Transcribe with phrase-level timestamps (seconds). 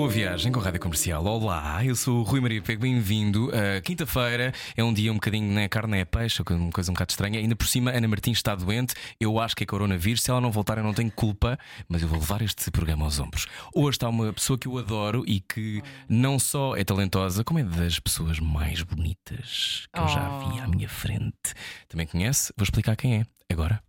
[0.00, 1.22] Boa viagem com a Rádio Comercial.
[1.26, 3.48] Olá, eu sou o Rui Maria Pego, bem-vindo.
[3.48, 7.10] Uh, Quinta-feira é um dia um bocadinho na carne é peixe, uma coisa um bocado
[7.10, 7.38] estranha.
[7.38, 8.94] Ainda por cima, Ana Martins está doente.
[9.20, 10.22] Eu acho que é coronavírus.
[10.22, 13.20] Se ela não voltar, eu não tenho culpa, mas eu vou levar este programa aos
[13.20, 13.46] ombros.
[13.74, 17.62] Hoje está uma pessoa que eu adoro e que não só é talentosa, como é
[17.62, 21.52] das pessoas mais bonitas que eu já vi à minha frente.
[21.90, 22.54] Também conhece?
[22.56, 23.82] Vou explicar quem é agora.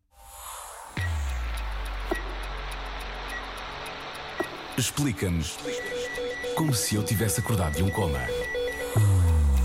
[4.77, 5.57] Explica-nos
[6.55, 8.19] como se eu tivesse acordado de um coma.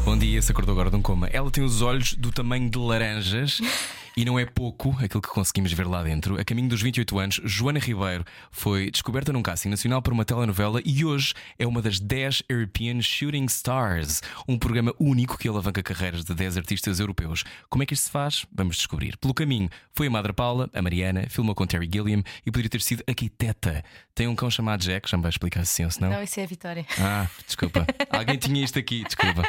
[0.04, 1.28] Bom dia, se acordou agora de um coma.
[1.32, 3.60] Ela tem os olhos do tamanho de laranjas.
[4.18, 6.40] E não é pouco aquilo que conseguimos ver lá dentro.
[6.40, 10.80] A caminho dos 28 anos, Joana Ribeiro foi descoberta num casting nacional por uma telenovela
[10.86, 16.24] e hoje é uma das 10 European Shooting Stars, um programa único que alavanca carreiras
[16.24, 17.44] de 10 artistas europeus.
[17.68, 18.46] Como é que isto se faz?
[18.50, 19.18] Vamos descobrir.
[19.18, 22.80] Pelo caminho, foi a Madre Paula, a Mariana, filmou com Terry Gilliam e poderia ter
[22.80, 23.84] sido arquiteta.
[24.14, 26.08] Tem um cão chamado Jack, já me vai explicar se sim ou se não.
[26.08, 26.86] Não, isso é a Vitória.
[26.98, 27.86] Ah, desculpa.
[28.08, 29.42] Alguém tinha isto aqui, desculpa.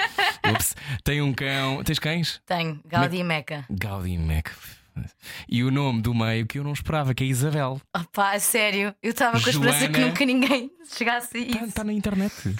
[0.52, 0.76] Ups.
[1.06, 1.82] Tem um cão.
[1.86, 2.42] Tens cães?
[2.46, 3.64] Tenho, Gaudi e Meca.
[3.70, 4.57] Gaudi e Meca.
[5.48, 7.82] E o nome do meio que eu não esperava, que é Isabel.
[7.96, 9.94] Opá, a sério, eu estava com a esperança Joana.
[9.94, 11.74] que nunca ninguém chegasse a Está isso.
[11.74, 12.56] tá na internet.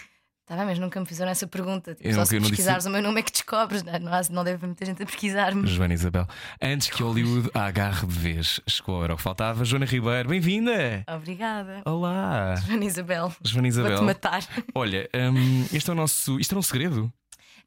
[0.46, 1.94] Tá bem, mas nunca me fizeram essa pergunta.
[1.94, 3.84] Tipo, Eu só não- se não pesquisares o meu nome é que descobres.
[3.84, 5.68] Não, não, há- não deve haver muita gente a pesquisar-me.
[5.68, 6.26] Joana Isabel.
[6.62, 9.66] Antes que Hollywood a agarre de vez, chegou a hora que faltava.
[9.66, 11.04] Joana Ribeiro, bem-vinda!
[11.14, 11.82] Obrigada.
[11.86, 12.56] Olá!
[12.66, 13.34] Joana Isabel.
[13.44, 14.04] Joana Vou-te Isabel.
[14.04, 14.42] matar.
[14.74, 16.40] Olha, hum, este é o nosso.
[16.40, 17.12] Isto era um segredo.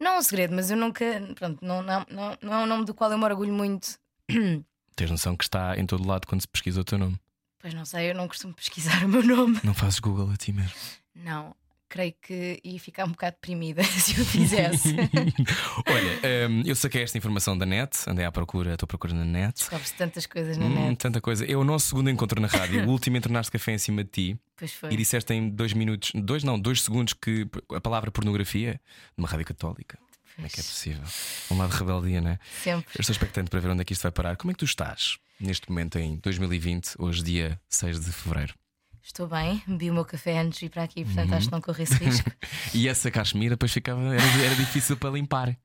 [0.00, 1.04] Não é um segredo, mas eu nunca.
[1.38, 3.99] Pronto, não, não, não, não é um nome do qual eu me orgulho muito.
[4.96, 7.18] Tens noção que está em todo lado quando se pesquisa o teu nome.
[7.58, 9.60] Pois não sei, eu não costumo pesquisar o meu nome.
[9.64, 10.72] Não fazes Google a ti mesmo.
[11.14, 11.54] Não,
[11.88, 14.94] creio que ia ficar um bocado deprimida se eu fizesse.
[15.86, 19.24] Olha, hum, eu saquei esta informação da net, andei à procura, estou à procura na
[19.24, 19.54] net.
[19.58, 20.96] Descobres tantas coisas na Hum, net.
[20.98, 21.44] tanta coisa.
[21.44, 22.84] É o nosso segundo encontro na rádio.
[22.86, 24.92] O último entornaste café em cima de ti Pois foi.
[24.92, 28.80] e disseste em dois minutos, dois não, dois segundos que a palavra pornografia
[29.16, 29.98] numa rádio católica.
[30.40, 31.02] Como é que é possível?
[31.50, 32.38] Um lado de rebeldia, não é?
[32.62, 32.90] Sempre.
[32.96, 34.36] Eu estou expectante para ver onde é que isto vai parar.
[34.36, 38.54] Como é que tu estás neste momento em 2020, hoje, dia 6 de fevereiro?
[39.02, 41.06] Estou bem, bebi o meu café antes de ir para aqui, Uhum.
[41.06, 42.30] portanto acho que não corro esse risco.
[42.74, 45.56] E essa cachemira depois ficava, era, era difícil para limpar.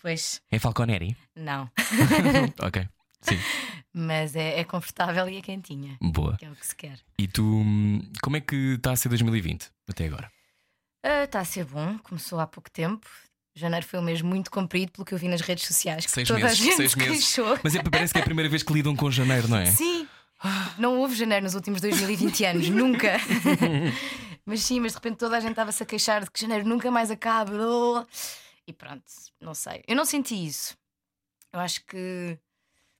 [0.00, 1.16] pois, É Falconeri?
[1.34, 1.70] não.
[2.62, 2.88] ok.
[3.22, 3.38] Sim,
[3.92, 6.36] Mas é, é confortável e é quentinha, boa.
[6.36, 6.98] que é o que se quer.
[7.18, 10.30] E tu, hum, como é que está a ser 2020 até agora?
[11.02, 13.08] Ah, Está a ser bom, começou há pouco tempo.
[13.58, 16.04] Janeiro foi um mês muito comprido, pelo que eu vi nas redes sociais.
[16.04, 17.34] que Seis toda meses, a gente seis se meses.
[17.34, 17.58] queixou.
[17.62, 19.66] Mas é, parece que é a primeira vez que lidam com janeiro, não é?
[19.66, 20.06] Sim,
[20.78, 23.16] não houve janeiro nos últimos 2020 anos, nunca.
[24.44, 26.90] mas sim, mas de repente toda a gente estava-se a queixar de que janeiro nunca
[26.90, 28.06] mais acaba.
[28.68, 29.04] E pronto,
[29.40, 29.82] não sei.
[29.88, 30.76] Eu não senti isso.
[31.52, 32.38] Eu acho que.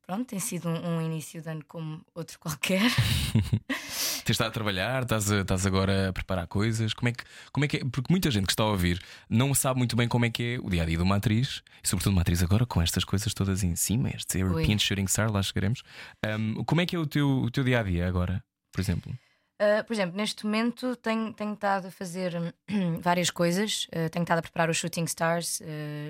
[0.07, 2.81] Pronto, tem sido um, um início de ano como outro qualquer.
[4.25, 6.95] Tens estado a trabalhar, estás, a- estás agora a preparar coisas.
[6.95, 7.81] Como é, que, como é que é?
[7.81, 10.59] Porque muita gente que está a ouvir não sabe muito bem como é que é
[10.65, 13.35] o dia a dia de uma atriz, e sobretudo uma atriz agora com estas coisas
[13.35, 15.83] todas em cima, este European Shooting Star, lá chegaremos.
[16.25, 19.13] Um, como é que é o teu, o teu dia a dia agora, por exemplo?
[19.61, 22.37] Uh, por exemplo, neste momento tenho, tenho estado a fazer
[22.71, 23.87] hum, várias coisas.
[23.87, 25.61] Uh, tenho estado a preparar os Shooting Stars.
[25.61, 25.65] uh,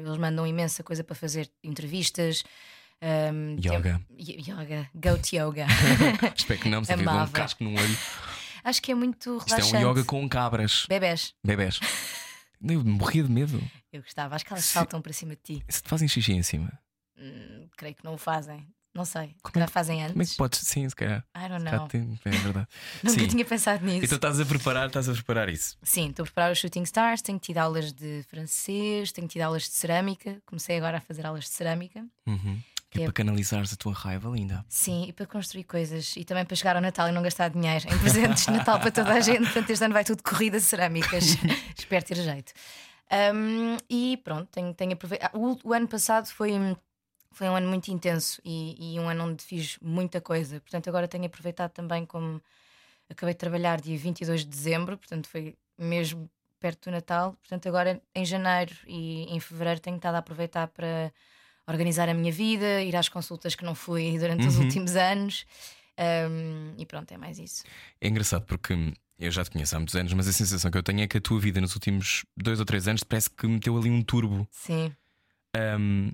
[0.04, 2.44] eles mandam imensa coisa para fazer entrevistas.
[3.02, 4.00] Um, Yoga.
[4.18, 5.66] y- yoga, goat yoga.
[6.36, 7.98] Espero que não, mas havia um casco no olho.
[8.64, 9.84] Acho que é muito Isto é relaxante.
[9.84, 11.34] um yoga com cabras, Bebés.
[11.44, 11.78] bebés.
[12.68, 13.62] Eu morria de medo.
[13.92, 14.34] Eu gostava.
[14.34, 14.72] Acho que elas Sim.
[14.72, 15.64] saltam para cima de ti.
[15.68, 16.72] Se te fazem xixi em cima,
[17.18, 18.66] Hum, creio que não o fazem.
[18.94, 19.34] Não sei.
[19.42, 20.32] Como Já é fazem como é antes.
[20.32, 20.60] que podes?
[20.60, 21.22] Sim, se calhar.
[21.36, 21.86] I don't Se know.
[21.88, 22.66] tem- É verdade.
[23.04, 23.28] Nunca Sim.
[23.28, 24.04] tinha pensado nisso.
[24.06, 25.76] Então estás a preparar, estás a preparar isso.
[25.82, 27.20] Sim, estou a preparar os Shooting Stars.
[27.22, 30.42] Tenho tido aulas de francês, tenho tido aulas de cerâmica.
[30.46, 32.04] Comecei agora a fazer aulas de cerâmica.
[32.26, 32.58] Uhum.
[33.02, 34.64] É para canalizares a tua raiva linda.
[34.68, 37.86] Sim, e para construir coisas e também para chegar ao Natal e não gastar dinheiro
[37.86, 39.44] em presentes de Natal para toda a gente.
[39.44, 41.36] Portanto, este ano vai tudo corridas cerâmicas.
[41.76, 42.52] Espero ter jeito.
[43.34, 45.36] Um, e pronto, tenho, tenho aproveitado.
[45.38, 46.52] O, o ano passado foi,
[47.30, 50.60] foi um ano muito intenso e, e um ano onde fiz muita coisa.
[50.60, 52.42] Portanto, agora tenho aproveitado também como
[53.08, 56.28] acabei de trabalhar dia 22 de dezembro, portanto, foi mesmo
[56.58, 57.32] perto do Natal.
[57.34, 61.12] Portanto, agora em janeiro e em fevereiro tenho estado a aproveitar para
[61.66, 64.64] organizar a minha vida, ir às consultas que não fui durante os Uhum.
[64.64, 65.44] últimos anos.
[65.98, 67.64] Um, e pronto, é mais isso.
[68.00, 68.74] É engraçado porque
[69.18, 71.16] eu já te conheço há muitos anos, mas a sensação que eu tenho é que
[71.16, 74.46] a tua vida nos últimos dois ou três anos parece que meteu ali um turbo.
[74.50, 74.94] Sim.
[75.56, 76.12] Ahm,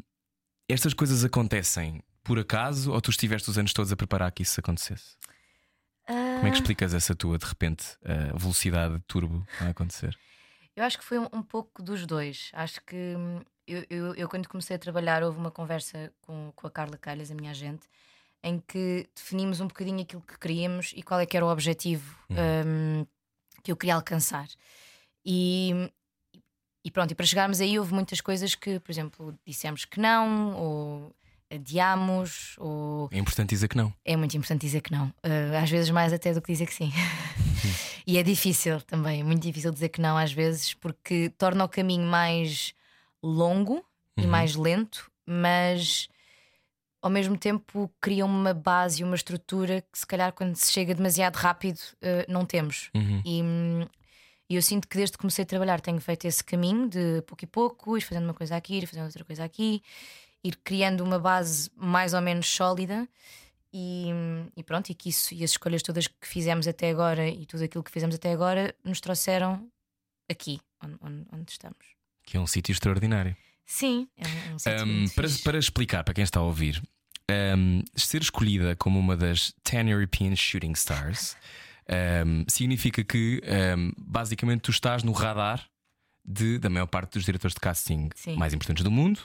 [0.68, 4.58] estas coisas acontecem por acaso ou tu estiveste os anos todos a preparar que isso
[4.60, 5.16] acontecesse?
[6.06, 6.50] Como é Ah.
[6.50, 10.16] que explicas essa tua, de repente, a velocidade turbo a acontecer?
[10.74, 12.50] Eu acho que foi um, um pouco dos dois.
[12.52, 16.66] Acho que hum, eu, eu, eu, quando comecei a trabalhar, houve uma conversa com, com
[16.66, 17.86] a Carla Calhas, a minha agente,
[18.42, 22.18] em que definimos um bocadinho aquilo que queríamos e qual é que era o objetivo
[22.30, 23.06] hum,
[23.62, 24.48] que eu queria alcançar.
[25.24, 25.90] E,
[26.84, 30.54] e pronto, e para chegarmos aí houve muitas coisas que, por exemplo, dissemos que não,
[30.56, 31.16] ou
[31.48, 33.92] adiámos, ou É importante dizer que não.
[34.04, 35.08] é muito importante dizer que não.
[35.24, 36.90] Uh, às vezes mais até do que dizer que sim.
[38.06, 41.68] e é difícil também, é muito difícil dizer que não às vezes, porque torna o
[41.68, 42.74] caminho mais
[43.22, 43.84] longo
[44.16, 46.08] e mais lento, mas
[47.00, 50.94] ao mesmo tempo cria uma base e uma estrutura que se calhar quando se chega
[50.94, 52.90] demasiado rápido uh, não temos.
[52.94, 53.22] Uhum.
[53.24, 53.42] E,
[54.48, 57.44] e eu sinto que desde que comecei a trabalhar tenho feito esse caminho de pouco
[57.44, 59.82] e pouco, ir fazendo uma coisa aqui, ir fazendo outra coisa aqui,
[60.44, 63.08] ir criando uma base mais ou menos sólida.
[63.74, 64.08] E,
[64.56, 67.64] e pronto, e que isso e as escolhas todas que fizemos até agora e tudo
[67.64, 69.66] aquilo que fizemos até agora nos trouxeram
[70.30, 71.78] aqui, onde, onde- onde estamos.
[72.24, 73.34] Que é um sítio extraordinário.
[73.64, 76.82] Sim, é um, é um sítio Um, para, para explicar para quem está a ouvir,
[77.56, 81.34] um, ser escolhida como uma das 10 European Shooting Stars
[82.48, 83.40] significa que
[83.98, 85.64] basicamente tu estás no radar
[86.24, 88.36] de- da maior parte dos diretores de casting Sim.
[88.36, 89.20] mais importantes do mundo.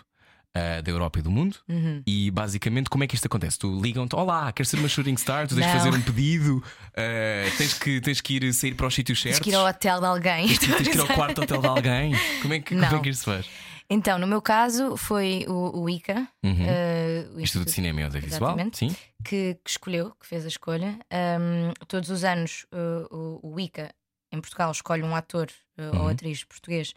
[0.57, 2.01] Uh, da Europa e do mundo Uhum.
[2.05, 3.57] e basicamente como é que isto acontece?
[3.59, 5.47] Tu ligam-te, olá, queres ser uma shooting star?
[5.47, 8.93] Tu tens de fazer um pedido, uh, tens, que, tens que ir sair para os
[8.95, 10.47] sítios Tens certos, que ir ao hotel de alguém.
[10.47, 12.13] tens, que- tens que ir ao quarto hotel de alguém.
[12.41, 13.45] Como é que, como é que isto se faz?
[13.89, 16.65] Então, no meu caso, foi o, o ICA, Uhum.
[16.67, 18.57] eh, o Instituto de Cinema e Audiovisual?
[18.73, 18.93] Sim.
[19.23, 20.99] que, que escolheu, que fez a escolha.
[21.39, 23.89] Um, todos os anos uh, o, o ICA
[24.29, 25.47] em Portugal escolhe um ator
[25.79, 26.07] uh, ou Uhum.
[26.09, 26.93] atriz português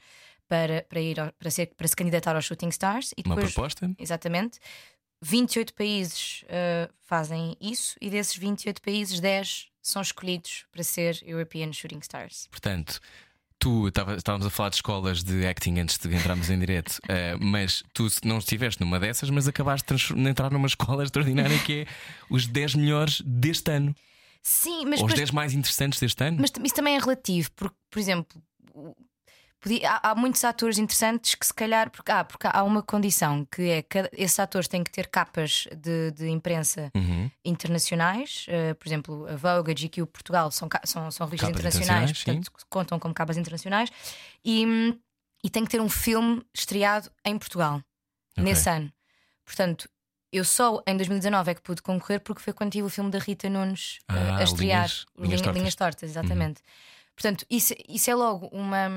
[0.50, 3.55] para, para, ir ao- para, ser, para se candidatar aos Shooting Stars e Uma depois,
[3.55, 3.88] proposta?
[3.97, 4.58] exatamente,
[5.23, 11.73] 28 países uh, fazem isso e desses 28 países, 10 são escolhidos para ser European
[11.73, 12.49] Shooting Stars.
[12.50, 13.00] Portanto,
[13.61, 17.85] tu estávamos a falar de escolas de acting antes de entrarmos em direto, eh, mas
[17.94, 21.87] tu não estiveste numa dessas, mas acabaste de entrar numa escola extraordinária que é
[22.29, 23.94] os 10 melhores deste ano,
[24.43, 26.38] Sim, mas ou os depois 10 mais interessantes deste ano.
[26.41, 28.43] Mas isso também é relativo, porque, por exemplo,
[29.61, 31.91] podia- há, há muitos atores interessantes que se calhar.
[31.91, 35.67] Porque, ah, porque há uma condição que é que esses atores têm que ter capas
[35.77, 37.31] de, de imprensa Uhum.
[37.45, 38.47] internacionais.
[38.49, 42.67] eh, por exemplo, a Vogue, a GQ Portugal são, são, são revistas internacionais, internacionais, portanto
[42.69, 43.91] contam como capas internacionais.
[44.45, 44.99] E,
[45.45, 47.77] e tem que ter um filme estreado em Portugal
[48.37, 48.45] Ok.
[48.45, 48.93] nesse ano.
[49.45, 49.89] Portanto.
[50.33, 53.19] Eu só em 2019 é que pude concorrer porque foi quando tive o filme da
[53.19, 54.83] Rita Nunes eh, Ah, a estrear.
[54.87, 55.57] Linhas- Linhas Linha- Tortas.
[55.61, 56.62] Linhas Tortas, exatamente.
[57.17, 58.89] Portanto, isso, isso é logo uma,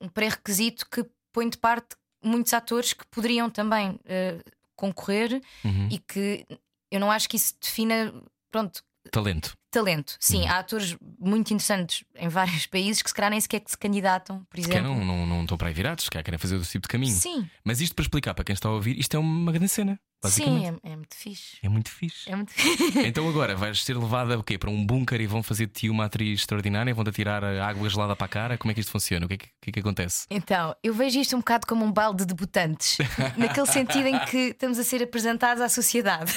[0.00, 4.42] um pré-requisito que põe de parte muitos atores que poderiam também eh,
[4.74, 5.88] concorrer Uhum.
[5.90, 6.46] e que
[6.90, 8.12] eu não acho que isso defina,
[8.50, 9.56] pronto, Talento.
[9.74, 10.16] Talento.
[10.18, 10.48] Sim, Uhum.
[10.48, 14.44] há atores muito interessantes em vários países que se calhar nem sequer que se candidatam,
[14.50, 15.04] por Se calhar exemplo.
[15.04, 17.14] não, não, não estão para aí virados, se calhar querem fazer outro tipo de caminho.
[17.14, 19.98] Sim, Mas isto para explicar para quem está a ouvir, isto é uma grande cena.
[20.26, 21.58] Sim, é, é muito fixe.
[21.62, 22.30] é muito fixe.
[22.32, 22.50] É muito
[23.04, 24.56] Então agora vais ser levada o quê?
[24.56, 26.94] para um bunker e vão fazer de ti uma atriz extraordinária?
[26.94, 28.56] Vão-te atirar a água gelada para a cara?
[28.56, 29.26] Como é que isto funciona?
[29.26, 30.24] O que é que, que, é que acontece?
[30.30, 32.96] Então, eu vejo isto um bocado como um balde de debutantes,
[33.36, 36.32] naquele sentido em que estamos a ser apresentados à sociedade.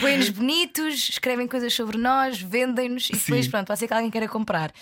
[0.00, 3.50] Põem-nos bonitos, escrevem coisas sobre nós, vendem-nos e depois, Sim.
[3.50, 4.72] pronto, pode ser que alguém queira comprar.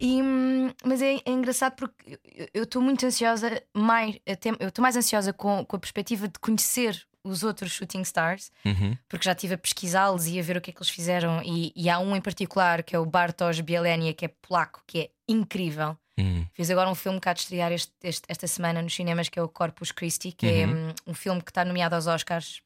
[0.00, 2.18] E, hum, mas é, é engraçado porque
[2.54, 6.38] eu- estou muito ansiosa, mais, até, eu estou mais ansiosa com, com a perspectiva de
[6.40, 8.96] conhecer os outros shooting stars, Uhum.
[9.08, 11.40] porque já estive a pesquisá-los e a ver o que é que eles fizeram.
[11.44, 14.98] E, e há um em particular que é o Bartosz Bielenia, que é polaco, que
[14.98, 15.96] é incrível.
[16.18, 16.44] Hum.
[16.52, 19.38] Fez agora um filme que há de estrear este- este- esta semana nos cinemas, que
[19.38, 20.88] é o Corpus Christi, que é Uhum.
[20.88, 22.60] hum, um filme que está nomeado aos Oscars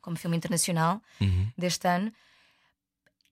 [0.00, 1.48] como filme internacional Uhum.
[1.58, 2.12] deste ano.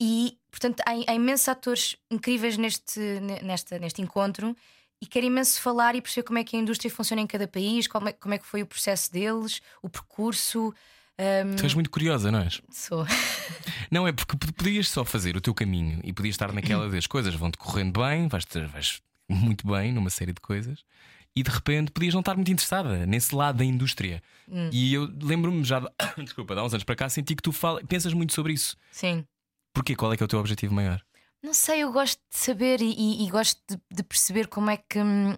[0.01, 4.55] E, portanto, há, há imensos atores incríveis neste, ne- nesta, neste encontro
[5.01, 7.87] e quero imenso falar e perceber como é que a indústria funciona em cada país,
[7.87, 10.75] como é, como é que foi o processo deles, o percurso.
[11.19, 12.61] hum, Tu és muito curiosa, não és?
[12.71, 13.05] sou.
[13.91, 17.35] Não, é porque podias só fazer o teu caminho e podias estar naquela das coisas
[17.35, 20.85] vão-te correndo bem, vais, ter- vais muito bem numa série de coisas
[21.35, 24.23] e de repente podias não estar muito interessada nesse lado da indústria.
[24.49, 24.69] Hum.
[24.73, 25.89] E eu lembro-me já, de-
[26.25, 28.77] desculpa, há uns anos para cá, senti que tu fala, pensas muito sobre isso.
[28.91, 29.25] Sim.
[29.77, 29.95] Porquê?
[29.95, 31.03] Qual é que é o teu objetivo maior?
[31.43, 34.79] Não sei, eu gosto de saber e, e- e gosto de, de perceber como é
[34.79, 35.37] que hum,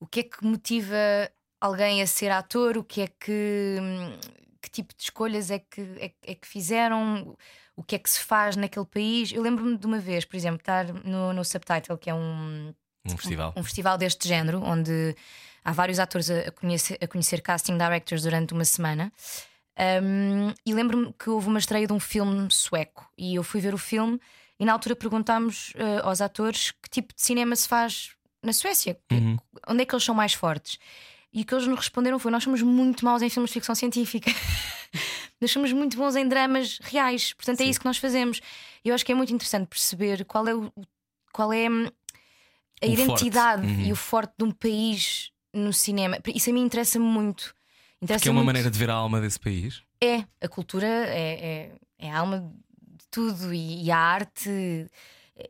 [0.00, 0.96] o que é que motiva
[1.60, 4.18] alguém a ser ator, o que é que hum,
[4.60, 7.36] que tipo de escolhas é que, é, é que fizeram,
[7.76, 9.30] o que é que se faz naquele país.
[9.30, 12.74] Eu lembro-me de uma vez, por exemplo, estar no, no Subtitle, que é um,
[13.06, 13.52] Um festival.
[13.56, 15.14] um festival deste género, onde
[15.64, 19.12] há vários atores a, a conhecer, a conhecer casting directors durante uma semana.
[19.78, 23.74] Um, e lembro-me que houve uma estreia de um filme sueco e eu fui ver
[23.74, 24.18] o filme
[24.58, 28.98] e na altura perguntámos uh, aos atores que tipo de cinema se faz na Suécia,
[29.12, 29.36] Uhum.
[29.68, 30.78] onde é que eles são mais fortes.
[31.32, 33.74] E o que eles nos responderam foi: nós somos muito maus em filmes de ficção
[33.74, 34.30] científica.
[35.40, 37.32] nós somos muito bons em dramas reais.
[37.34, 37.70] Portanto, é Sim.
[37.70, 38.40] isso que nós fazemos.
[38.84, 40.72] E eu acho que é muito interessante perceber qual é o
[41.32, 41.86] qual é hum,
[42.82, 43.66] a O identidade.
[43.66, 43.80] Uhum.
[43.80, 46.18] e o forte de um país no cinema.
[46.34, 47.54] Isso a mim interessa muito.
[48.02, 48.46] Interessa é uma muito.
[48.46, 49.82] maneira de ver a alma desse país.
[50.02, 52.40] É, a cultura é, é, é a alma
[52.80, 54.86] de tudo e, e a arte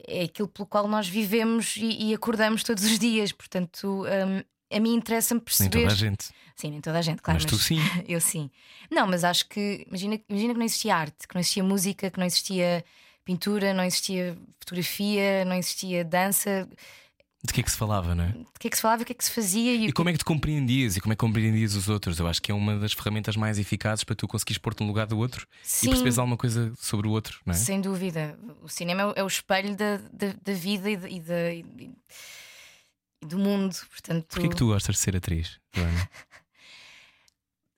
[0.06, 3.32] é aquilo pelo qual nós vivemos e, e acordamos todos os dias.
[3.32, 5.80] Portanto, hum, a mim interessa-me Nem perceber.
[5.82, 6.30] toda a gente.
[6.56, 7.40] Sim, nem toda a gente, claro.
[7.40, 7.78] mas tu sim.
[8.08, 8.50] Eu sim.
[8.90, 12.18] Não, mas acho que imagina, imagina que não existia arte, que não existia música, que
[12.18, 12.84] não existia
[13.24, 16.68] pintura, não existia fotografia, não existia dança.
[17.46, 18.28] De que é que se falava, não é?
[18.32, 20.08] De que é que se falava, o que é que se fazia e, E como
[20.08, 22.18] é que te compreendias e como é que compreendias os outros?
[22.18, 25.06] Eu acho que é uma das ferramentas mais eficazes para tu conseguires por-te no lugar
[25.06, 25.86] do outro Sim.
[25.86, 27.56] e perceberes alguma coisa sobre o outro, não é?
[27.56, 28.38] Sem dúvida.
[28.62, 31.90] O cinema é o- é espelho da, da, da vida e, da- e da- e-
[33.22, 33.76] do mundo.
[33.90, 36.08] Portanto, Porquê que tu gostas de ser atriz, Joana?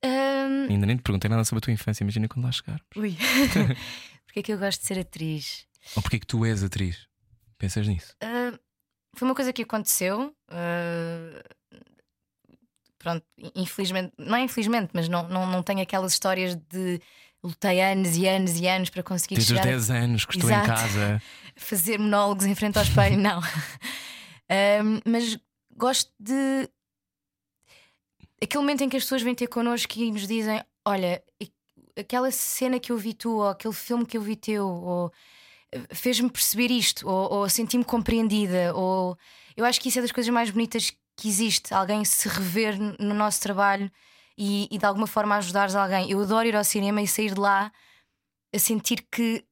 [0.04, 2.80] Hum, Ainda nem te perguntei nada sobre a tua infância, imagina quando lá chegar.
[2.96, 3.16] Ui.
[4.26, 5.66] Porquê que eu gosto de ser atriz?
[5.96, 7.06] Ou porquê que tu és atriz?
[7.58, 8.14] Pensas nisso?
[8.22, 8.56] Ah,
[9.14, 10.34] foi uma coisa que aconteceu.
[10.48, 11.42] ah,
[12.98, 13.24] pronto,
[13.54, 17.00] infelizmente, não é infelizmente, mas não, não, não tenho aquelas histórias de
[17.42, 20.50] lutei anos e anos e anos para conseguir os chegar a 10 anos que estou
[20.50, 20.66] em Exato.
[20.66, 21.22] casa.
[21.56, 23.40] fazer monólogos em frente ao espelho, não.
[24.48, 25.38] Ahm, mas
[25.76, 26.68] gosto de
[28.42, 31.22] aquele momento em que as pessoas vêm ter connosco e nos dizem: Olha,
[31.96, 35.12] aquela cena que eu vi tu, ou aquele filme que eu vi teu, ou
[35.90, 39.16] fez-me perceber isto, ou, ou senti-me compreendida, ou
[39.56, 43.14] eu acho que isso é das coisas mais bonitas que existe, alguém se rever no
[43.14, 43.90] nosso trabalho
[44.36, 46.10] e, e de alguma forma ajudares alguém.
[46.10, 47.72] Eu adoro ir ao cinema e sair de lá
[48.54, 49.44] a sentir que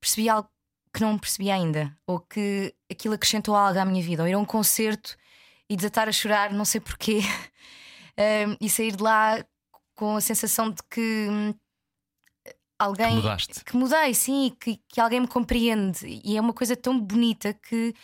[0.00, 0.48] percebi algo
[0.92, 4.38] que não percebi ainda, ou que aquilo acrescentou algo à minha vida, ou ir a
[4.38, 5.16] um concerto
[5.68, 7.20] e desatar a chorar, não sei porquê,
[8.18, 9.42] Um, e sair de lá
[9.94, 11.54] com a sensação de que hum,
[12.80, 13.64] alguém Que mudaste.
[13.64, 17.94] que mudei, sim, que, que alguém me compreende, e é uma coisa tão bonita que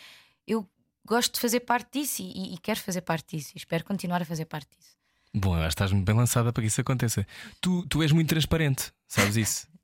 [0.47, 0.67] eu
[1.05, 4.25] gosto de fazer parte disso e, e quero fazer parte disso, e espero continuar a
[4.25, 4.95] fazer parte disso.
[5.33, 7.25] Bom, eu acho que estás bem lançada para que isso aconteça.
[7.61, 9.67] Tu, tu és muito transparente, sabes isso?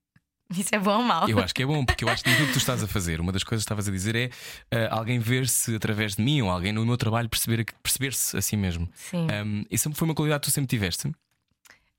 [0.54, 1.28] Isso é bom ou mau?
[1.28, 3.20] Eu acho que é bom, porque eu acho que aquilo que tu estás a fazer,
[3.20, 4.30] uma das coisas que estavas a dizer é
[4.70, 8.56] ah, alguém ver-se através de mim ou alguém no meu trabalho perceber, perceber-se a si
[8.56, 8.88] mesmo.
[8.94, 9.26] Sim.
[9.32, 11.12] Um, isso foi uma qualidade que tu sempre tiveste.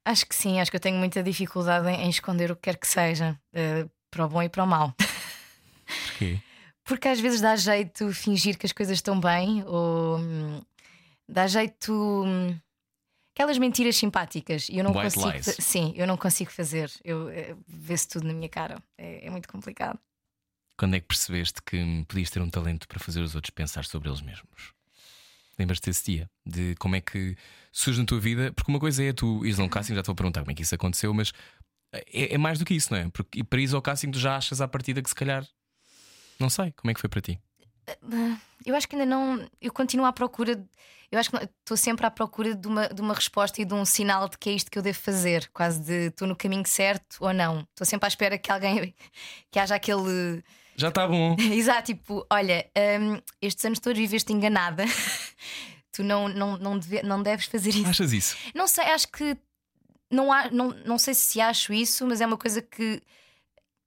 [0.04, 2.76] Acho que sim, acho que eu tenho muita dificuldade em, em esconder o que quer
[2.76, 4.94] que seja, eh, para o bom e para o mau.
[6.06, 6.40] Porquê?
[6.84, 10.60] Porque às vezes dá jeito fingir que as coisas estão bem, ou hum,
[11.26, 11.92] dá jeito.
[11.92, 12.54] hum,
[13.34, 14.68] aquelas mentiras simpáticas.
[14.68, 15.32] E eu não White consigo.
[15.32, 15.56] lies.
[15.58, 16.90] Sim, eu não consigo fazer.
[17.02, 18.82] Eu, eh, Vê-se tudo na minha cara.
[18.98, 19.98] É, é muito complicado.
[20.76, 24.08] Quando é que percebeste que podias ter um talento para fazer os outros pensar sobre
[24.08, 24.74] eles mesmos?
[25.58, 26.30] Lembras-te desse dia?
[26.44, 27.36] De como é que
[27.72, 28.52] surge na tua vida?
[28.52, 30.54] Porque uma coisa é tu ires a um casting, já estou a perguntar como é
[30.54, 31.32] que isso aconteceu, mas
[31.92, 33.08] é, é mais do que isso, não é?
[33.10, 35.46] Porque para ir ao casting tu já achas à partida que se calhar.
[36.38, 37.40] Não sei, como é que foi para ti?
[38.64, 39.46] Eu acho que ainda não.
[39.60, 40.64] Eu continuo à procura.
[41.12, 43.84] Eu acho que estou sempre à procura de uma, de uma resposta e de um
[43.84, 45.48] sinal de que é isto que eu devo fazer.
[45.52, 47.60] Quase de estou no caminho certo ou não.
[47.60, 48.94] Estou sempre à espera que alguém.
[49.50, 50.42] que haja aquele.
[50.76, 51.36] Já está bom.
[51.52, 52.66] Exato, tipo, olha,
[53.00, 54.84] hum, estes anos todos viveste enganada.
[55.92, 57.86] tu não, não, não, deve- não deves fazer isso.
[57.86, 58.36] Achas isso?
[58.54, 59.36] Não sei, acho que.
[60.10, 63.02] Não, há, não, não sei se acho isso, mas é uma coisa que.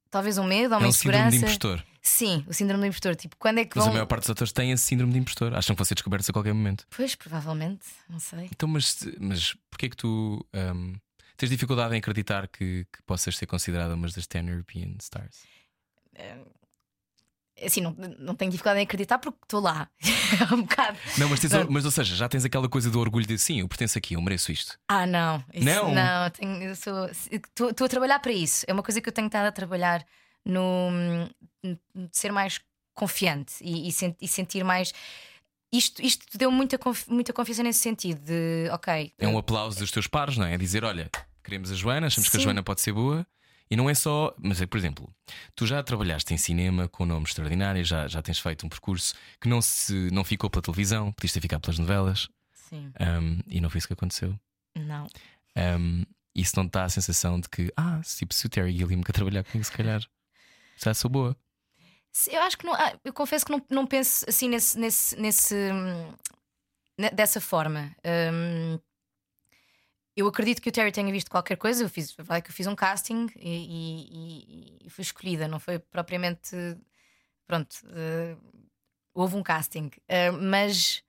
[0.10, 1.46] Talvez um medo ou É uma um síndrome de insegurança.
[1.66, 1.84] impostor.
[2.02, 3.16] Sim, o síndrome do impostor.
[3.18, 3.92] Tipo, quando é que Mas vão.
[3.92, 5.54] a maior parte dos atores têm esse síndrome de impostor.
[5.54, 6.88] Acham que vão ser descobertos a qualquer momento.
[6.96, 8.46] Pois, provavelmente, não sei.
[8.52, 10.96] Então, mas, mas porquê é que tu hum,
[11.36, 15.44] tens dificuldade em acreditar que, que possas ser considerada uma das 10 European Stars?
[17.64, 19.90] Assim, não, não tenho dificuldade em acreditar porque estou lá.
[20.50, 20.98] É um bocado.
[21.18, 23.68] Não, mas, tens, mas ou seja, já tens aquela coisa do orgulho de sim, eu
[23.68, 24.78] pertenço aqui, eu mereço isto.
[24.90, 25.42] Ah, não.
[25.54, 25.94] Isso- Não?
[25.96, 27.10] Não, tenho- eu sou.
[27.32, 28.66] Estou estou a trabalhar para isso.
[28.68, 30.06] É uma coisa que eu tenho estado a trabalhar
[30.46, 30.92] no.
[31.64, 32.60] no- ser mais
[32.94, 34.94] confiante e, e sen- e sentir mais.
[35.72, 39.14] Isto, isto deu muita, muita confiança nesse sentido de, ok.
[39.18, 40.54] É um aplauso dos teus pares, não é?
[40.54, 41.10] É dizer, olha,
[41.44, 42.44] queremos a Joana, achamos que a Sim.
[42.46, 43.26] Joana pode ser boa.
[43.70, 45.14] E não é só, mas é, por exemplo,
[45.56, 49.50] tu já trabalhaste em cinema com nomes extraordinários, já, já tens feito um percurso que
[49.50, 53.70] não, se, não ficou pela televisão, podias ter ficado pelas novelas, Sim, hum, e não
[53.70, 54.38] foi isso que aconteceu.
[54.76, 55.08] não.
[55.58, 56.04] Um,
[56.36, 59.02] isso não te dá a sensação de que, ah, se, tipo, se o Terry Gilliam
[59.02, 60.00] quer trabalhar comigo, se calhar
[60.78, 61.36] já sou boa.
[62.28, 62.76] Eu acho que não.
[62.76, 64.78] ah, eu confesso que não, não penso assim nesse.
[64.78, 66.14] nesse, nesse hum,
[67.14, 67.96] dessa forma.
[68.06, 68.80] Hum,
[70.18, 71.84] eu acredito que o Terry tenha visto qualquer coisa.
[71.84, 75.48] Eu fiz, vai que eu fiz um casting e, e- e- fui escolhida.
[75.48, 76.56] Não foi propriamente.
[77.46, 77.78] Pronto.
[77.92, 78.36] eh,
[79.14, 79.90] houve um casting.
[80.08, 81.04] Eh, mas.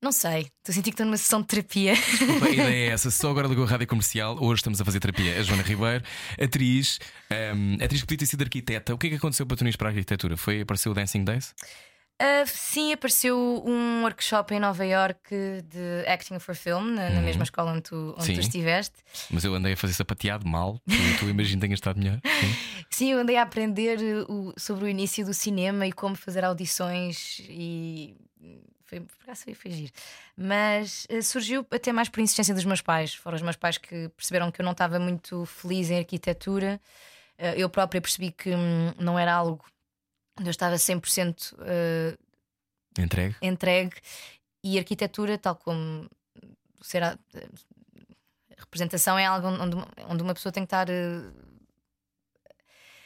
[0.00, 0.42] Não sei.
[0.42, 1.94] Estou a sentir que estou numa sessão de terapia.
[1.94, 3.10] Desculpa, a ideia é essa.
[3.10, 4.36] Só agora ligou a rádio comercial.
[4.40, 5.40] Hoje estamos a fazer terapia.
[5.40, 6.04] A Joana Ribeiro,
[6.40, 7.00] atriz,
[7.56, 8.94] um, atriz que podia ter sido arquiteta.
[8.94, 10.36] O que é que aconteceu para tu para a arquitetura?
[10.36, 11.52] Foi apareceu o Dancing Days?
[12.20, 17.44] Ah, sim, apareceu um workshop em Nova York de Acting for Film, na, na mesma
[17.44, 18.96] escola onde tu, onde tu estiveste.
[19.30, 20.80] Mas eu andei a fazer sapateado mal.
[20.88, 22.20] Tu, tu imagino que tenhas estado melhor.
[22.24, 22.54] Sim.
[22.90, 26.42] Sim, eu andei a aprender uh, o- sobre o início do cinema e como fazer
[26.44, 28.16] audições e
[28.86, 29.92] foi, por acaso foi, foi giro.
[30.36, 33.14] Mas uh, surgiu até mais por insistência dos meus pais.
[33.14, 36.80] Foram os meus pais que perceberam que eu não estava muito feliz em arquitetura.
[37.38, 39.62] Uh, eu própria percebi que hum, não era algo
[40.38, 42.18] onde eu estava 100% uh,
[42.98, 43.36] Entregue.
[43.42, 43.94] entregue
[44.62, 46.08] e arquitetura, tal como
[46.82, 49.76] ser a, a representação, é algo onde,
[50.08, 50.88] onde uma pessoa tem que estar.
[50.88, 51.48] uh,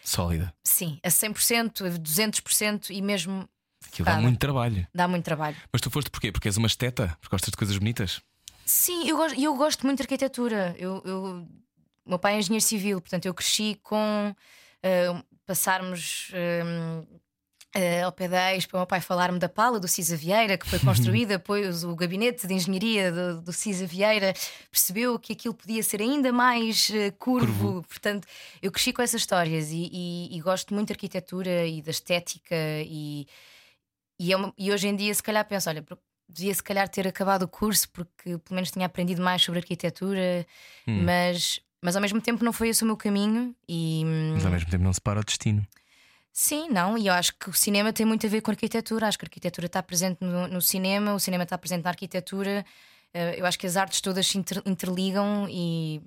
[0.04, 0.52] Sólida.
[0.64, 3.48] Sim, a 100%, a 200% e mesmo
[3.86, 4.86] Aquilo dá muito trabalho.
[4.94, 5.56] dá muito trabalho.
[5.72, 6.32] Mas tu foste porquê?
[6.32, 7.16] Porque és uma esteta?
[7.20, 8.20] Porque gostas de coisas bonitas?
[8.64, 10.74] Sim, eu gosto, eu gosto muito de arquitetura.
[10.78, 11.46] Eu, eu-
[12.04, 14.34] o meu pai é engenheiro civil, portanto eu cresci com
[14.82, 17.04] ah, passarmos ah,
[17.75, 20.66] ah, ao pé da Expo, o meu pai falar-me da pala do Cisa Vieira, que
[20.66, 24.34] foi construída, depois o gabinete de engenharia do, do Cisa Vieira
[24.70, 27.46] percebeu que aquilo podia ser ainda mais ah, curvo.
[27.72, 27.82] Curvo.
[27.88, 28.26] Portanto,
[28.61, 32.54] eu cresci com essas histórias e, e- e gosto muito de arquitetura e da estética
[32.87, 33.26] e,
[34.20, 35.84] e, é uma- e hoje em dia, se calhar, penso: olha,
[36.28, 40.46] devia se calhar ter acabado o curso porque pelo menos tinha aprendido mais sobre arquitetura,
[40.87, 41.02] Hum.
[41.04, 43.54] mas, mas ao mesmo tempo não foi esse o meu caminho.
[43.68, 45.66] E hum, Mas ao mesmo tempo não se para o destino.
[46.32, 49.06] sim, não, e eu acho que o cinema tem muito a ver com a arquitetura.
[49.08, 52.64] Acho que a arquitetura está presente no, no cinema, o cinema está presente na arquitetura.
[53.12, 56.00] Eh, eu acho que as artes todas se inter- interligam e.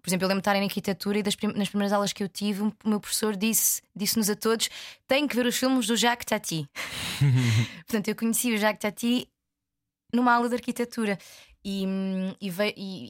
[0.00, 2.22] Por exemplo, eu lembro de estar em arquitetura e das prim- nas primeiras aulas que
[2.22, 4.70] eu tive, o meu professor disse- disse-nos a todos:
[5.06, 6.66] tem que ver os filmes do Jacques Tati.
[7.86, 9.28] Portanto, eu conheci o Jacques Tati
[10.14, 11.18] numa aula de arquitetura
[11.62, 12.50] e, hum, e,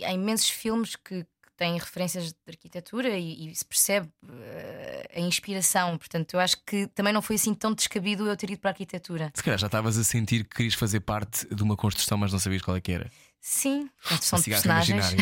[0.00, 1.24] e há imensos filmes que,
[1.58, 5.98] têm referências de arquitetura e, e se percebe eh, a inspiração.
[5.98, 8.72] Portanto, eu acho que também não foi assim tão descabido eu ter ido para a
[8.72, 9.30] arquitetura.
[9.34, 12.38] Se calhar já estavas a sentir que querias fazer parte de uma construção, mas não
[12.38, 13.10] sabias qual é que era.
[13.50, 15.16] Sim, Um de cigarro personagens.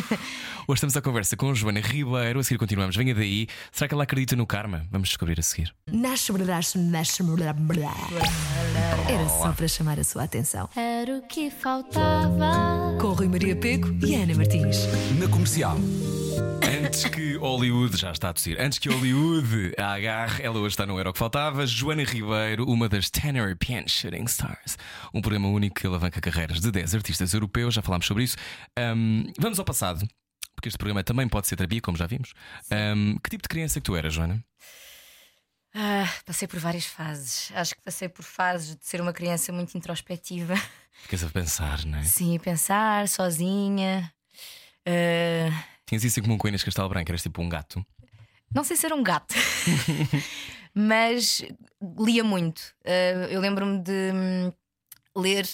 [0.66, 2.40] Hoje estamos à conversa com Joana Ribeiro.
[2.40, 2.96] A seguir continuamos.
[2.96, 3.46] Venha daí.
[3.70, 4.86] Será que ela acredita no karma?
[4.90, 5.74] Vamos descobrir a seguir.
[5.92, 7.22] Nasce, nasce, nasce.
[9.06, 10.70] Era só para chamar a sua atenção.
[10.74, 12.96] Era o que faltava.
[12.98, 14.78] Com Rui Maria Peco e Ana Martins.
[15.20, 15.76] Na comercial.
[16.86, 20.86] Antes que Hollywood, já está a tossir, antes que Hollywood a agarre, ela hoje está
[20.86, 21.66] no Era o que Faltava.
[21.66, 24.78] Joana Ribeiro, uma das 10 European Shooting Stars,
[25.12, 28.36] um programa único que alavanca carreiras de 10 artistas europeus, já falámos sobre isso.
[28.76, 30.06] Ahm, vamos ao passado,
[30.54, 32.32] porque este programa também pode ser terapia, como já vimos.
[32.70, 34.44] Ahm, que tipo de criança é que tu eras, Joana?
[35.74, 37.52] Ah, passei por várias fases.
[37.54, 40.54] Acho que passei por fases de ser uma criança muito introspectiva.
[41.02, 42.02] Ficas a pensar, não é?
[42.04, 44.10] Sim, pensar sozinha.
[44.86, 47.84] Ah, Tinhas isso em comum com a Inês Castelo Branco, eras tipo um gato.
[48.54, 49.34] Não sei se era um gato,
[50.74, 51.42] mas
[51.98, 52.60] lia muito.
[52.84, 54.52] Uh, eu lembro-me de hum,
[55.16, 55.48] ler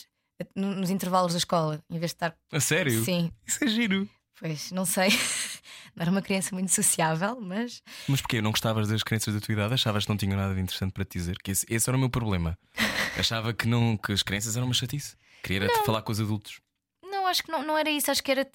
[0.55, 2.37] no- nos intervalos da escola, em vez de estar.
[2.51, 3.05] A sério?
[3.05, 4.09] Sim, Isso é giro.
[4.39, 5.09] pois não sei.
[5.95, 8.41] Não era uma criança muito sociável, mas Mas porquê?
[8.41, 9.75] Não gostavas das crianças da tua idade?
[9.75, 11.37] Achavas que não tinham nada de interessante para te dizer?
[11.45, 12.59] Que esse, esse era o meu problema.
[13.19, 15.17] Achava que, não, que as crianças eram uma chatice.
[15.43, 16.63] Queria falar com os adultos.
[17.05, 18.11] não, acho que não, não era isso.
[18.11, 18.51] Acho que era.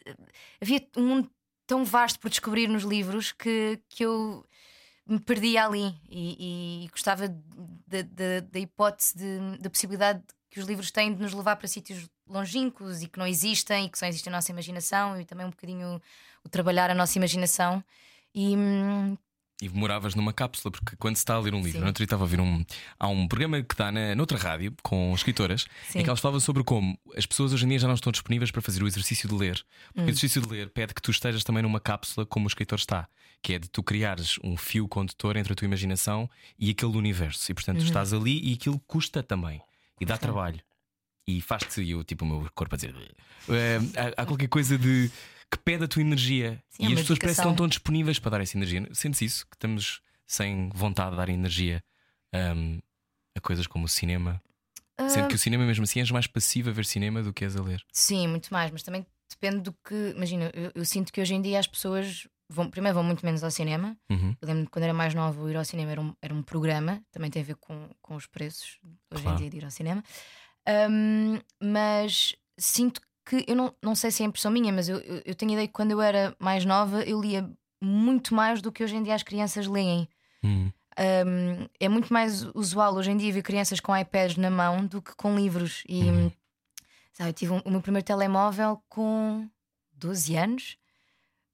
[0.59, 1.29] Havia um mundo
[1.67, 4.45] tão vasto por descobrir nos livros que, que eu
[5.05, 9.15] me perdia ali e, e gostava da- hipótese
[9.59, 13.27] da possibilidade que os livros têm de nos levar para sítios longínquos e que não
[13.27, 16.01] existem e que só existe a nossa imaginação e também um bocadinho
[16.43, 17.83] o trabalhar a nossa imaginação.
[18.33, 19.17] E hum,
[19.59, 21.79] E moravas numa cápsula, porque quando se está a ler um livro, Sim.
[21.79, 22.63] no outro dia estava a ouvir um.
[22.99, 25.99] Há um programa que dá na, noutra rádio com escritoras Sim.
[25.99, 28.51] em que elas falavam sobre como as pessoas hoje em dia já não estão disponíveis
[28.51, 29.57] para fazer o exercício de ler.
[29.57, 29.93] Hum.
[29.95, 32.77] Porque o exercício de ler pede que tu estejas também numa cápsula como o escritor
[32.77, 33.07] está,
[33.41, 37.51] que é de tu criares um fio condutor entre a tua imaginação e aquele universo.
[37.51, 37.85] E portanto Uhum.
[37.85, 39.59] estás ali e aquilo custa também.
[39.99, 40.59] E dá trabalho.
[41.27, 42.95] E faz-te, eu, tipo, o meu corpo a dizer.
[43.49, 43.79] "Eh,
[44.15, 45.09] há, há qualquer coisa de
[45.51, 46.61] que pede a tua energia.
[46.69, 48.87] Sim, é e as pessoas parecem que não estão disponíveis para dar essa energia.
[48.93, 49.47] Sentes isso?
[49.47, 51.83] Que estamos sem vontade de dar energia
[52.55, 52.79] hum,
[53.35, 54.41] a coisas como o cinema.
[55.09, 57.43] Sendo ah, que o cinema, mesmo assim, és mais passivo a ver cinema do que
[57.43, 57.83] és a ler.
[57.91, 60.13] Sim, muito mais, mas também depende do que.
[60.15, 63.43] Imagina, eu, eu sinto que hoje em dia as pessoas vão, primeiro vão muito menos
[63.43, 63.95] ao cinema.
[64.09, 64.35] Uhum.
[64.41, 67.01] Eu lembro que quando era mais nova, ir ao cinema era um, era um programa,
[67.11, 68.79] também tem a ver com, com os preços
[69.11, 69.37] hoje Claro.
[69.37, 70.03] em dia de ir ao cinema.
[70.65, 75.21] Ahm, mas sinto que eu não, não sei se é impressão minha, mas eu, eu,
[75.25, 77.49] eu tenho a ideia que quando eu era mais nova eu lia
[77.81, 80.07] muito mais do que hoje em dia as crianças leem.
[80.43, 80.71] Hum.
[80.99, 85.01] Um, é muito mais usual hoje em dia ver crianças com iPads na mão do
[85.01, 85.83] que com livros.
[85.87, 86.31] E Uhum.
[87.13, 89.47] sabe, eu tive um- o meu primeiro telemóvel com
[89.91, 90.77] 12 anos,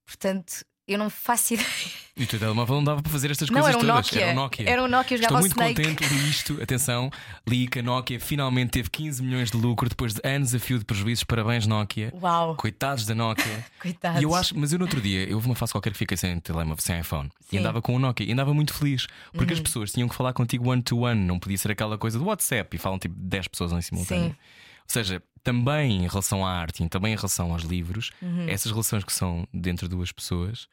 [0.05, 2.02] portanto eu não faço ideia.
[2.15, 4.05] E o teu telemóvel não dava para fazer estas Não, coisas era um todas.
[4.05, 4.21] Nokia.
[4.21, 4.69] Era um Nokia.
[4.69, 5.81] Era um Nokia, Estou muito Snake.
[5.81, 6.61] contente, li isto.
[6.61, 7.09] Atenção,
[7.47, 10.77] li que a Nokia finalmente teve 15 milhões de lucro depois de anos a fio
[10.77, 11.23] de prejuízos.
[11.23, 12.13] Parabéns, Nokia.
[12.21, 13.65] Uau, Coitados da Nokia.
[13.81, 14.21] coitados.
[14.21, 16.15] E eu acho, mas eu no outro dia, eu houve uma fase qualquer que fiquei
[16.15, 17.55] sem telemóvel, sem iPhone, Sim.
[17.55, 19.63] e andava com o Nokia e andava muito feliz, porque as Uhum.
[19.63, 22.75] pessoas tinham que falar contigo one to one, não podia ser aquela coisa do WhatsApp
[22.75, 24.25] e falam tipo 10 pessoas em simultâneo.
[24.25, 24.29] Sim.
[24.29, 28.45] Ou seja, também em relação à arte e também em relação aos livros, Uhum.
[28.47, 30.67] essas relações que são dentro de duas pessoas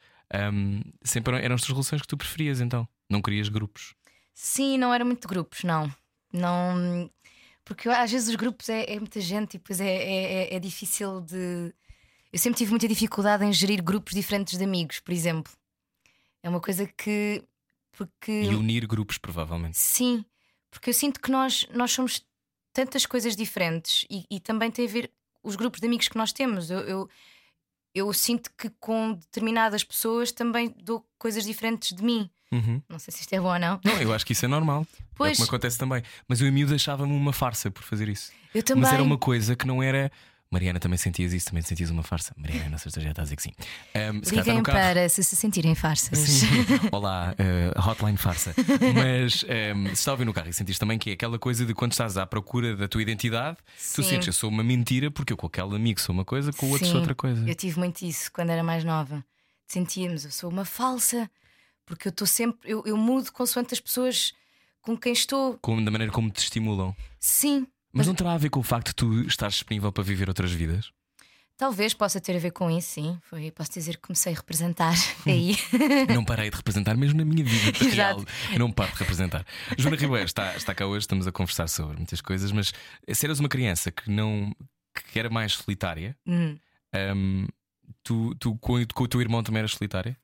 [0.53, 2.87] hum, sempre eram, eram as tuas relações que tu preferias então.
[3.09, 3.95] Não querias grupos.
[4.35, 5.93] Sim, não era muito grupos, não.
[6.33, 7.11] Não.
[7.65, 10.59] Porque às vezes os grupos é, é muita gente e depois é, é, é- é
[10.59, 11.73] difícil de.
[12.33, 15.53] Eu sempre tive muita dificuldade em gerir grupos diferentes de amigos, por exemplo.
[16.43, 17.45] É uma coisa que.
[17.93, 18.31] Porque.
[18.45, 19.77] E unir grupos, provavelmente.
[19.79, 20.25] Sim,
[20.71, 22.25] porque eu sinto que nós, nós somos
[22.73, 25.11] tantas coisas diferentes e, e também tem a ver
[25.43, 26.71] os grupos de amigos que nós temos.
[26.71, 27.11] Eu, eu,
[27.95, 32.31] eu sinto que com determinadas pessoas também dou coisas diferentes de mim.
[32.53, 32.83] Uhum.
[32.89, 33.81] Não sei se isto é bom ou não.
[33.85, 34.85] Não, eu acho que isso é normal.
[34.99, 35.37] É Pois.
[35.37, 36.03] como acontece também.
[36.27, 38.33] Mas eu e o miúdo achava-me uma farsa por fazer isso.
[38.55, 38.83] Eu também.
[38.83, 40.11] Mas era uma coisa que não era.
[40.53, 42.35] Mariana, também sentias isso, também sentias uma farsa.
[42.37, 43.53] Mariana, sei se já está a dizer que sim.
[43.95, 44.79] Ahm, se Liguem carro.
[44.79, 46.19] para se se sentirem farsas.
[46.19, 46.47] Sim.
[46.91, 48.53] Olá, eh, hotline farsa.
[48.93, 51.65] Mas ahm, se está a ouvir no carro e sentiste também que é aquela coisa
[51.65, 53.59] de quando estás à procura da tua identidade,
[53.95, 54.09] tu Sim.
[54.11, 56.71] sentes eu sou uma mentira porque eu com aquele amigo sou uma coisa, com o
[56.71, 57.49] outro sou outra coisa.
[57.49, 59.25] Eu tive muito isso quando era mais nova.
[59.69, 61.31] Sentíamos, eu sou uma falsa,
[61.87, 64.35] porque eu estou sempre, eu, eu mudo consoante as pessoas
[64.83, 65.57] com quem estou.
[65.63, 66.93] Como, da maneira como te estimulam.
[67.21, 70.29] Sim, Mas não terá a ver com o facto de tu estares disponível para viver
[70.29, 70.93] outras vidas?
[71.61, 73.19] talvez possa ter a ver com isso, sim.
[73.29, 74.95] Foi, posso dizer que comecei a representar
[75.27, 75.55] aí.
[76.15, 78.25] Não parei de representar, mesmo na minha vida real.
[78.59, 79.45] Não paro de representar.
[79.77, 82.73] Joana Ribeiro está, está cá hoje, estamos a conversar sobre muitas coisas, mas
[83.13, 84.57] se eras uma criança que não
[85.13, 86.57] que era mais solitária, Hum.
[87.15, 87.47] hum,
[88.03, 90.17] tu, tu com, com o teu irmão também eras solitária?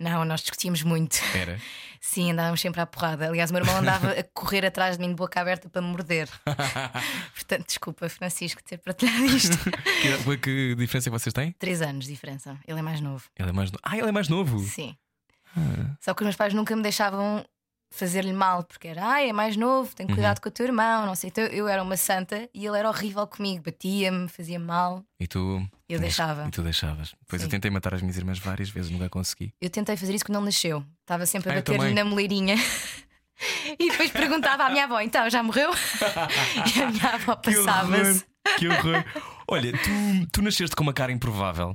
[0.00, 1.18] Não, nós discutíamos muito.
[1.34, 1.60] Era.
[2.00, 3.28] Sim, andávamos sempre à porrada.
[3.28, 5.88] Aliás, o meu irmão andava a correr atrás de mim de boca aberta para me
[5.88, 6.26] morder.
[7.34, 9.58] Portanto, desculpa, Francisco, ter partilhado isto.
[9.60, 11.52] que, que diferença é que vocês têm?
[11.52, 12.58] Três anos de diferença.
[12.66, 13.24] Ele é mais novo.
[13.38, 13.82] Ele é mais novo.
[13.82, 14.58] Ah, ele é mais novo.
[14.60, 14.96] Sim.
[15.54, 15.94] Ah.
[16.00, 17.44] Só que os meus pais nunca me deixavam
[17.90, 21.14] fazer-lhe mal, porque era, ai, é mais novo, tem cuidado com o teu irmão, não
[21.14, 21.28] sei.
[21.28, 25.04] Então eu era uma santa e ele era horrível comigo, batia-me, fazia mal.
[25.18, 25.60] E tu.
[25.88, 26.46] Eu deixava.
[26.46, 27.14] E tu deixavas.
[27.20, 27.50] Depois eu Sim.
[27.50, 29.52] tentei matar as minhas irmãs várias vezes, nunca consegui.
[29.60, 30.84] Eu tentei fazer isso quando ele nasceu.
[31.00, 32.54] Estava sempre a Ah, eu bater-lhe na moleirinha.
[33.78, 35.70] E depois perguntava à minha avó: então já morreu?
[36.76, 38.22] E a minha avó passava-se.
[38.58, 39.02] Que horror.
[39.48, 41.74] Olha, tu, tu nasceste com uma cara improvável.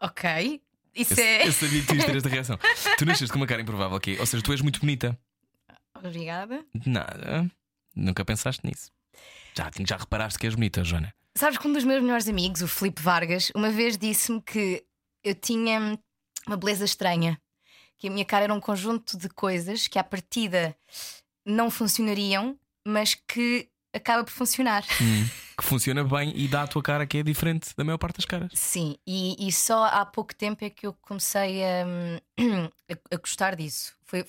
[0.00, 0.60] Ok,
[0.96, 1.46] isso Eu, é.
[1.46, 2.58] eu sabia que tu ias ter esta reação.
[2.98, 4.18] Tu nasceste com uma cara improvável, ok?
[4.18, 5.18] Ou seja, tu és muito bonita.
[5.94, 6.64] Obrigada.
[6.84, 7.50] Nada.
[7.94, 8.90] Nunca pensaste nisso.
[9.56, 11.14] Já, já reparaste que és bonita, Joana.
[11.34, 14.84] Sabes que um dos meus melhores amigos, o Filipe Vargas, uma vez disse-me que
[15.22, 15.98] eu tinha
[16.46, 17.40] uma beleza estranha.
[17.98, 20.76] Que a minha cara era um conjunto de coisas que à partida
[21.44, 24.84] não funcionariam, mas que acaba por funcionar.
[25.00, 25.28] Hum,
[25.58, 28.24] que funciona bem e dá a tua cara que é diferente da maior parte das
[28.24, 28.50] caras.
[28.54, 33.56] Sim, e, e só há pouco tempo é que eu comecei a, a, a gostar
[33.56, 33.94] disso.
[34.04, 34.24] Foi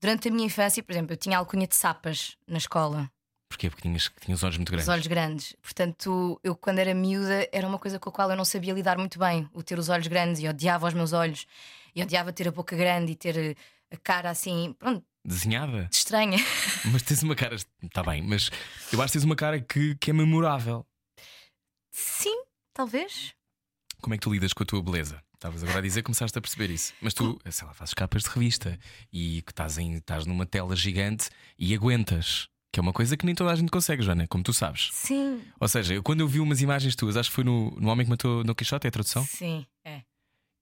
[0.00, 3.10] durante a minha infância, por exemplo, eu tinha alcunha de sapas na escola,
[3.48, 3.70] Porquê?
[3.70, 4.88] Porque tinhas, tinhas olhos muito grandes.
[4.88, 5.56] os olhos grandes.
[5.62, 8.98] Portanto, eu quando era miúda era uma coisa com a qual eu não sabia lidar
[8.98, 11.46] muito bem, o ter os olhos grandes e odiava os meus olhos,
[11.94, 13.54] e odiava ter a boca grande e ter eh,
[13.90, 15.88] a cara assim, pronto, Desenhada.
[15.92, 16.38] estranha.
[16.92, 17.56] Mas tens uma cara.
[17.82, 18.50] Está bem, mas
[18.92, 20.86] eu acho que tens uma cara que, que é memorável.
[21.90, 23.34] Sim, talvez.
[24.00, 25.22] Como é que tu lidas com a tua beleza?
[25.34, 26.92] Estavas agora a dizer que começaste a perceber isso.
[27.00, 28.78] Mas tu, sei lá, fazes capas de revista
[29.12, 32.48] e que estás, em, estás numa tela gigante e aguentas.
[32.72, 34.90] Que é uma coisa que nem toda a gente consegue, Joana, como tu sabes.
[34.92, 37.88] Sim, Ou seja, eu, quando eu vi umas imagens tuas, acho que foi no, no
[37.88, 39.24] Homem que Matou no Quixote, é a tradução?
[39.24, 40.02] sim, é.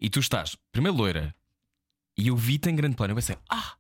[0.01, 1.35] E tu estás, primeiro loira,
[2.17, 3.13] e eu vi-te em grande plano.
[3.13, 3.75] Eu pensei, ah!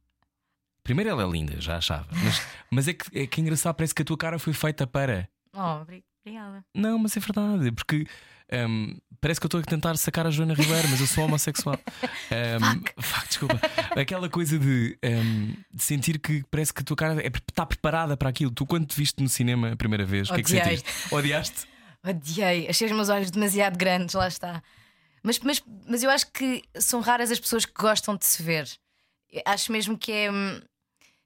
[0.85, 2.07] Primeiro ela é linda, já achava.
[2.13, 4.87] Mas, mas é, que, é que é engraçado, parece que a tua cara foi feita
[4.87, 5.29] para.
[5.53, 6.65] Oh, obri- obrigada.
[6.75, 8.07] Não, mas é verdade, porque
[8.69, 11.79] hum, parece que eu estou a tentar sacar a Joana Ribeiro, mas eu sou homossexual.
[12.35, 13.61] Um, fuck, desculpa.
[13.99, 18.17] Aquela coisa de, hum, de sentir que parece que a tua cara é- está preparada
[18.17, 18.51] para aquilo.
[18.51, 20.89] Tu, quando te viste no cinema a primeira vez, o que é que sentiste?
[21.15, 21.67] Odiaste?
[22.07, 24.63] Odiei, achei os meus olhos demasiado grandes, lá está.
[25.23, 28.69] Mas, mas, mas eu acho que são raras as pessoas que gostam de se ver.
[29.47, 30.61] Acho mesmo que é, hum,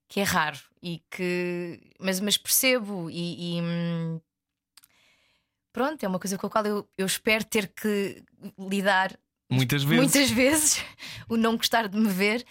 [0.08, 1.80] que é raro e que.
[2.00, 3.58] Mas, mas percebo e.
[3.58, 4.20] e, hum,
[5.72, 8.22] pronto, é uma coisa com a qual eu, eu espero ter que
[8.58, 9.18] lidar
[9.50, 9.98] Muitas vezes.
[10.02, 10.84] muitas vezes,
[11.28, 12.44] o não gostar de me ver.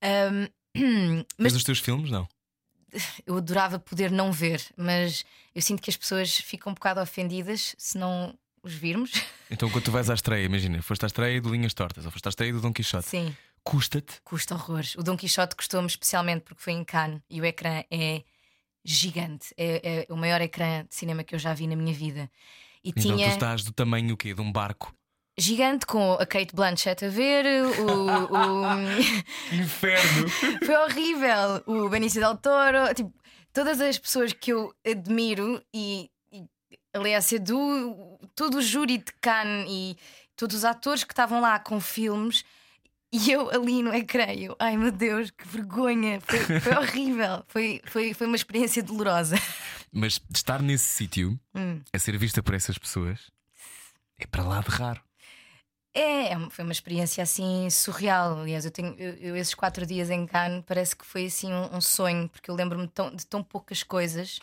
[0.74, 2.26] Mas mas os teus filmes, não.
[3.26, 7.74] eu adorava poder não ver, mas eu sinto que as pessoas ficam um bocado ofendidas
[7.78, 9.12] se não os virmos.
[9.50, 12.26] Então, quando tu vais à estreia, imagina, foste à estreia do Linhas Tortas ou foste
[12.26, 14.20] à estreia do Dom Quixote, Sim, custa-te.
[14.24, 14.94] custa horrores.
[14.96, 18.22] O Dom Quixote custou-me especialmente porque foi em Cannes e o ecrã é
[18.84, 19.54] gigante.
[19.56, 22.30] É, é o maior ecrã de cinema que eu já vi na minha vida.
[22.84, 24.34] E Então, tinha tu estás do tamanho o quê?
[24.34, 24.92] De um barco.
[25.38, 28.64] gigante com a Kate Blanchett a ver, o- o...
[29.54, 30.28] Inferno!
[30.66, 31.62] Foi horrível.
[31.66, 33.12] O Benício Del Toro, tipo,
[33.52, 36.44] todas as pessoas que eu admiro e, e
[36.92, 39.96] a Lea Seydoux, todo o júri de Cannes e
[40.36, 42.44] todos os atores que estavam lá com filmes
[43.12, 47.80] e eu ali no ecrã, eu, ai meu Deus, que vergonha, foi, foi horrível, foi,
[47.84, 49.36] foi, foi uma experiência dolorosa.
[49.92, 51.80] Mas estar nesse sítio, Hum.
[51.92, 53.30] a ser vista por essas pessoas,
[54.18, 55.00] é para lá de raro.
[55.94, 58.40] É, é foi uma experiência assim surreal.
[58.40, 61.76] Aliás, eu tenho eu, eu esses quatro dias em Cannes parece que foi assim um,
[61.76, 64.40] um sonho, porque eu lembro-me de tão poucas coisas.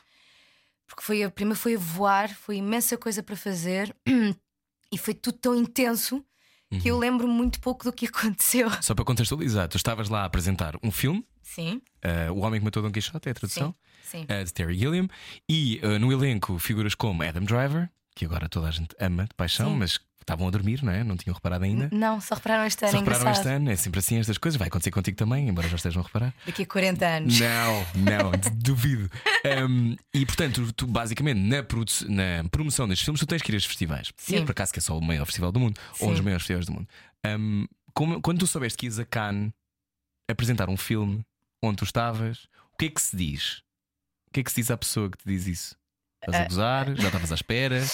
[0.86, 3.96] Porque foi a primeira foi a voar, foi imensa coisa para fazer
[4.92, 6.24] e foi tudo tão intenso
[6.70, 8.70] que eu lembro muito pouco do que aconteceu.
[8.82, 12.66] Só para contextualizar, tu estavas lá a apresentar um filme, Sim, uh, O Homem que
[12.66, 14.24] Matou Dom Quixote, é a tradução, sim.
[14.24, 15.08] uh, de Terry Gilliam,
[15.50, 19.34] e uh, no elenco figuras como Adam Driver, que agora toda a gente ama de
[19.36, 19.78] paixão, Sim.
[19.78, 21.04] mas estavam a dormir, não é?
[21.04, 21.90] Não tinham reparado ainda.
[21.92, 23.44] Não, só repararam este ano, Só repararam engraçado.
[23.46, 26.06] este ano, é sempre assim estas coisas, vai acontecer contigo também, embora já estejam a
[26.06, 26.34] reparar.
[26.46, 27.40] Daqui a 40 anos.
[27.40, 29.10] Não, não, duvido.
[29.68, 31.64] Um, e portanto, tu basicamente na,
[32.44, 34.12] na promoção destes filmes, tu tens que ir a estes festivais.
[34.18, 34.46] Sim.
[34.46, 36.24] por acaso que é só o maior festival do mundo, ou um dos Sim.
[36.26, 36.88] maiores festivais do mundo.
[37.26, 39.52] Um, como- quando tu soubeste que ias a Cannes
[40.30, 41.22] apresentar um filme
[41.64, 43.58] onde tu estavas, o que é que se diz?
[44.28, 45.76] O que é que se diz à pessoa que te diz isso?
[46.24, 46.96] Estás a gozar?
[46.96, 47.82] Já estavas à espera?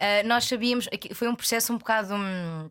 [0.00, 2.70] Uh, nós sabíamos, foi um processo um bocado hum,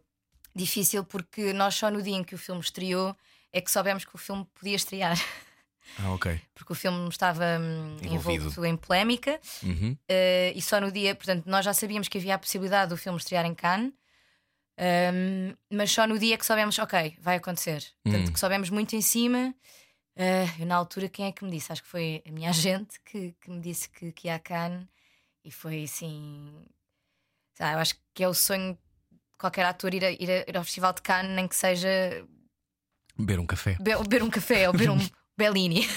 [0.55, 3.15] difícil porque nós só no dia em que o filme estreou
[3.51, 5.17] é que soubemos que o filme podia estrear.
[5.99, 6.39] Ah, ok.
[6.55, 8.45] porque o filme estava hum, Envolvido.
[8.45, 9.95] envolto em polémica Uhum.
[10.07, 13.17] eh, e só no dia, portanto, nós já sabíamos que havia a possibilidade do filme
[13.19, 13.91] estrear em Cannes,
[14.79, 17.83] hum, mas só no dia que soubemos, ok, vai acontecer.
[18.03, 18.33] Portanto, Hum.
[18.33, 19.53] que soubemos muito em cima.
[20.15, 21.71] Eh, eu, na altura, quem é que me disse?
[21.71, 24.87] Acho que foi a minha agente que, que me disse que, que ia a Cannes
[25.43, 26.63] e foi assim.
[27.59, 30.57] Lá, eu acho que é o sonho de qualquer ator ir, a- ir, a- ir
[30.57, 32.25] ao Festival de Cannes, nem que seja
[33.17, 33.75] Beber um café.
[33.79, 34.97] be- beber um café ou beber um
[35.37, 35.87] Bellini,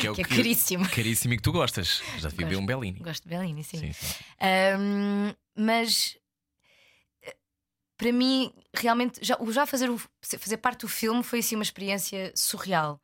[0.00, 0.88] Que é, o que é caríssimo.
[0.90, 2.02] caríssimo e que tu gostas.
[2.18, 2.98] Já te vi beber um Bellini.
[2.98, 3.78] Gosto de Bellini, sim.
[3.78, 4.06] Sim, sim.
[4.76, 6.16] Um, mas
[7.22, 7.36] eh,
[7.96, 12.32] para mim, realmente, já, já fazer, o- fazer parte do filme foi assim uma experiência
[12.34, 13.00] surreal.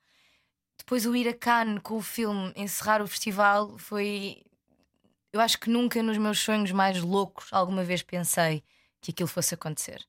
[0.76, 4.42] Depois o ir a Cannes com o filme, encerrar o festival, foi.
[5.34, 8.62] Eu acho que nunca nos meus sonhos mais loucos alguma vez pensei
[9.00, 10.00] que aquilo fosse acontecer.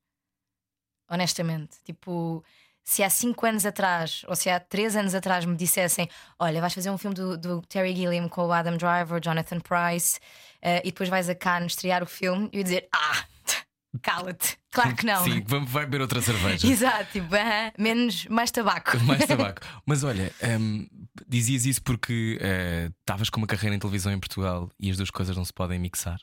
[1.09, 1.77] Honestamente.
[1.83, 2.43] Tipo,
[2.83, 6.07] se há cinco anos atrás ou se há três anos atrás me dissessem:
[6.38, 10.19] Olha, vais fazer um filme do, do Terry Gilliam com o Adam Driver, Jonathan Price,
[10.61, 13.25] eh, e depois vais a Cannes estrear o filme, eu ia dizer: Ah,
[14.03, 14.59] cala-te.
[14.75, 15.23] Claro que não.
[15.23, 16.67] Sim, vamos- vai beber outra cerveja.
[16.69, 18.97] Exato, tipo, "Ah, menos, mais tabaco.
[19.03, 19.61] Mais tabaco.
[19.85, 20.88] Mas olha, hum,
[21.27, 25.09] dizias isso porque eh, estavas com uma carreira em televisão em Portugal e as duas
[25.09, 26.19] coisas não se podem mixar.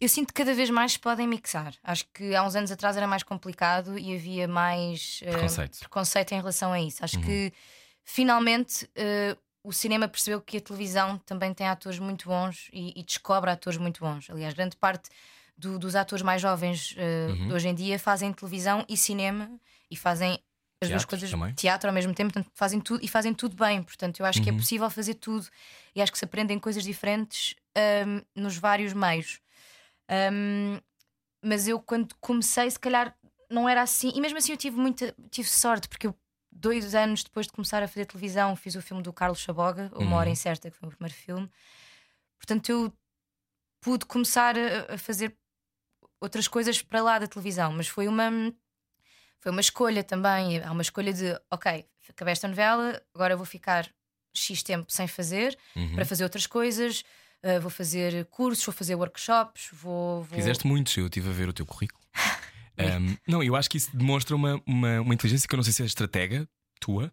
[0.00, 1.72] Eu sinto que cada vez mais se podem mixar.
[1.82, 5.78] Acho que há uns anos atrás era mais complicado e havia mais eh, Preconceito.
[5.78, 6.98] preconceito em relação a isso.
[7.00, 7.04] Uhum.
[7.04, 7.52] Acho que
[8.04, 13.02] finalmente eh, o cinema percebeu que a televisão também tem atores muito bons e, e
[13.02, 14.28] descobre atores muito bons.
[14.28, 15.08] Aliás, grande parte
[15.56, 17.48] do- dos atores mais jovens eh, Uhum.
[17.48, 19.50] de hoje em dia fazem televisão e cinema
[19.90, 20.32] e fazem
[20.80, 21.54] as duas Teatro coisas também.
[21.54, 23.82] teatro ao mesmo tempo, portanto, fazem tudo e fazem tudo bem.
[23.82, 24.58] Portanto, eu acho que é Uhum.
[24.58, 25.46] possível fazer tudo
[25.94, 29.40] e acho que se aprendem coisas diferentes ahm, nos vários meios.
[30.08, 30.80] Ahm,
[31.42, 33.16] mas eu, quando comecei, se calhar
[33.50, 36.14] não era assim, e mesmo assim eu tive muita tive sorte, porque eu,
[36.50, 40.16] dois anos depois de começar a fazer televisão, fiz o filme do Carlos Chaboga, Uma
[40.16, 40.32] Hora Uhum.
[40.32, 41.50] Incerta, que foi o meu primeiro filme.
[42.38, 42.92] Portanto, eu
[43.80, 45.36] pude começar a fazer
[46.20, 48.30] outras coisas para lá da televisão, mas foi uma
[49.40, 50.62] foi uma escolha também.
[50.62, 53.88] Há uma escolha de, ok, acabei esta novela, agora vou ficar
[54.34, 55.94] X tempo sem fazer Uhum.
[55.94, 57.04] para fazer outras coisas.
[57.42, 60.22] uh, vou fazer cursos, vou fazer workshops, vou.
[60.24, 60.38] vou...
[60.38, 62.02] Fizeste muitos, eu estive a ver o teu currículo.
[62.76, 65.72] Um, não, eu acho que isso demonstra uma, uma, uma inteligência que eu não sei
[65.72, 66.44] se é estratega
[66.80, 67.12] tua,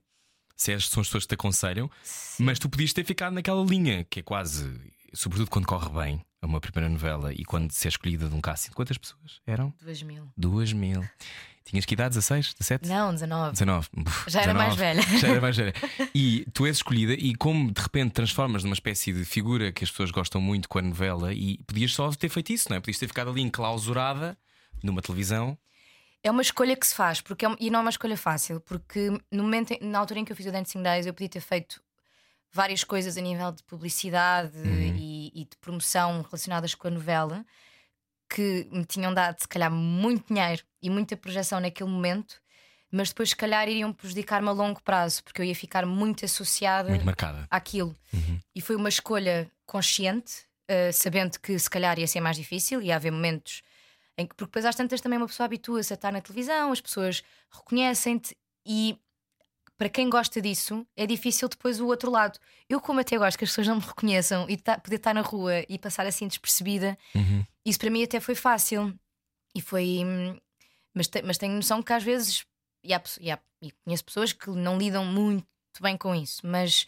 [0.57, 2.45] se és, são as pessoas que te aconselham, Sim.
[2.45, 4.73] mas tu podias ter ficado naquela linha que é quase,
[5.13, 8.41] sobretudo quando corre bem, a uma primeira novela e quando se é escolhida de um
[8.41, 9.73] casting, quantas pessoas eram?
[9.82, 10.27] Duas mil.
[10.36, 11.08] Duas mil.
[11.63, 12.15] Tinhas que idade?
[12.15, 12.56] 16?
[12.56, 12.89] 17?
[12.89, 13.51] Não, 19.
[13.51, 13.88] 19.
[13.95, 15.01] Uf, Já era mais 19.
[15.06, 15.19] velha.
[15.19, 15.73] Já era mais velha.
[16.13, 19.91] E tu és escolhida, e como de repente transformas numa espécie de figura que as
[19.91, 22.80] pessoas gostam muito com a novela, e podias só ter feito isso, não é?
[22.80, 24.36] Podias ter ficado ali enclausurada
[24.84, 25.56] numa televisão.
[26.23, 29.10] É uma escolha que se faz, porque é e não é uma escolha fácil, porque
[29.32, 31.82] no momento, na altura em que eu fiz o Dancing Days, eu podia ter feito
[32.51, 34.89] várias coisas a nível de publicidade e,
[35.33, 37.45] e de promoção relacionadas com a novela
[38.29, 42.41] que me tinham dado, se calhar, muito dinheiro e muita projeção naquele momento,
[42.89, 46.89] mas depois, se calhar, iriam prejudicar-me a longo prazo, porque eu ia ficar muito associada
[46.89, 47.45] Muito marcada.
[47.49, 47.95] àquilo.
[48.55, 52.95] E foi uma escolha consciente, eh, sabendo que se calhar ia ser mais difícil, ia
[52.95, 53.61] haver momentos
[54.17, 56.81] em que, porque depois às tantas também uma pessoa habitua-se a estar na televisão, as
[56.81, 58.97] pessoas reconhecem-te e
[59.81, 62.37] para quem gosta disso é difícil depois o outro lado.
[62.69, 65.21] Eu, como até gosto que as pessoas não me reconheçam e tá- poder estar na
[65.21, 67.43] rua e passar assim despercebida, Uhum.
[67.65, 68.93] isso para mim até foi fácil.
[69.55, 70.03] E foi.
[70.05, 70.37] hum,
[70.93, 72.45] Mas, te- mas tenho noção que às vezes.
[72.83, 75.47] E, há, e há- e conheço pessoas que não lidam muito
[75.81, 76.85] bem com isso, mas.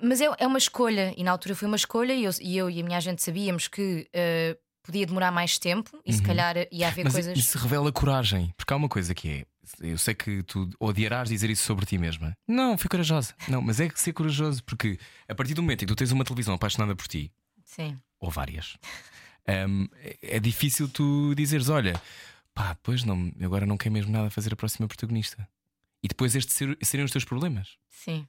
[0.00, 2.70] Mas é, é uma escolha, e na altura foi uma escolha, e eu e, eu
[2.70, 6.88] e a minha agente sabíamos que eh, podia demorar mais tempo, e se calhar ia
[6.88, 7.38] haver Mas coisas.
[7.38, 9.51] isso revela coragem, porque há uma coisa que é.
[9.80, 12.36] Eu sei que tu odiarás dizer isso sobre ti mesma.
[12.48, 13.34] Não, fui corajosa.
[13.48, 14.98] Não, mas é que ser corajoso, porque
[15.28, 17.32] a partir do momento em que tu tens uma televisão apaixonada por ti,
[17.64, 17.98] Sim.
[18.18, 18.76] ou várias,
[19.68, 19.86] hum,
[20.20, 22.00] é- difícil tu dizeres: olha,
[22.52, 25.48] pá, pois não, agora não quero mesmo nada fazer a próxima protagonista.
[26.02, 27.76] E depois este ser, serem os teus problemas.
[27.88, 28.26] Sim.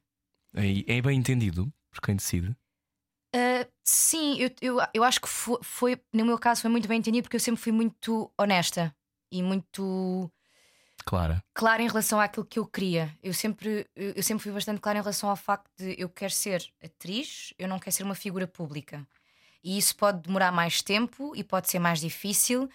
[0.53, 2.55] É, é bem entendido por quem decide.
[3.35, 6.99] Uh, sim, eu, eu, eu acho que foi, foi, no meu caso, foi muito bem
[6.99, 8.95] entendido porque eu sempre fui muito honesta
[9.31, 10.31] e muito
[11.05, 11.43] Clara.
[11.53, 13.15] clara em relação àquilo que eu queria.
[13.21, 16.63] Eu sempre, eu sempre fui bastante clara em relação ao facto de eu quero ser
[16.83, 19.05] atriz, eu não quero ser uma figura pública.
[19.63, 22.69] E isso pode demorar mais tempo e pode ser mais difícil.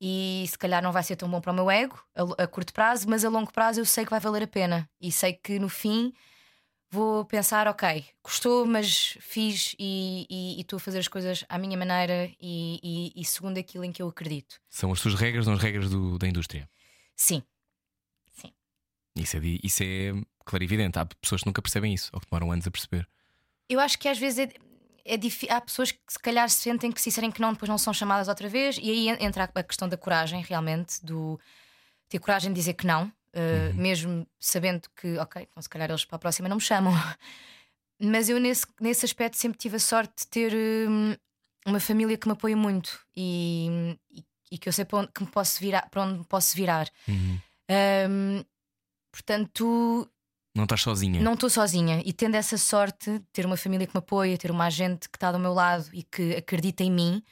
[0.00, 2.72] E se calhar não vai ser tão bom para o meu ego a, a curto
[2.72, 4.88] prazo, mas a longo prazo eu sei que vai valer a pena.
[5.00, 6.12] E sei que no fim
[6.90, 12.30] vou pensar: ok, custou, mas fiz e estou a fazer as coisas à minha maneira
[12.40, 14.60] e, e- e segundo aquilo em que eu acredito.
[14.70, 16.68] São as tuas regras, não as regras do- da indústria.
[17.14, 17.42] Sim,
[19.16, 20.12] Isso é, isso é
[20.44, 20.98] clarividente.
[20.98, 23.06] Há pessoas que nunca percebem isso, ou que demoram anos a perceber.
[23.68, 24.48] Eu acho que às vezes é,
[25.04, 27.78] é difí- há pessoas que se calhar sentem que se disserem que não, depois não
[27.78, 31.38] são chamadas outra vez, e aí en- entra a questão da coragem, realmente, do
[32.08, 36.04] ter coragem de dizer que não, uh, mesmo sabendo que, ok, então se calhar eles
[36.04, 36.92] para a próxima não me chamam.
[38.02, 40.52] Mas eu nesse, nesse aspecto sempre tive a sorte de ter
[40.88, 41.14] hum,
[41.66, 45.22] uma família que me apoia muito e, e, e que eu sei para onde, que
[45.22, 46.88] me posso virar, para onde me posso virar.
[48.08, 48.42] Hum,
[49.10, 50.08] portanto,
[50.54, 51.20] Não estás sozinha.
[51.20, 54.50] não estou sozinha e tendo essa sorte de ter uma família que me apoia, ter
[54.50, 57.22] uma agente que está do meu lado e que acredita em mim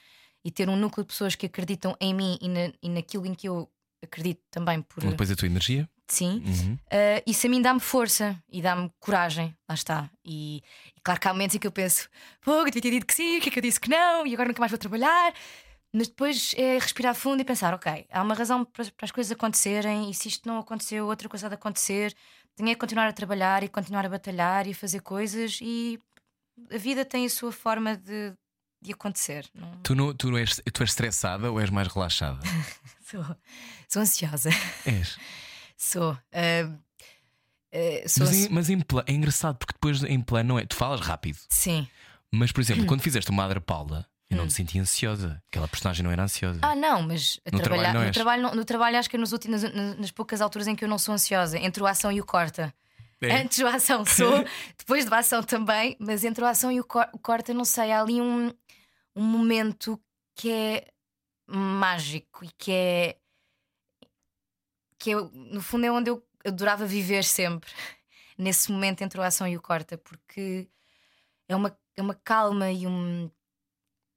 [0.43, 3.33] e ter um núcleo de pessoas que acreditam em mim e, na- e naquilo em
[3.33, 3.69] que eu
[4.01, 5.89] acredito também por Depois a tua energia.
[6.07, 6.73] sim, Uhum.
[6.75, 10.09] uh, isso a mim dá-me força e dá-me coragem, lá está.
[10.23, 10.63] E,
[10.95, 12.07] e claro que há momentos em que eu penso,
[12.41, 14.25] pô, eu devia ter dito que sim, o que é que eu disse que não,
[14.25, 15.33] e agora nunca mais vou trabalhar.
[15.93, 19.31] Mas depois é respirar fundo e pensar, ok, há uma razão para, para as coisas
[19.31, 22.15] acontecerem, e se isto não aconteceu, outra coisa há de acontecer,
[22.55, 25.99] tenho é que continuar a trabalhar e continuar a batalhar e a fazer coisas, e
[26.71, 28.33] a vida tem a sua forma de,
[28.81, 29.49] de acontecer.
[29.53, 32.39] Não Tu, não, tu, não és, tu és estressada ou és mais relaxada?
[33.09, 33.25] sou,
[33.87, 34.49] sou ansiosa.
[34.85, 35.17] és.
[35.75, 36.11] Sou.
[36.33, 36.79] ah,
[38.07, 40.65] sou Mas, em, mas em pla- é engraçado porque depois em plano não é.
[40.65, 41.39] Tu falas rápido.
[41.49, 41.87] Sim.
[42.31, 45.41] Mas, por exemplo, quando fizeste uma Madre Paula, eu não te senti ansiosa.
[45.47, 46.57] Aquela personagem não era ansiosa.
[46.59, 46.61] Hum.
[46.63, 49.31] Ah, não, mas No trabalho não no, trabalho, não- no trabalho acho que é nos
[49.33, 52.21] últimos, nas, nas poucas alturas em que eu não sou ansiosa, entre o ação e
[52.21, 52.73] o corta.
[53.21, 53.41] É?
[53.41, 54.45] Antes do ação sou,
[54.77, 57.91] depois do ação também, mas entre o ação e o, cor- o corta, não sei,
[57.91, 58.53] há ali um,
[59.15, 59.99] um momento
[60.35, 60.87] que é
[61.47, 63.17] mágico e que é
[64.97, 67.69] que eu, no fundo é onde eu adorava viver sempre,
[68.37, 70.67] nesse momento entre o ação e o corta, porque
[71.47, 73.29] é uma, é uma calma e um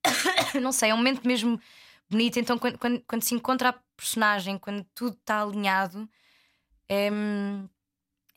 [0.60, 1.60] não sei, é um momento mesmo
[2.08, 2.38] bonito.
[2.38, 6.08] Então, quando, quando, quando se encontra a personagem, quando tudo está alinhado,
[6.88, 7.08] é,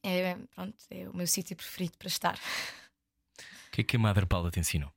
[0.03, 2.39] é, pronto, é o meu sítio preferido para estar.
[3.67, 4.91] O que é que a Madre Paula te ensinou?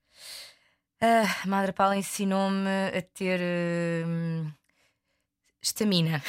[1.01, 3.41] Ah, a Madre Paula ensinou-me a ter
[4.07, 4.53] hum,
[5.61, 6.23] estamina,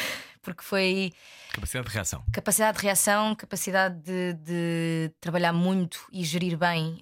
[0.53, 1.13] porque foi
[1.53, 2.23] Capacidade de reação.
[2.31, 6.99] capacidade de reação, capacidade de, de trabalhar muito e gerir bem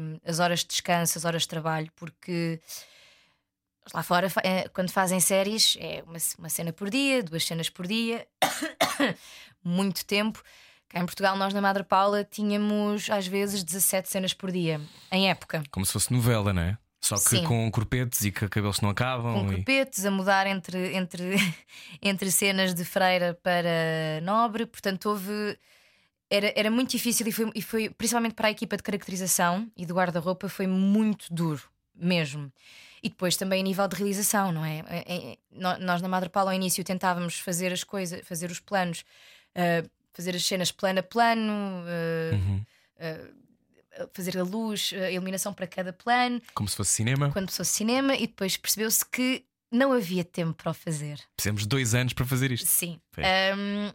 [0.00, 2.60] hum, as horas de descanso, as horas de trabalho, porque
[3.94, 7.86] lá fora, eh, quando fazem séries, é uma, uma cena por dia, duas cenas por
[7.86, 8.26] dia,
[9.64, 10.42] muito tempo.
[10.88, 14.80] Cá em Portugal, nós na Madre Paula tínhamos às vezes 17 cenas por dia,
[15.12, 15.62] em época.
[15.70, 16.78] Como se fosse novela, não é?
[17.08, 17.44] Só que Sim.
[17.44, 19.32] com corpetes e que cabelos não acabam.
[19.46, 21.36] com e- corpetes, a mudar entre, entre,
[22.02, 24.66] entre cenas de freira para nobre.
[24.66, 25.58] Portanto, houve.
[26.30, 29.86] Era, era muito difícil e foi, e foi, principalmente para a equipa de caracterização e
[29.86, 31.62] do guarda-roupa, foi muito duro,
[31.94, 32.52] mesmo.
[33.02, 34.84] E depois também a nível de realização, não é?
[34.88, 38.60] É- é- nó- Nós na Madre Paula ao início tentávamos fazer as coisas, fazer os
[38.60, 39.04] planos,
[39.54, 41.52] ah, fazer as cenas plano a plano,
[41.86, 42.64] ah, Uhum.
[43.00, 43.30] ah,
[44.12, 47.30] fazer a luz, a iluminação para cada plano Como se fosse cinema.
[47.30, 51.20] quando começou cinema e depois percebeu-se que não havia tempo para o fazer.
[51.36, 52.66] Precisamos de dois anos para fazer isto.
[52.66, 53.00] Sim.
[53.18, 53.92] Um,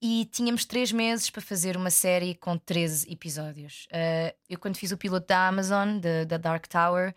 [0.00, 3.86] e tínhamos três meses para fazer uma série com 13 episódios.
[3.90, 7.14] Uh, eu, quando fiz o piloto da Amazon, da da Dark Tower,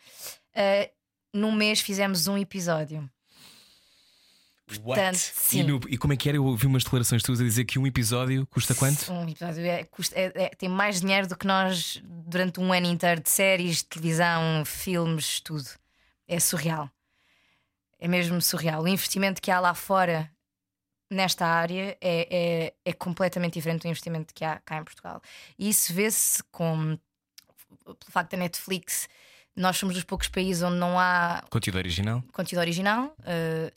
[0.55, 0.89] uh,
[1.33, 3.07] num mês fizemos um episódio.
[4.77, 5.63] Portanto, E, sim.
[5.63, 6.37] no- e como é que era?
[6.37, 9.11] Eu ouvi umas declarações tuas a dizer que um episódio custa quanto?
[9.11, 12.85] Um episódio é- custa- é- é- tem mais dinheiro do que nós durante um ano
[12.87, 15.67] inteiro de séries, televisão, filmes, tudo.
[16.27, 16.89] É surreal.
[17.99, 18.83] É mesmo surreal.
[18.83, 20.31] O investimento que há lá fora
[21.09, 25.21] nesta área é, é, é completamente diferente do investimento que há cá em Portugal.
[25.57, 26.97] E isso vê-se com
[27.83, 29.07] pelo facto da Netflix.
[29.55, 32.23] Nós somos dos poucos países onde não há Conteúdo original?
[32.31, 33.15] conteúdo original.
[33.19, 33.71] Uh,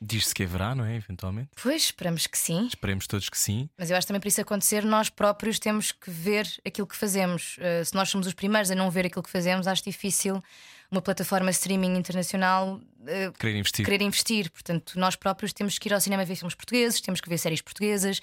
[0.00, 0.96] Diz-se que haverá, não é?
[0.96, 1.48] Eventualmente.
[1.60, 2.66] pois, esperamos que sim.
[2.66, 3.68] Esperemos todos que sim.
[3.76, 7.56] Mas eu acho também para isso acontecer, nós próprios temos que ver aquilo que fazemos.
[7.58, 10.42] Uh, se nós somos os primeiros a não ver aquilo que fazemos, acho difícil
[10.90, 13.84] uma plataforma streaming internacional uh, Querer investir.
[13.84, 14.50] querer investir.
[14.50, 17.62] Portanto, nós próprios temos que ir ao cinema ver filmes portugueses, temos que ver séries
[17.62, 18.20] portuguesas,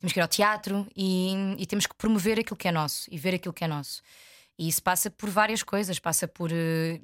[0.00, 3.16] temos que ir ao teatro e, e temos que promover aquilo que é nosso e
[3.16, 4.02] ver aquilo que é nosso.
[4.60, 7.00] E isso passa por várias coisas, passa por eh,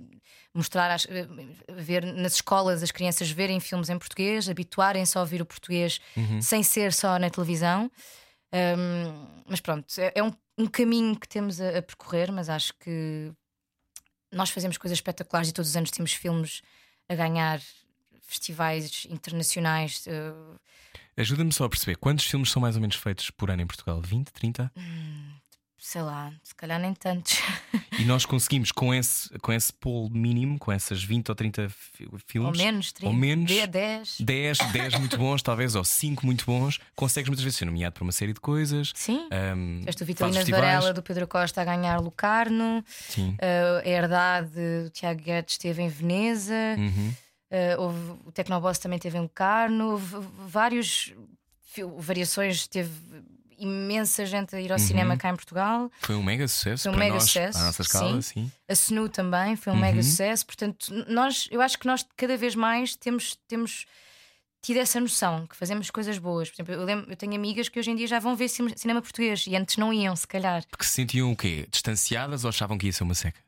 [0.52, 1.26] mostrar, às- eh,
[1.74, 5.98] ver nas escolas as crianças verem filmes em português, habituarem-se a ouvir o português
[6.42, 7.90] sem ser só na televisão.
[8.52, 12.74] Um, mas pronto, é, é um, um caminho que temos a, a percorrer, mas acho
[12.78, 13.32] que
[14.30, 16.60] nós fazemos coisas espetaculares e todos os anos temos filmes
[17.08, 17.60] a ganhar
[18.20, 20.04] festivais internacionais.
[20.06, 20.32] eh,
[21.16, 24.00] Ajuda-me só a perceber quantos filmes são mais ou menos feitos por ano em Portugal?
[24.02, 24.70] 20, 30?
[25.88, 27.38] Sei lá, se calhar nem tantos.
[27.96, 32.08] E nós conseguimos, com esse, com esse pool mínimo, com essas 20 ou 30 fi-
[32.12, 34.16] Ou filmes, menos, 30, ou menos, 10.
[34.20, 38.02] 10, 10 muito bons, talvez, ou 5 muito bons, consegues muitas vezes ser nomeado para
[38.02, 38.90] uma série de coisas.
[38.96, 39.28] Sim.
[39.56, 40.64] Um, Vitalinas festivais.
[40.74, 43.36] Varela do Pedro Costa a ganhar Locarno, Sim.
[43.38, 44.50] eh, a Herdade
[44.84, 47.14] do Tiago Guedes esteve em Veneza, Uhum.
[47.48, 50.16] eh, houve, o Tecnoboss também teve em Locarno, houve
[50.48, 51.12] vários
[51.98, 52.90] variações, teve
[53.58, 55.90] imensa gente a ir ao cinema cá em Portugal.
[56.00, 56.84] Foi um mega sucesso.
[56.84, 58.42] Foi um mega nós, sucesso, nossa escala, sim.
[58.46, 58.52] sim.
[58.68, 59.82] A SNU também foi um Uhum.
[59.82, 60.44] mega sucesso.
[60.46, 63.86] Portanto, nós, eu acho que nós cada vez mais temos, temos
[64.62, 66.48] tido essa noção que fazemos coisas boas.
[66.50, 68.74] Por exemplo, eu, lembro, eu tenho amigas que hoje em dia já vão ver cine-
[68.76, 70.64] cinema português e antes não iam, se calhar.
[70.70, 71.66] Porque se sentiam o quê?
[71.70, 73.38] Distanciadas ou achavam que ia ser uma seca?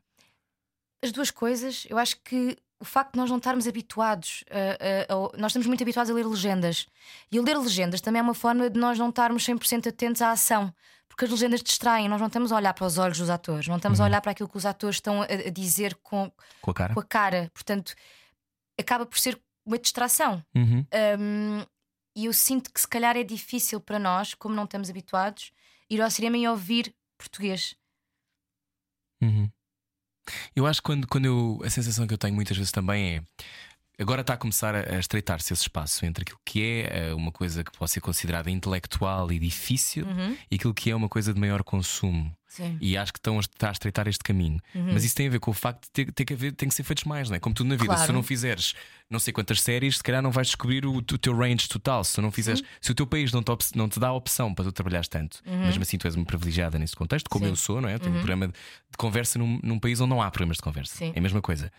[1.03, 5.15] As duas coisas, eu acho que o facto de nós não estarmos habituados, a- a-
[5.15, 6.87] a- nós estamos muito habituados a ler legendas.
[7.31, 10.73] E ler legendas também é uma forma de nós não estarmos 100% atentos à ação.
[11.07, 13.75] Porque as legendas distraem, nós não estamos a olhar para os olhos dos atores, não
[13.75, 16.73] estamos a olhar para aquilo que os atores estão a, a dizer com, Com a
[16.73, 16.93] cara?
[16.93, 17.51] com a cara.
[17.53, 17.93] Portanto,
[18.79, 20.41] acaba por ser uma distração.
[20.55, 20.85] Uhum.
[21.19, 21.65] Um,
[22.15, 25.51] e eu sinto que se calhar é difícil para nós, como não estamos habituados,
[25.89, 27.75] ir ao cinema e ouvir português.
[29.21, 29.51] Uhum.
[30.55, 33.21] Eu acho que quando, quando eu, a sensação que eu tenho muitas vezes também é.
[33.99, 37.63] Agora está a começar a, estreitar-se esse espaço entre aquilo que é eh, uma coisa
[37.63, 40.05] que pode ser considerada intelectual e difícil
[40.49, 42.33] e aquilo que é uma coisa de maior consumo.
[42.47, 42.77] Sim.
[42.81, 44.59] E acho que estão a, está a estreitar este caminho.
[44.73, 46.73] Mas isso tem a ver com o facto de ter, ter que haver, tem que
[46.73, 47.39] ser feitos mais, não é?
[47.39, 47.85] Como tudo na vida.
[47.85, 48.13] Se tu Claro.
[48.13, 48.73] não fizeres
[49.09, 52.03] não sei quantas séries, se calhar não vais descobrir o, o teu range total.
[52.03, 54.13] Se tu não fizeres, se o teu país não te, op- não te dá a
[54.13, 57.51] opção para tu trabalhares tanto, mesmo assim tu és uma privilegiada nesse contexto, como Sim.
[57.51, 57.95] eu sou, não é?
[57.95, 60.63] Eu tenho um programa de, de conversa num, num país onde não há programas de
[60.63, 60.95] conversa.
[60.95, 61.11] Sim.
[61.15, 61.71] É a mesma coisa.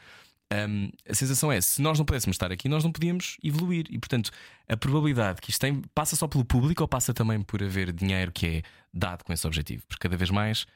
[0.52, 3.86] Hum, a sensação é: se nós não pudéssemos estar aqui, nós não podíamos evoluir.
[3.90, 4.30] E portanto,
[4.68, 8.32] a probabilidade que isto tem passa só pelo público ou passa também por haver dinheiro
[8.32, 9.84] que é dado com esse objetivo?
[9.86, 10.66] Porque cada vez mais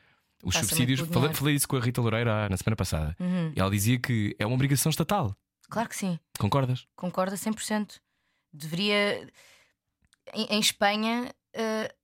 [0.45, 1.01] os Passa subsídios.
[1.09, 3.17] Falei, falei isso com a Rita Loureira na semana passada.
[3.55, 5.37] E ela dizia que é uma obrigação estatal.
[5.69, 6.19] Claro que sim.
[6.39, 6.87] Concordas?
[6.95, 8.01] Concordo a 100%.
[8.53, 9.27] Deveria.
[10.33, 11.95] Em, em Espanha eh,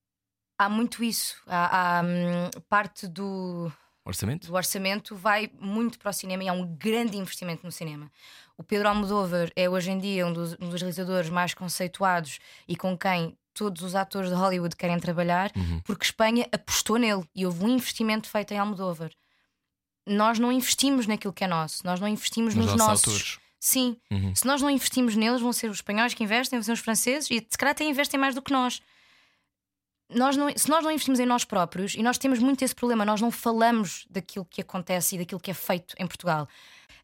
[0.58, 1.36] há muito isso.
[1.46, 3.72] Há, há, hum, parte do,
[4.10, 4.46] Orçamento?
[4.46, 8.10] do orçamento vai muito para o cinema e há um grande investimento no cinema.
[8.56, 12.38] O Pedro Almodóvar é hoje em dia um dos, um dos realizadores mais conceituados
[12.68, 15.50] e com quem todos os atores de Hollywood querem trabalhar,
[15.84, 19.10] porque Espanha apostou nele e houve um investimento feito em Almodóvar.
[20.06, 23.38] Nós não investimos naquilo que é nosso, nós não investimos Nos nos nossos autores.
[23.58, 23.96] Sim,
[24.34, 27.30] se nós não investimos neles, vão ser os espanhóis que investem, vão ser os franceses
[27.30, 28.80] e se calhar até investem mais do que nós.
[30.14, 33.04] Nós não, se nós não investimos em nós próprios, e nós temos muito esse problema,
[33.04, 36.48] nós não falamos daquilo que acontece e daquilo que é feito em Portugal.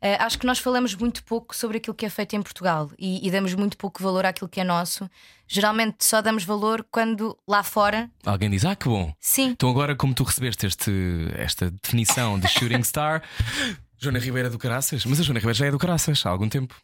[0.00, 3.26] Eh, acho que nós falamos muito pouco sobre aquilo que é feito em Portugal e,
[3.26, 5.09] e damos muito pouco valor àquilo que é nosso.
[5.48, 9.14] Geralmente só damos valor quando lá fora, Alguém diz: Ah, que bom.
[9.18, 10.92] sim, Então, agora, como tu recebeste este,
[11.34, 13.22] esta definição de shooting star,
[13.98, 16.48] Joana Ribeiro é do Caraças, mas a Joana Ribeiro já é do Caraças há algum
[16.48, 16.74] tempo.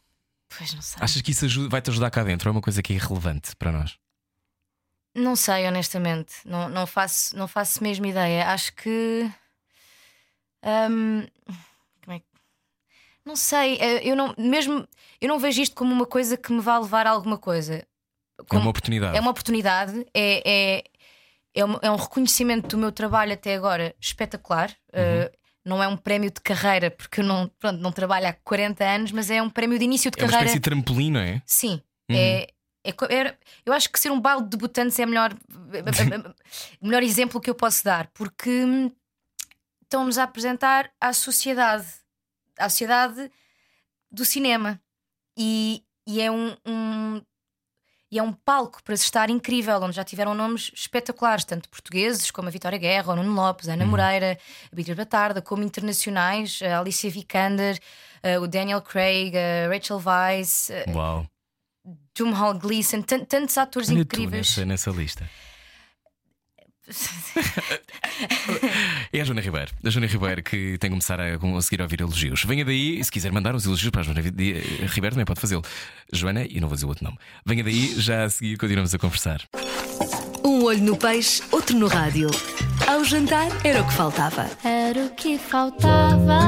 [0.57, 0.97] pois não sei.
[0.99, 2.49] Achas que isso vai-te ajudar cá dentro?
[2.49, 3.95] Ou é uma coisa que é irrelevante para nós?
[5.15, 6.33] Não sei, honestamente.
[6.45, 8.47] Não, não, faço, não faço mesmo ideia.
[8.47, 9.29] Acho que.
[10.63, 11.25] hum,
[12.03, 12.25] como é que.
[13.25, 14.87] Não sei, eh, eu não, mesmo,
[15.21, 17.75] eu não vejo isto como uma coisa que me vá levar a alguma coisa.
[17.75, 19.15] É Como- uma oportunidade.
[19.17, 20.83] é uma oportunidade, é, é,
[21.55, 24.71] é, um, é um reconhecimento do meu trabalho até agora espetacular.
[24.89, 25.31] Uh,
[25.63, 29.11] não é um prémio de carreira, porque eu não, pronto, não trabalho há 40 anos,
[29.13, 30.45] mas é um prémio de início de É uma carreira.
[30.47, 31.41] espécie de trampolim, não é?
[31.45, 31.81] Sim.
[32.09, 32.17] Uhum.
[32.17, 32.47] É,
[32.83, 35.33] é era- eu acho que ser um balde de debutantes é o melhor,
[36.81, 38.91] melhor exemplo que eu posso dar, porque hum,
[39.83, 41.87] estão-nos a apresentar à sociedade,
[42.57, 43.31] à sociedade
[44.11, 44.79] do cinema.
[45.37, 47.21] E, e é um, um-
[48.11, 52.29] e é um palco para se estar incrível, onde já tiveram nomes espetaculares, tanto portugueses
[52.29, 54.37] como a Vitória Guerra, o Nuno Lopes, a Ana Moreira,
[54.71, 57.79] a Beatriz Batarda, como internacionais, a Alicia Vikander,
[58.21, 60.85] eh, o Daniel Craig, a Rachel Weisz, eh,
[62.19, 62.29] Uau.
[62.29, 64.55] Jumhal Gleason, tan- tantos atores tu incríveis.
[64.57, 65.29] nessa, nessa lista.
[69.11, 69.71] É a Joana Ribeiro.
[69.83, 72.43] A Joana Ribeiro que tem que começar a conseguir ouvir elogios.
[72.43, 74.29] Venha daí, se quiser mandar os elogios para a Joana Ri-
[74.87, 75.63] Ribeiro, também pode fazê-lo.
[76.11, 77.17] Joana, e não vou dizer o outro nome.
[77.45, 79.41] Venha daí, já a seguir continuamos a conversar.
[80.45, 82.29] Um olho no peixe, outro no rádio.
[82.87, 84.49] Ao jantar era o que faltava.
[84.63, 86.39] Era o que faltava.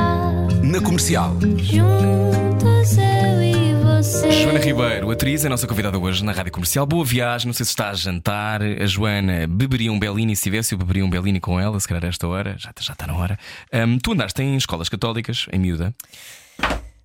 [0.63, 1.33] Na comercial.
[1.57, 3.64] Juntos eu e.
[4.05, 6.85] Joana Ribeiro, atriz, é a nossa convidada hoje na Rádio Comercial.
[6.85, 8.61] Boa viagem, não sei se está a jantar.
[8.61, 12.05] A Joana beberia um Bellini, se tivesse, eu beberia um Bellini com ela, se calhar
[12.05, 13.39] a esta hora, já, já está na hora.
[13.73, 15.91] Ahm, tu andaste em escolas católicas, em miúda?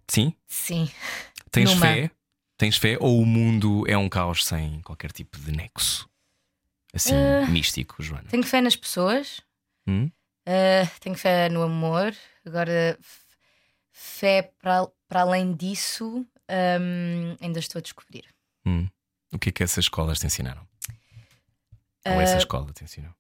[0.09, 0.35] Sim?
[0.47, 0.91] Sim.
[1.51, 1.87] Tens Numa.
[1.87, 2.11] fé?
[2.59, 2.99] Tens fé?
[3.01, 6.07] Ou o mundo é um caos sem qualquer tipo de nexo?
[6.93, 7.47] Assim, Ah.
[7.47, 8.25] místico, Joana.
[8.29, 9.41] Tenho fé nas pessoas,
[9.89, 10.11] Hum?
[10.47, 12.13] uh, tenho fé no amor.
[12.45, 12.99] Agora,
[13.91, 16.27] fé para, para além disso,
[16.81, 18.25] um, ainda estou a descobrir.
[18.67, 18.89] Hum.
[19.33, 20.67] O que é que essas escolas te ensinaram?
[22.07, 23.13] Ou essa escola te ensinou?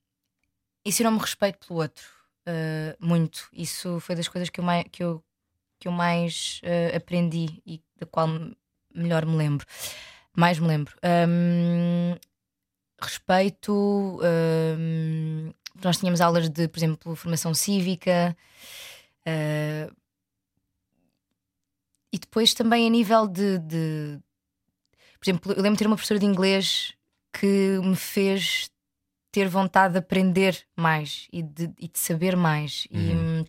[0.85, 2.05] Ensinou-me respeito pelo outro,
[2.49, 3.49] uh, muito.
[3.53, 5.22] Isso foi das coisas que eu mais, que eu,
[5.78, 8.57] que eu mais uh, aprendi e da qual me-
[8.95, 9.66] melhor me lembro.
[10.35, 10.97] Mais me lembro.
[11.28, 12.16] Um,
[13.01, 13.72] respeito.
[14.22, 15.53] um,
[15.85, 18.37] nós tínhamos aulas de, por exemplo, formação cívica.
[19.26, 19.99] uh,
[22.13, 24.19] e depois também a nível de, de-
[25.19, 26.93] Por exemplo, eu lembro de ter uma professora de inglês
[27.33, 28.69] que me fez
[29.33, 32.87] ter vontade de aprender mais e de, e de saber mais.
[32.91, 33.45] E, hum,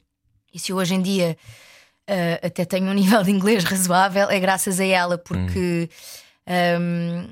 [0.53, 1.36] e se eu hoje em dia
[2.09, 5.89] uh, até tenho um nível de inglês razoável, é graças a ela, porque
[6.80, 7.30] hum,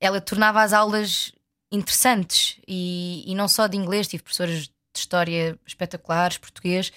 [0.00, 1.32] ela tornava as aulas
[1.70, 6.90] interessantes e, e não só de inglês, tive professores de história espetaculares, português.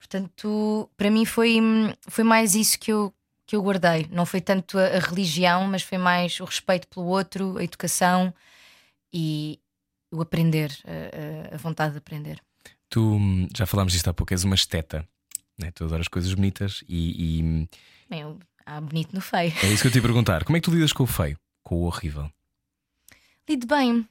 [0.00, 1.58] Portanto, para mim foi,
[2.08, 3.14] foi mais isso que eu,
[3.46, 4.08] que eu guardei.
[4.10, 8.34] Não foi tanto a, a religião, mas foi mais o respeito pelo outro, a educação
[9.12, 9.60] e
[10.10, 10.76] o aprender,
[11.52, 12.40] a, a- vontade de aprender.
[12.88, 15.06] Tu hum, já falámos disto há pouco, és uma esteta.
[15.56, 15.70] Né?
[15.70, 17.68] Tu adoras coisas bonitas e, e, hum,
[18.08, 19.52] Bem, eu- há bonito no feio.
[19.62, 20.42] é isso que eu te ia perguntar.
[20.44, 21.38] Como é que tu lidas com o feio?
[21.62, 22.28] Com o horrível?
[23.48, 24.08] Lido bem.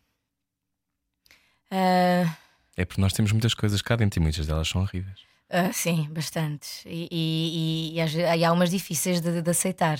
[1.71, 2.35] Ah,
[2.77, 5.19] É porque nós temos muitas coisas cá dentro e muitas delas são horríveis.
[5.49, 6.83] Ah, sim, bastantes.
[6.85, 9.99] E, e, e- e há umas difíceis de, de aceitar.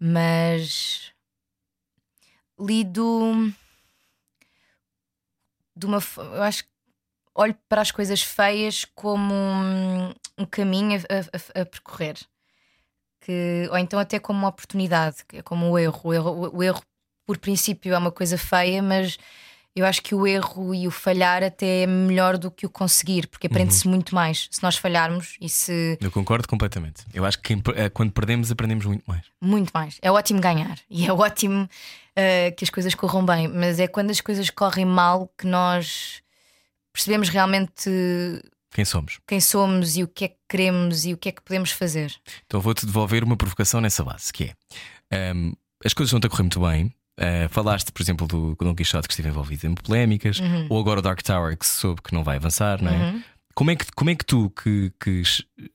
[0.00, 1.12] Mas
[2.58, 3.52] lido
[5.76, 5.98] de uma.
[6.18, 6.70] Eu acho que
[7.34, 12.16] olho para as coisas feias como um, um caminho a, a- a percorrer.
[13.20, 16.00] Que, ou então até como uma oportunidade, é como o erro.
[16.04, 16.82] O erro, o erro,
[17.26, 19.18] por princípio, é uma coisa feia, mas
[19.76, 23.28] eu acho que o erro e o falhar até é melhor do que o conseguir,
[23.28, 27.04] porque aprende-se muito mais se nós falharmos e se Eu concordo completamente.
[27.14, 29.24] Eu acho que eh, quando perdemos, aprendemos muito mais.
[29.40, 29.98] muito mais.
[30.02, 34.10] É ótimo ganhar e é ótimo uh, que as coisas corram bem, mas é quando
[34.10, 36.22] as coisas correm mal que nós
[36.92, 37.88] percebemos realmente
[38.72, 39.20] Quem somos?
[39.26, 42.12] quem somos e o que é que queremos e o que é que podemos fazer.
[42.46, 44.52] Então vou-te devolver uma provocação nessa base, que
[45.10, 45.52] é hum,
[45.84, 46.92] as coisas estão a correr muito bem.
[47.18, 51.02] Uh, falaste, por exemplo, do Don Quixote que esteve envolvido em polémicas, ou agora o
[51.02, 53.20] Dark Tower que soube que não vai avançar, não é?
[53.54, 55.22] Como é que, como é que tu, que, que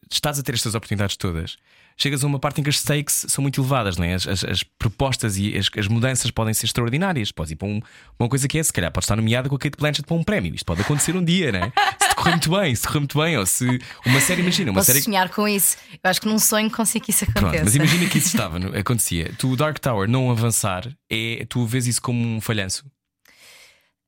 [0.09, 1.57] estás a ter estas oportunidades todas,
[1.97, 4.13] chegas a uma parte em que as stakes são muito elevadas, não é?
[4.13, 7.31] As, as, as propostas e as, as, mudanças podem ser extraordinárias.
[7.31, 7.81] Podes ir para um,
[8.19, 10.23] uma coisa que é, se calhar, pode estar nomeada com a Kate Blanchett para um
[10.23, 10.53] prémio.
[10.53, 11.73] Isto pode acontecer um dia, não é?
[11.99, 14.91] Se correr muito bem, se correr muito bem, ou se uma série, imagina, uma Posso
[14.91, 15.01] série.
[15.01, 15.77] sonhar com isso.
[15.91, 17.49] Eu acho que num sonho consigo que isso aconteça.
[17.49, 19.33] Pronto, mas imagina que isso estava, acontecia.
[19.37, 22.85] Tu, o Dark Tower, não avançar, é, tu vês isso como um falhanço?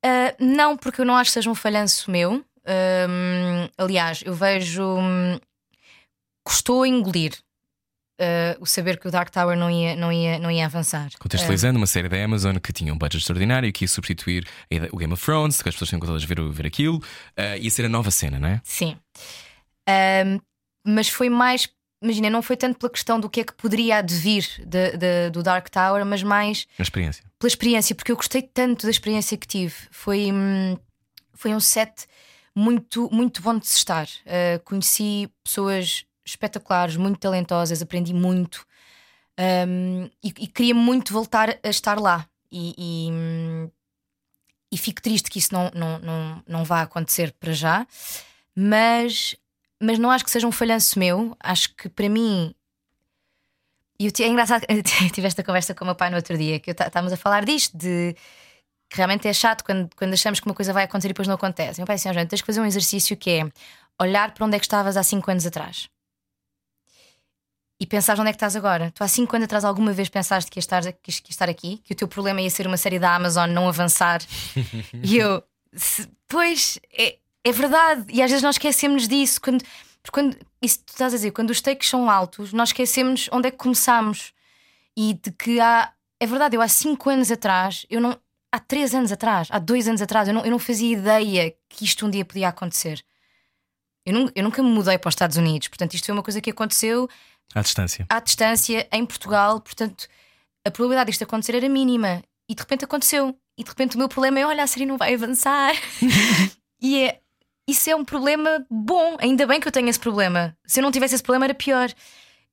[0.05, 2.35] Uh, não, porque eu não acho que seja um falhanço meu.
[2.35, 4.83] Uh, aliás, eu vejo.
[4.83, 5.39] Um,
[6.43, 7.33] custou engolir
[8.19, 11.09] uh, o saber que o Dark Tower não ia, não ia, não ia avançar.
[11.19, 14.47] Contextualizando, uh, uma série da Amazon que tinha um budget extraordinário, que ia substituir
[14.91, 17.85] o Game of Thrones, que as pessoas tinham todas ver, ver aquilo, uh, ia ser
[17.85, 18.61] a nova cena, não é?
[18.63, 18.97] Sim.
[20.85, 21.67] mas foi mais.
[22.01, 25.41] Imagina, não foi tanto pela questão do que é que poderia advir de, de, do
[25.41, 26.67] Dark Tower, mas mais.
[26.77, 27.23] A experiência.
[27.39, 29.73] Pela experiência, porque eu gostei tanto da experiência que tive.
[29.89, 30.77] Foi, hum,
[31.33, 32.05] foi um set
[32.55, 34.05] muito, muito bom de se estar.
[34.05, 38.65] Uh, conheci pessoas espetaculares, muito talentosas, aprendi muito
[39.37, 42.27] um, e, e, queria muito voltar a estar lá.
[42.51, 43.69] E, e,
[44.71, 47.85] e, fico triste que isso não, não, não, não vá acontecer para já,
[48.55, 49.35] mas,
[49.81, 51.35] mas não acho que seja um falhanço meu.
[51.39, 52.53] Acho que para mim.
[53.99, 54.65] E é engraçado,
[55.13, 57.77] tive esta conversa com o meu pai no outro dia, que estávamos a falar disto,
[57.77, 58.15] de
[58.89, 61.35] que realmente é chato quando, quando achamos que uma coisa vai acontecer e depois não
[61.35, 61.79] acontece.
[61.79, 63.51] Meu pai disse: gente, tens que fazer um exercício que é
[64.01, 65.89] olhar para onde é que estavas há 5 anos atrás
[67.79, 68.91] e pensar onde é que estás agora.
[68.91, 71.81] Tu há 5 anos atrás alguma vez pensaste que ia, estar, que ia estar aqui,
[71.83, 74.21] que o teu problema ia ser uma série da Amazon não avançar.
[75.03, 78.05] e eu, se, pois, é, é verdade.
[78.09, 79.41] E às vezes nós esquecemos disso.
[79.41, 79.63] Quando,
[80.11, 83.51] quando, isso tu estás a dizer, quando os takes são altos, nós esquecemos onde é
[83.51, 84.33] que começamos.
[84.95, 85.91] E de que há.
[86.17, 88.17] É verdade, eu há 5 anos atrás, eu não.
[88.51, 91.83] Há 3 anos atrás, há 2 anos atrás, eu não, eu não fazia ideia que
[91.83, 93.03] isto um dia podia acontecer.
[94.05, 96.39] Eu, não, eu nunca me mudei para os Estados Unidos, portanto, isto foi uma coisa
[96.39, 97.09] que aconteceu
[97.53, 98.05] à distância.
[98.09, 100.07] À distância, em Portugal, portanto,
[100.65, 102.23] a probabilidade disto acontecer era mínima.
[102.49, 103.35] E de repente aconteceu.
[103.57, 105.73] E de repente o meu problema é: olha, a série não vai avançar.
[106.81, 107.19] e é.
[107.67, 109.17] Isso é um problema bom.
[109.19, 110.55] Ainda bem que eu tenho esse problema.
[110.67, 111.91] Se eu não tivesse esse problema, era pior.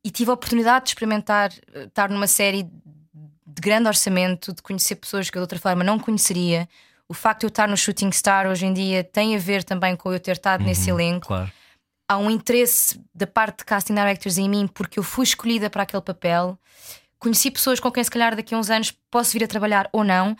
[0.03, 4.97] E tive a oportunidade de experimentar eh, estar numa série de grande orçamento, de conhecer
[4.97, 6.67] pessoas que eu de outra forma não conheceria.
[7.07, 9.95] O facto de eu estar no Shooting Star hoje em dia tem a ver também
[9.95, 11.27] com eu ter estado uhum, nesse elenco.
[11.27, 11.53] Claro
[12.13, 15.83] há um interesse da parte de casting directors em mim porque eu fui escolhida para
[15.83, 16.59] aquele papel.
[17.19, 20.05] Conheci pessoas com quem, se calhar, daqui a uns anos posso vir a trabalhar ou
[20.05, 20.37] não.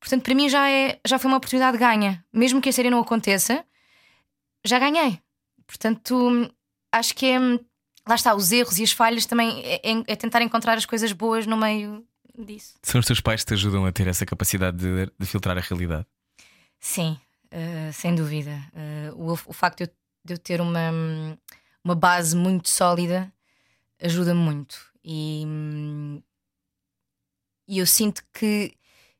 [0.00, 2.24] Portanto, para mim já, é, já foi uma oportunidade ganha.
[2.32, 3.64] Mesmo que a série não aconteça,
[4.64, 5.20] já ganhei.
[5.66, 6.50] Portanto,
[6.90, 7.38] acho que é.
[8.08, 11.12] Lá está, os erros e as falhas também é, é, é tentar encontrar as coisas
[11.12, 12.04] boas no meio
[12.36, 12.74] disso.
[12.82, 15.60] São os teus pais que te ajudam a ter essa capacidade de, de filtrar a
[15.60, 16.04] realidade?
[16.80, 17.16] Sim,
[17.52, 18.60] uh, sem dúvida.
[18.74, 20.90] Uh, o, o facto de eu de eu ter uma,
[21.84, 23.32] uma base muito sólida
[24.02, 24.92] ajuda muito.
[25.04, 25.44] E,
[27.68, 28.74] e eu sinto que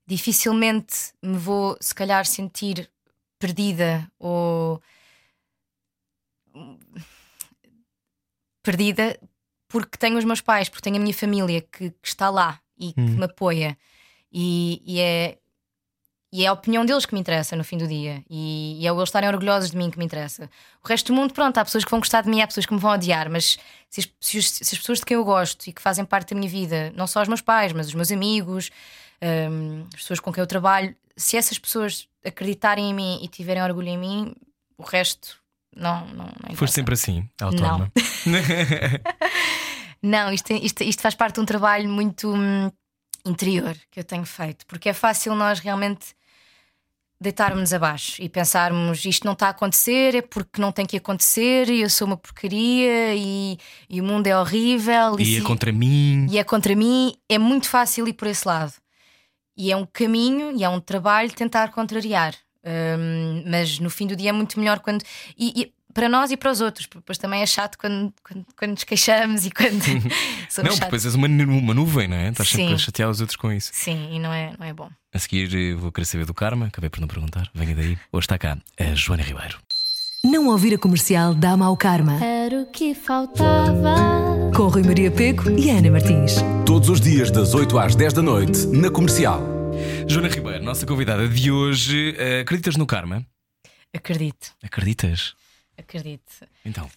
[0.07, 2.91] dificilmente me vou, se calhar, sentir
[3.39, 4.83] perdida ou
[8.63, 9.19] perdida
[9.69, 12.93] porque tenho os meus pais, porque tenho a minha família que, que está lá e
[12.93, 13.17] que hum.
[13.17, 13.79] me apoia.
[14.31, 15.39] E, e, é,
[16.33, 18.25] e é a opinião deles que me interessa no fim do dia.
[18.31, 20.49] E, e é o eles estarem orgulhosos de mim que me interessa.
[20.83, 22.73] O resto do mundo, pronto, há pessoas que vão gostar de mim, há pessoas que
[22.73, 23.59] me vão odiar, mas
[23.91, 26.41] se as, se, se as pessoas de quem eu gosto e que fazem parte da
[26.41, 28.71] minha vida, não só os meus pais, mas os meus amigos,
[29.51, 33.63] um, as pessoas com quem eu trabalho, se essas pessoas acreditarem em mim e tiverem
[33.63, 34.35] orgulho em mim,
[34.79, 35.37] o resto
[35.77, 36.07] não.
[36.09, 37.93] não, não Foste sempre assim, autónoma.
[38.25, 38.41] Não,
[40.27, 42.33] não isto, isto, isto faz parte de um trabalho muito.
[42.33, 42.71] Hum,
[43.25, 46.15] interior que eu tenho feito, porque é fácil nós realmente
[47.23, 51.71] deitarmos abaixo e pensarmos isto não está a acontecer, é porque não tem que acontecer
[51.71, 53.57] e eu sou uma porcaria e,
[53.89, 56.27] e o mundo é horrível e, e é se, contra mim.
[56.31, 58.75] E é contra mim, é muito fácil ir por esse lado.
[59.57, 62.35] E é um caminho e é um trabalho tentar contrariar.
[62.65, 65.03] Um, mas no fim do dia é muito melhor quando.
[65.37, 68.47] E, e, para nós e para os outros, porque depois também é chato quando, quando,
[68.57, 69.83] quando nos queixamos e quando
[70.49, 72.31] somos Não, depois és uma, uma nuvem, não é?
[72.31, 73.71] Estás sempre a chatear os outros com isso.
[73.73, 74.91] Sim, e não é, não é bom.
[75.15, 77.51] A seguir eh, vou querer saber do Karma, acabei por não perguntar.
[77.55, 77.99] Venha daí.
[78.11, 79.59] Hoje está cá a Joana Ribeiro.
[80.25, 82.25] Não ouvir a comercial dá mau karma.
[82.25, 83.97] Era o que faltava.
[84.55, 86.37] Com Rui Maria Peco e Ana Martins.
[86.65, 89.43] Todos os dias, das 8 às 10 da noite, na comercial.
[90.07, 92.17] Joana Ribeiro, nossa convidada de hoje.
[92.17, 93.27] Uh, acreditas no karma?
[93.93, 94.53] Acredito.
[94.63, 95.35] Acreditas?
[95.77, 96.47] Acredito.
[96.65, 96.91] Então.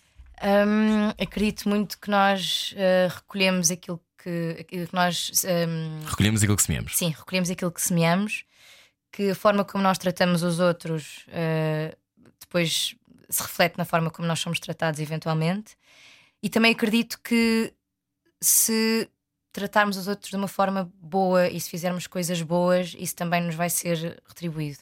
[0.44, 5.32] Um, acredito muito que nós uh, recolhemos aquilo que, que nós.
[5.46, 6.98] Um, recolhemos aquilo que semeamos.
[6.98, 8.44] Sim, recolhemos aquilo que semeamos,
[9.12, 11.96] que a forma como nós tratamos os outros uh,
[12.40, 12.96] depois
[13.30, 15.76] se reflete na forma como nós somos tratados, eventualmente.
[16.42, 17.74] E também acredito que
[18.42, 19.10] se
[19.52, 23.56] tratarmos os outros de uma forma boa e se fizermos coisas boas, isso também nos
[23.56, 24.80] vai ser retribuído.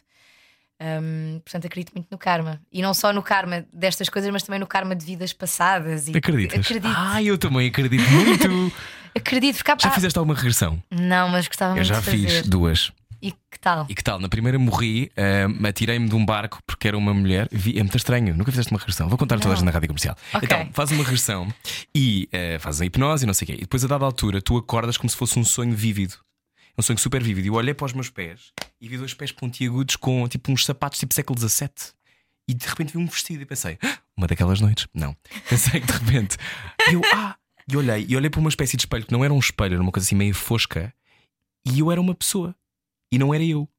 [0.86, 2.60] Um, portanto, acredito muito no karma.
[2.72, 6.08] E não só no karma destas coisas, mas também no karma de vidas passadas.
[6.10, 6.60] E Acreditas?
[6.60, 6.94] Acredito.
[6.94, 8.74] Ah, eu também acredito muito.
[9.16, 10.82] Acredito, porque há- já fizeste alguma regressão?
[10.92, 12.18] Não, mas gostava Eu muito já de fazer.
[12.18, 12.92] fiz duas.
[13.22, 13.86] E que tal?
[13.88, 14.20] E que tal?
[14.20, 17.48] Na primeira morri, ah, atirei-me de um barco porque era uma mulher.
[17.52, 19.08] Vi- é muito estranho, nunca fizeste uma regressão.
[19.08, 19.56] Vou contar a toda a Não.
[19.58, 20.18] gente na rádio comercial.
[20.34, 20.42] Ok.
[20.44, 21.48] Então, faz uma regressão
[21.96, 23.54] e ah, fazes a hipnose e não sei o quê.
[23.54, 26.16] E depois, a dada altura, tu acordas como se fosse um sonho vívido.
[26.76, 27.46] É um sonho super vívido.
[27.46, 28.52] E eu olhei para os meus pés
[28.84, 31.70] e vi dois pés pontiagudos com tipo uns sapatos tipo século XVII.
[32.50, 34.90] E de repente vi um vestido e pensei, "Ah, uma daquelas noites?
[34.94, 35.16] Não.
[35.50, 36.38] Pensei que de repente.
[36.92, 37.38] Eu, ah!
[37.66, 39.82] E olhei, e olhei para uma espécie de espelho que não era um espelho, era
[39.82, 40.94] uma coisa assim meio fosca.
[41.66, 42.54] E eu era uma pessoa.
[43.10, 43.70] E não era eu.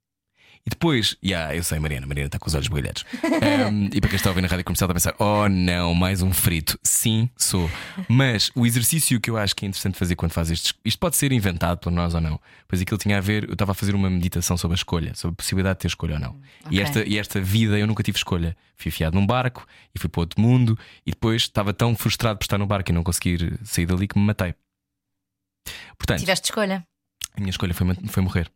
[0.67, 3.05] E depois, yeah, eu sei, Mariana, Mariana está com os olhos brilhados.
[3.23, 5.95] Um, e para quem está a ouvir na rádio comercial, está a pensar: oh não,
[5.95, 6.79] mais um frito.
[6.83, 7.71] Sim, sou.
[8.09, 10.73] Mas o exercício que eu acho que é interessante fazer quando faz estes.
[10.83, 12.41] Isto pode ser inventado por nós ou não.
[12.67, 13.45] Pois aquilo tinha a ver.
[13.45, 16.15] Eu estava a fazer uma meditação sobre a escolha, sobre a possibilidade de ter escolha
[16.15, 16.41] ou não.
[16.71, 16.81] E, ok.
[16.81, 18.57] esta, e esta vida eu nunca tive escolha.
[18.75, 20.79] Fui fiado num barco e fui para outro mundo.
[21.05, 24.19] E depois estava tão frustrado por estar no barco e não conseguir sair dali que
[24.19, 24.55] me matei.
[25.99, 26.87] Portanto, Tiveste escolha?
[27.37, 28.51] a minha escolha foi, foi morrer.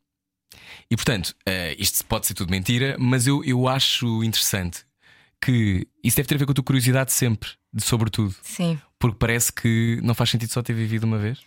[0.90, 4.84] E portanto, eh, isto pode ser tudo mentira, mas eu, eu acho interessante
[5.40, 8.80] que isso deve ter a ver com a tua curiosidade sempre, de sobretudo, Sim.
[8.98, 11.40] porque parece que não faz sentido só ter vivido uma vez.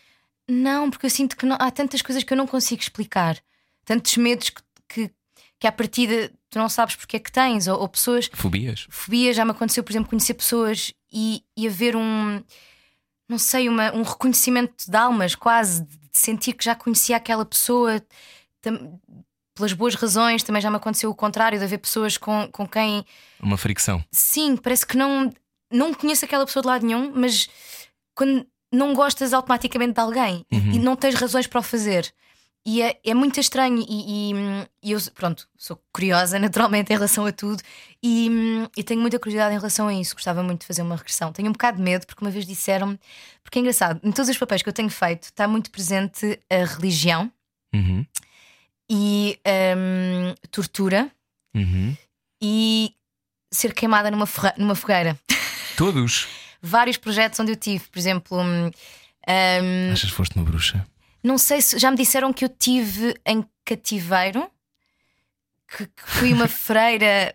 [0.49, 3.37] Não, porque eu sinto que não- há tantas coisas que eu não consigo explicar,
[3.85, 5.11] tantos medos que, que,
[5.59, 8.29] que à partida tu não sabes porque é que tens, ou, ou pessoas.
[8.33, 8.87] Fobias.
[8.89, 12.41] Fobia já me aconteceu, por exemplo, conhecer pessoas e, e haver um.
[13.29, 18.01] Não sei, uma, um reconhecimento de almas, quase, de sentir que já conhecia aquela pessoa
[19.55, 20.43] pelas boas razões.
[20.43, 23.05] Também já me aconteceu o contrário, de haver pessoas com, com quem
[23.41, 24.03] Uma fricção.
[24.11, 25.31] sim, parece que não,
[25.71, 27.49] não conheço aquela pessoa de lado nenhum, mas
[28.15, 30.71] quando não gostas automaticamente de alguém e- Uhum.
[30.73, 32.13] e não tens razões para o fazer.
[32.63, 33.83] E é, é muito estranho.
[33.89, 37.61] E, e- e eu, pronto, sou curiosa naturalmente em relação a tudo
[38.03, 38.29] e,
[38.77, 40.13] e tenho muita curiosidade em relação a isso.
[40.13, 41.33] Gostava muito de fazer uma regressão.
[41.33, 42.99] Tenho um bocado de medo, porque uma vez disseram-me,
[43.43, 46.63] porque é engraçado, em todos os papéis que eu tenho feito está muito presente a
[46.65, 47.31] religião
[47.73, 48.05] Uhum.
[48.93, 49.39] E
[49.77, 51.09] hum, tortura
[51.55, 51.95] Uhum.
[52.41, 52.93] e
[53.49, 54.27] ser queimada numa,
[54.57, 55.17] numa fogueira.
[55.77, 56.27] Todos.
[56.61, 60.85] vários projetos onde eu tive, por exemplo, hum, hum, Achas que foste uma bruxa?
[61.23, 64.49] não sei se já me disseram que eu tive em cativeiro,
[65.67, 67.33] que, que fui uma freira.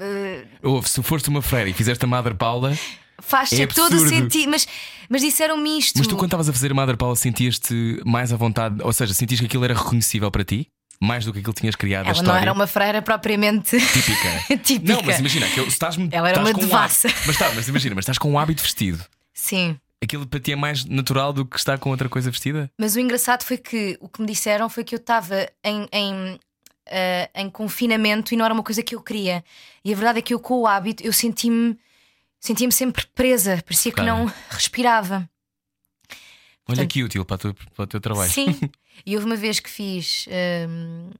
[0.00, 2.76] eh, Ouve, se foste uma freira e fizeste a Madre Paula,
[3.20, 4.66] faz É todo o sentido, mas,
[5.08, 5.98] mas disseram-me isto.
[5.98, 9.12] mas tu quando estavas a fazer a Madre Paula sentias-te mais à vontade, ou seja,
[9.14, 10.70] sentias que aquilo era reconhecível para ti?
[11.00, 13.76] Mais do que aquilo que tinhas criado a Ela não história era uma freira propriamente
[13.92, 14.56] típica.
[14.62, 14.92] típica.
[14.94, 17.08] Não, mas imagina, que estás Ela era estás uma um devassa.
[17.08, 19.04] hábito- mas, tá, mas imagina, mas estás com um hábito vestido.
[19.32, 19.76] Sim.
[20.02, 22.70] Aquilo para ti é mais natural do que estar com outra coisa vestida?
[22.78, 26.38] Mas o engraçado foi que o que me disseram foi que eu estava em, em,
[26.86, 29.42] eh, em confinamento e não era uma coisa que eu queria.
[29.84, 31.76] E a verdade é que eu, com o hábito, eu senti-me
[32.38, 34.18] sentia-me sempre presa, parecia que Claro.
[34.24, 35.26] não respirava.
[36.66, 38.30] Olha Portanto- que útil para o, teu, para o teu trabalho.
[38.30, 38.46] Sim.
[39.04, 40.26] E houve uma vez que fiz
[40.68, 41.10] hum,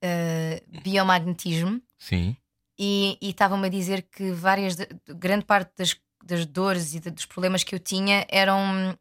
[0.00, 2.36] eh, biomagnetismo Sim.
[2.78, 7.26] e estavam-me a dizer que várias, de- grande parte das, das dores e de- dos
[7.26, 8.96] problemas que eu tinha eram.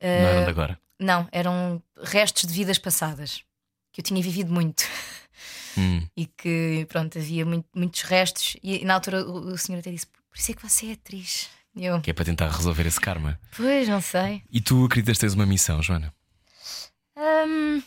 [0.00, 0.80] eh, Não eram de agora.
[0.98, 3.42] não, eram restos de vidas passadas
[3.92, 4.82] que eu tinha vivido muito
[5.76, 6.02] Hum.
[6.16, 8.56] e que pronto, havia muito- muitos restos.
[8.62, 11.50] E na altura o, o senhor até disse: Por isso é que você é atriz.
[11.76, 13.38] Eu, Que é para tentar resolver esse karma.
[13.56, 14.42] pois, não sei.
[14.50, 16.12] E tu acreditas que tens uma missão, Joana?
[17.16, 17.82] Hum,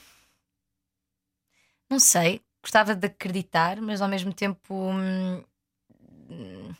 [1.90, 5.44] não sei, gostava de acreditar, mas ao mesmo tempo hum,
[6.30, 6.74] hum,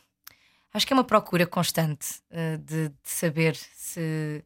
[0.72, 4.44] acho que é uma procura constante uh, de, de saber se.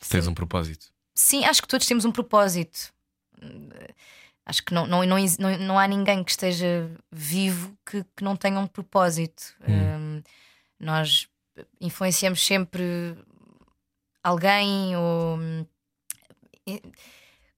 [0.00, 0.92] Se tens um propósito.
[1.14, 2.92] Sim, acho que todos temos um propósito.
[4.44, 8.36] Acho que não, não, não, não, não há ninguém que esteja vivo que, que não
[8.36, 9.54] tenha um propósito.
[9.68, 10.22] Hum,
[10.78, 11.26] nós
[11.80, 12.84] influenciamos sempre
[14.22, 15.66] alguém ou hum,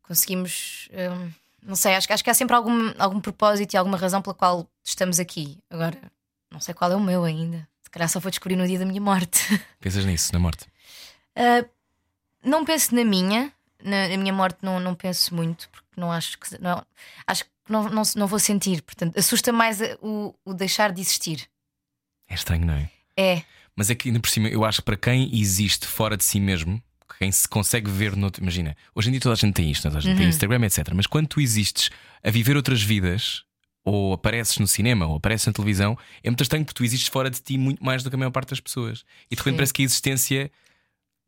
[0.02, 0.88] conseguimos.
[0.92, 1.30] hum,
[1.62, 4.34] não sei, acho, que- acho que há sempre algum, algum propósito e alguma razão pela
[4.34, 5.58] qual estamos aqui.
[5.68, 5.98] Agora,
[6.50, 7.68] não sei qual é o meu ainda.
[7.82, 9.40] Se calhar só vou descobrir no dia da minha morte.
[9.80, 10.66] Pensas nisso, na morte?
[11.36, 11.68] Uh,
[12.44, 16.38] não penso na minha, na, na minha morte não, não penso muito, porque não acho
[16.38, 16.84] que não,
[17.26, 18.82] acho que não, não, não vou sentir.
[18.82, 21.48] Portanto, assusta mais o, o deixar de existir.
[22.28, 22.90] É estranho, não é?
[23.16, 23.42] É,
[23.78, 26.40] Mas é que ainda por cima, eu acho que para quem existe fora de si
[26.40, 26.82] mesmo,
[27.16, 28.42] quem se consegue ver noutro.
[28.42, 30.30] Imagina, hoje em dia toda a gente tem isto, toda a gente tem Uhum.
[30.30, 30.88] Instagram, etc.
[30.94, 31.88] Mas quando tu existes
[32.22, 33.44] a viver outras vidas,
[33.84, 37.30] ou apareces no cinema ou apareces na televisão, é muito estranho porque tu existes fora
[37.30, 39.04] de ti muito mais do que a maior parte das pessoas.
[39.30, 39.56] E de repente Sim.
[39.58, 40.50] parece que a existência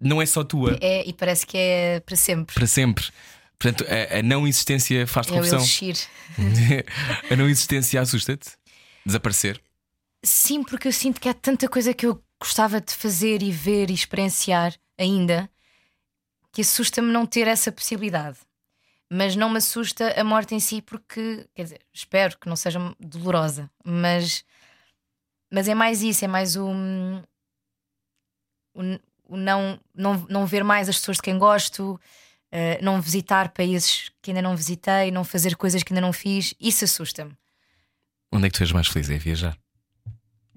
[0.01, 2.53] não é só tua, É, e parece que é para sempre.
[2.55, 3.05] para sempre.
[3.59, 5.63] Portanto, a, a não existência faz-te É confusão.
[7.31, 8.51] a não existência assusta-te?
[9.07, 9.61] Desaparecer?
[10.25, 13.91] Sim, porque eu sinto que há tanta coisa que eu gostava de fazer e ver
[13.91, 15.49] e experienciar ainda
[16.53, 18.38] que assusta-me não ter essa possibilidade.
[19.12, 22.78] Mas não me assusta a morte em si, porque, quer dizer, espero que não seja
[22.99, 24.45] dolorosa, mas,
[25.51, 26.68] mas é mais isso, é mais o,
[28.74, 28.82] o,
[29.24, 32.01] o não, não, não ver mais as pessoas de quem gosto,
[32.53, 36.55] eh, não visitar países que ainda não visitei, não fazer coisas que ainda não fiz,
[36.61, 37.36] isso assusta-me.
[38.32, 39.11] Onde é que tu és mais feliz?
[39.11, 39.59] É viajar?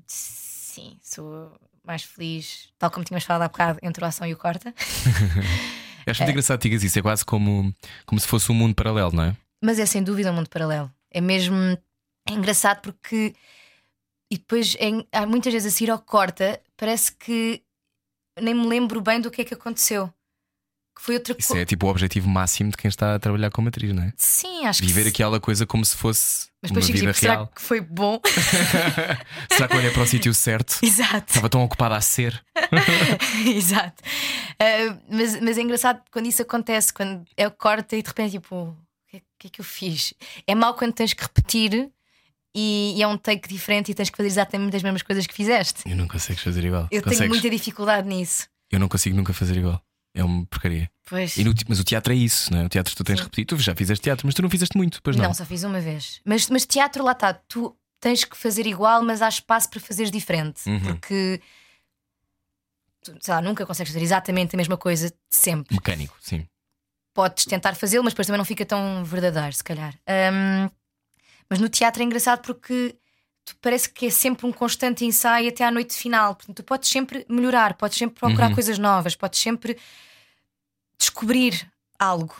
[0.05, 1.51] Sim, sou
[1.85, 4.73] mais feliz, tal como tínhamos falado há bocado, entre o ação e o corta.
[6.05, 6.99] Eu acho muito engraçado que digas isso.
[6.99, 7.73] É quase como,
[8.05, 9.37] como se fosse um mundo paralelo, não é?
[9.63, 10.91] Mas é sem dúvida um mundo paralelo.
[11.09, 11.55] É mesmo
[12.27, 13.33] é engraçado porque.
[14.31, 17.61] E depois, em- há muitas vezes a seguir ao corta, parece que
[18.41, 20.11] nem me lembro bem do que é que aconteceu.
[20.95, 21.63] Que foi outra Isso coisa.
[21.63, 24.13] é tipo o objetivo máximo de quem está a trabalhar como atriz, não é?
[24.15, 27.19] Sim, acho que Viver aquela coisa como se fosse Mas uma depois fico vida tipo,
[27.19, 27.47] será real.
[27.47, 28.19] que foi bom?
[29.51, 30.79] Será que olhei para o sítio certo?
[30.83, 31.25] Exato.
[31.29, 32.43] Estava tão ocupada a ser.
[33.55, 34.03] Exato.
[34.59, 38.31] Ah, mas, mas é engraçado quando isso acontece, quando é o corta e de repente,
[38.33, 38.77] tipo, o
[39.09, 40.13] que, é- que é que eu fiz?
[40.47, 41.89] É mau quando tens que repetir
[42.55, 45.33] e, e é um take diferente e tens que fazer exatamente as mesmas coisas que
[45.33, 45.81] fizeste.
[45.89, 46.87] Eu não consigo fazer igual.
[46.91, 47.17] Eu Consegues?
[47.19, 48.47] tenho muita dificuldade nisso.
[48.71, 49.81] Eu não consigo nunca fazer igual.
[50.13, 50.89] É uma porcaria.
[51.09, 51.37] Pois.
[51.37, 52.65] No mas o teatro é isso, não é?
[52.65, 53.45] O teatro tu tens de repetir.
[53.45, 55.25] Tu já fizeste teatro, mas tu não fizeste muito, pois não?
[55.25, 55.33] não.
[55.33, 56.21] só fiz uma vez.
[56.23, 60.11] Mas, mas teatro, lá está, tu tens que fazer igual, mas há espaço para fazeres
[60.11, 60.69] diferente.
[60.69, 60.79] Uhum.
[60.79, 61.41] Porque.
[63.19, 65.75] Sei lá, nunca consegues fazer exatamente a mesma coisa sempre.
[65.75, 66.47] Mecânico, sim.
[67.13, 69.93] podes tentar fazê-lo, mas depois também não fica tão verdadeiro, se calhar.
[70.07, 70.69] Ahm,
[71.49, 72.95] mas no teatro é engraçado porque
[73.61, 76.35] parece que é sempre um constante ensaio até à noite final.
[76.35, 78.53] Portanto, tu podes sempre melhorar, podes sempre procurar Uhum.
[78.53, 79.77] coisas novas, podes sempre
[80.97, 81.69] descobrir
[81.99, 82.35] algo.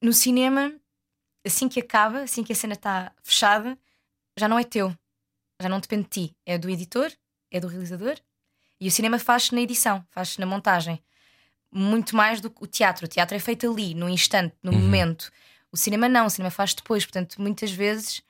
[0.00, 0.72] No cinema,
[1.44, 3.78] assim que acaba, assim que a cena está fechada,
[4.36, 4.94] já não é teu,
[5.60, 6.36] já não depende de ti.
[6.44, 7.10] É do editor,
[7.50, 8.16] é do realizador.
[8.80, 11.02] E o cinema faz-se na edição, faz-se na montagem
[11.70, 13.06] muito mais do que o teatro.
[13.06, 15.30] O teatro é feito ali, no instante, no momento.
[15.70, 17.04] O cinema não, o cinema faz depois.
[17.04, 18.20] Portanto, muitas vezes,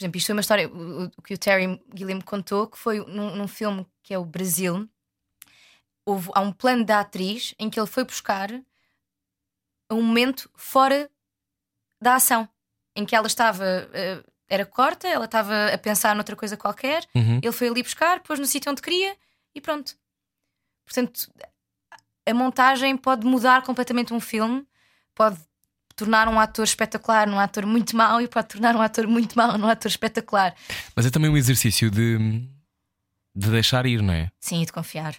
[0.00, 3.36] por exemplo, isto foi uma história o, que o Terry Gilliam contou, que foi num,
[3.36, 4.88] num filme que é o Brasil.
[6.06, 8.50] Houve, há um plano da atriz em que ele foi buscar
[9.92, 11.10] um momento fora
[12.00, 12.48] da ação,
[12.96, 13.64] em que ela estava.
[13.92, 17.38] eh, era corta, ela estava a pensar noutra coisa qualquer, Uhum.
[17.42, 19.16] ele foi ali buscar, pôs no sítio onde queria
[19.54, 19.96] e pronto.
[20.84, 21.30] Portanto,
[22.26, 24.66] a montagem pode mudar completamente um filme,
[25.14, 25.38] pode
[26.00, 29.58] tornar um ator espetacular num ator muito mau e pode tornar um ator muito mau
[29.58, 30.54] num ator espetacular.
[30.96, 32.18] Mas é também um exercício de,
[33.36, 34.30] de deixar ir, não é?
[34.40, 35.12] Sim, e de confiar.
[35.12, 35.18] De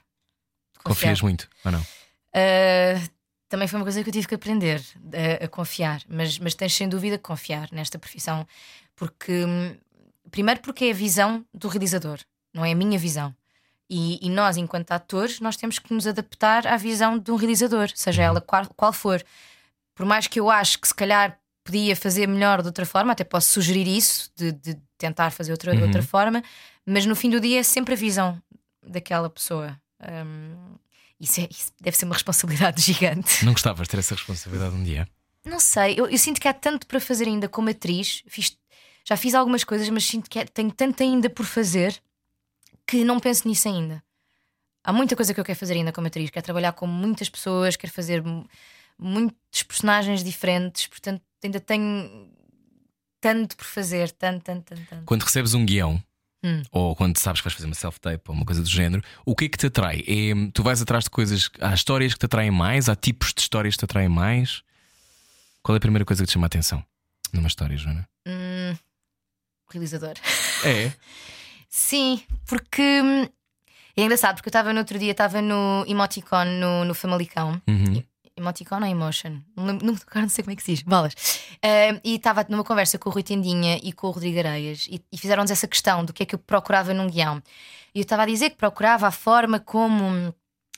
[0.84, 1.12] confiar.
[1.12, 1.82] Confias muito, ou não?
[1.82, 3.10] Uh,
[3.48, 4.82] também foi uma coisa que eu tive que aprender
[5.40, 8.48] a, a confiar, mas, mas tens sem dúvida que confiar nesta profissão,
[8.96, 9.76] porque hum,
[10.32, 12.20] primeiro porque é a visão do realizador,
[12.52, 13.36] não é a minha visão.
[13.88, 17.92] E, e nós, enquanto atores, nós temos que nos adaptar à visão de um realizador,
[17.94, 19.22] seja ela qual, qual for.
[20.02, 23.24] Por mais que eu acho que se calhar podia fazer melhor de outra forma, até
[23.24, 26.42] posso sugerir isso, de, de tentar fazer outra, de outra forma,
[26.84, 28.42] mas no fim do dia é sempre a visão
[28.82, 29.80] daquela pessoa.
[30.26, 30.74] Hum,
[31.20, 33.46] isso, é- isso deve ser uma responsabilidade gigante.
[33.46, 35.08] Não gostavas de ter essa responsabilidade um dia?
[35.46, 38.24] Não sei, eu, eu sinto que há tanto para fazer ainda como atriz.
[38.26, 38.58] Fiz-
[39.08, 41.96] já fiz algumas coisas, mas sinto que é- tenho tanto ainda por fazer
[42.88, 44.04] que não penso nisso ainda.
[44.84, 46.32] Há muita coisa que eu quero fazer ainda como atriz.
[46.32, 48.24] Quero trabalhar com muitas pessoas, quero fazer
[49.02, 52.30] muitos personagens diferentes, portanto, ainda tenho
[53.20, 55.04] tanto por fazer, tanto, tanto, tanto, tanto.
[55.06, 56.02] Quando recebes um guião,
[56.44, 56.64] Hum.
[56.72, 59.46] ou quando sabes que vais fazer uma self-tape ou uma coisa do género, o que
[59.46, 60.00] é que te atrai?
[60.08, 63.42] É, tu vais atrás de coisas, há histórias que te atraem mais, há tipos de
[63.42, 64.64] histórias que te atraem mais.
[65.62, 66.84] Qual é a primeira coisa que te chama a atenção
[67.32, 68.10] numa história, Joana?
[68.28, 68.76] Hum,
[69.72, 70.14] realizador.
[70.66, 70.92] É.
[71.70, 73.30] Sim, porque hum,
[73.96, 77.62] é engraçado, porque eu estava no outro dia, estava no Emoticon no, no Famalicão.
[77.68, 78.04] Uhum.
[78.42, 79.40] Emoticon ou Emotion?
[79.56, 80.84] Não, lembro, não, sei como é que se diz.
[80.84, 81.14] Bolas.
[81.64, 85.02] Ah, e estava numa conversa com o Rui Tendinha e com o Rodrigo Areias e,
[85.12, 87.42] e fizeram-nos essa questão do que é que eu procurava num guião.
[87.94, 90.34] E eu estava a dizer que procurava a forma como.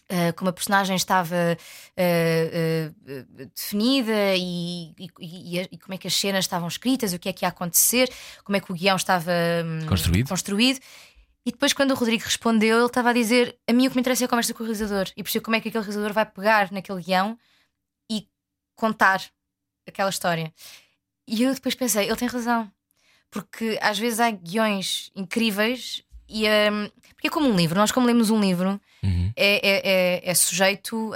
[0.09, 5.09] ah, como a personagem estava ah, ah, definida e, e-
[5.59, 8.11] e- e como é que as cenas estavam escritas, o que é que ia acontecer,
[8.43, 9.31] como é que o guião estava
[9.65, 10.27] hum, Construído.
[10.29, 10.79] construído.
[11.45, 14.01] E depois, quando o Rodrigo respondeu, ele estava a dizer: A mim o que me
[14.01, 16.25] interessa é a conversa com o realizador e perceber como é que aquele realizador vai
[16.25, 17.37] pegar naquele guião
[18.75, 19.21] contar
[19.87, 20.53] aquela história.
[21.27, 22.69] E eu depois pensei: ele tem razão.
[23.31, 28.05] porque às vezes há guiões incríveis e hum, porque é como um livro, nós como
[28.07, 29.33] lemos um livro Uhum.
[29.35, 29.81] é, é,
[30.25, 31.11] é, é sujeito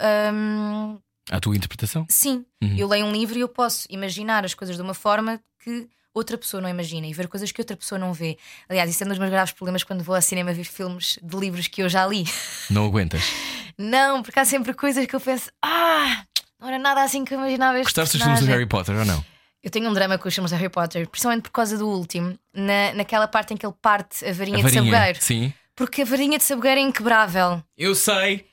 [1.32, 2.06] A tua interpretação?
[2.10, 2.76] Sim, Uhum.
[2.78, 6.38] eu leio um livro e eu posso imaginar as coisas de uma forma que outra
[6.38, 8.38] pessoa não imagina e ver coisas que outra pessoa não vê.
[8.68, 11.38] Aliás, isso é um dos meus graves problemas quando vou ao cinema ver filmes de
[11.38, 12.26] livros que eu já li.
[12.70, 13.22] Não aguentas.
[13.78, 16.26] Não, porque há sempre coisas que eu penso, ah,
[16.60, 17.78] não era nada assim que eu imaginava.
[17.80, 19.24] Gostaste dos filmes do personagem." Harry Potter ou não?
[19.64, 22.38] Eu tenho um drama com os filmes de Harry Potter, principalmente por causa do último,
[22.54, 24.92] na, naquela parte em que ele parte a varinha, A de varinha.
[24.94, 25.22] sabugueiro.
[25.22, 25.54] Sim.
[25.76, 27.62] Porque a varinha de sabugueiro é inquebrável.
[27.78, 28.46] Eu sei.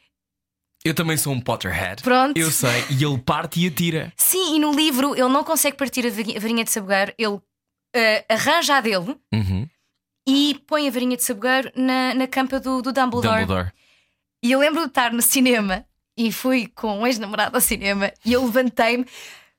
[0.84, 2.02] Eu também sou um Potterhead.
[2.02, 2.36] Pronto.
[2.36, 2.84] Eu sei.
[2.90, 4.12] E ele parte e atira.
[4.16, 7.40] Sim, e no livro ele não consegue partir a varinha- de sabugueiro, ele
[7.94, 9.68] eh, arranja a dele Uhum.
[10.28, 13.40] e põe a varinha de sabugueiro na, na campa do, do Dumbledore.
[13.40, 13.72] Dumbledore.
[14.42, 15.86] E eu lembro de estar no cinema
[16.16, 19.06] e fui com um ex-namorado ao cinema e eu levantei-me.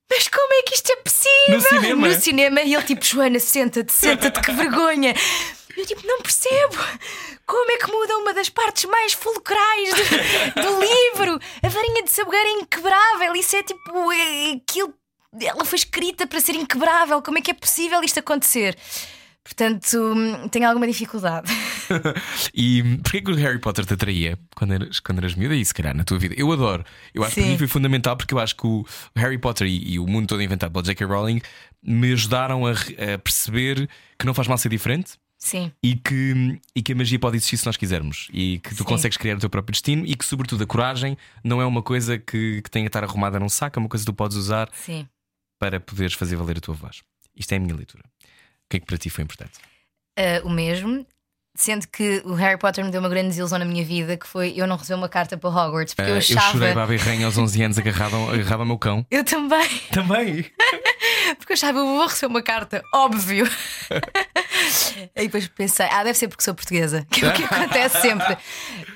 [0.10, 1.56] Mas como é que isto é possível?
[1.56, 2.08] No cinema?
[2.08, 5.14] No cinema, e ele tipo, Joana, senta-te, senta-te, que vergonha.
[5.76, 6.78] E eu tipo, não percebo.
[7.46, 11.40] Como é que muda uma das partes mais fulcrais do, do livro?
[11.62, 13.36] A varinha de sabugueiro é inquebrável.
[13.36, 14.12] Isso é tipo.
[14.12, 14.94] É, aquilo,
[15.42, 17.22] ela foi escrita para ser inquebrável.
[17.22, 18.78] Como é que é possível isto acontecer?
[19.46, 21.52] Portanto, tenho alguma dificuldade.
[22.52, 25.72] E porquê que o Harry Potter te atraía quando eras, quando eras miúda e se
[25.72, 26.34] calhar na tua vida?
[26.36, 26.84] Eu adoro.
[27.14, 27.50] Eu acho que Sim.
[27.50, 28.84] mim foi fundamental porque eu acho que o
[29.16, 31.06] Harry Potter e, e o mundo todo inventado pela J.K.
[31.06, 31.42] Rowling
[31.84, 33.88] me ajudaram a, a perceber
[34.18, 35.12] que não faz mal ser diferente.
[35.38, 38.78] Sim, E que, e que a magia pode existir se nós quisermos, e que tu
[38.78, 38.84] Sim.
[38.86, 42.18] consegues criar o teu próprio destino, e que, sobretudo, a coragem não é uma coisa
[42.18, 44.70] que, que tenha que estar arrumada num saco, é uma coisa que tu podes usar
[44.74, 45.06] sim.
[45.60, 47.04] para poderes fazer valer a tua voz.
[47.36, 48.04] Isto é a minha leitura.
[48.66, 49.54] O que é que para ti foi importante?
[50.18, 51.06] Uh, o mesmo.
[51.58, 54.54] Sendo que o Harry Potter me deu uma grande desilusão na minha vida, que foi
[54.58, 56.52] eu não receber uma carta para Hogwarts, porque eu Ah, achava.
[56.52, 59.06] chorei baba e rainha aos 11 anos agarrado, agarrado ao meu cão.
[59.10, 60.44] Eu também, Também.
[61.40, 63.48] porque eu achava eu vou receber uma carta, óbvio.
[65.16, 68.38] Aí depois pensei, ah, deve ser porque sou portuguesa, que é o que acontece sempre.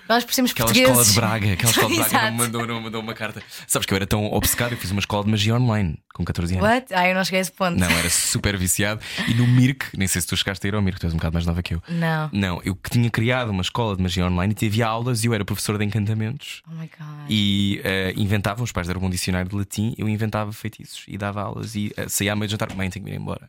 [0.10, 1.07] Nós por sermos Aquela portugueses.
[1.07, 2.32] escola de Braga, aquela escola de Braga não Exato.
[2.32, 3.43] me mandou, não me mandou uma carta.
[3.68, 6.55] Sabes que eu era tão obcecado, eu fiz uma escola de magia online com 14
[6.55, 6.68] anos.
[6.68, 6.93] What?
[6.95, 7.80] Ah, eu não cheguei a esse ponto.
[7.80, 8.99] Não, era super viciado.
[9.28, 11.18] E no Mirk, nem sei se tu chegaste a ir ao Mirk, tu és um
[11.18, 11.84] bocado mais nova que eu.
[11.88, 12.30] Não.
[12.34, 15.34] Não, eu que tinha criado uma escola de magia online e havia aulas e eu
[15.36, 16.64] era professor de encantamentos.
[16.68, 17.26] Oh my god.
[17.30, 21.41] E eh, inventava, os pais deram um dicionário de latim, eu inventava feitiços e dava
[21.43, 23.47] aulas e eh, saía à meia de jantar, mãe, tenho que ir embora.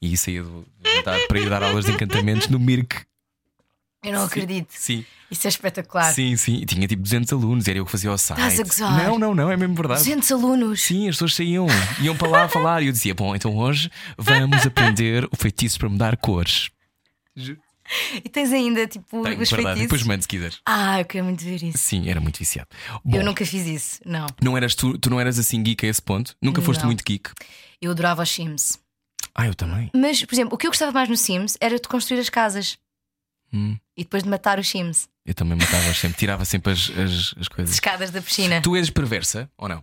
[0.00, 3.02] E saía do jantar para ir dar aulas de encantamentos no Mirk.
[4.02, 4.72] Eu não acredito.
[4.72, 6.12] Sim, Isso é espetacular.
[6.12, 6.56] sim, sim.
[6.56, 8.38] E tinha tipo 200 alunos, era eu que fazia o site.
[8.40, 9.04] Estás a gozar?
[9.04, 10.00] Não, não, não, é mesmo verdade.
[10.00, 10.82] 200 alunos.
[10.82, 11.66] Sim, as pessoas saíam,
[12.00, 13.88] iam para lá falar e eu dizia: Bom, então hoje
[14.18, 16.70] vamos aprender o feitiço para mudar cores.
[18.14, 19.50] E tens ainda tipo Tenho, os verdade.
[19.50, 19.82] feitiços.
[19.82, 20.60] Depois mando se quiseres.
[20.66, 21.78] Ah, eu quero muito ver isso.
[21.78, 22.68] Sim, era muito viciado.
[23.04, 24.26] Bom, Eu nunca fiz isso, não.
[24.42, 26.34] não eras tu, tu não eras assim geek a esse ponto?
[26.42, 26.86] Nunca foste Não.
[26.86, 27.30] muito geek?
[27.80, 28.78] Eu adorava os Sims.
[29.34, 29.90] Ah, eu também.
[29.94, 32.78] Mas, por exemplo, o que eu gostava mais no Sims era de construir as casas
[33.54, 35.08] Hum, e depois de matar os Sims.
[35.26, 37.74] eu também matava sempre, tirava sempre as, as, as As coisas.
[37.74, 38.60] escadas da piscina.
[38.62, 39.82] Tu és perversa ou não?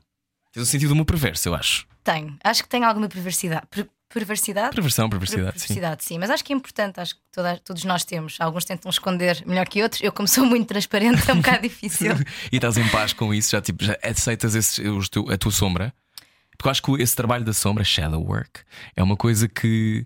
[0.51, 1.88] Tens o sentido de uma perversa, eu acho.
[2.03, 2.36] Tenho.
[2.43, 3.68] Acho que tenho alguma perversidade.
[3.70, 4.74] Per- perversidade?
[4.74, 5.68] Perversão, perversidade, sim.
[5.68, 6.18] Perversidade, sim.
[6.18, 6.99] Mas acho que é importante.
[6.99, 8.36] Acho que toda- todos nós temos.
[8.39, 10.01] Alguns tentam esconder melhor que outros.
[10.01, 12.14] Eu, como sou muito transparente, é um bocado difícil.
[12.51, 14.82] e estás em paz com isso, já, tipo, já aceitas esse,
[15.32, 15.93] a tua sombra.
[16.57, 18.62] Porque eu acho que esse trabalho da sombra, shadow work,
[18.95, 20.05] é uma coisa que,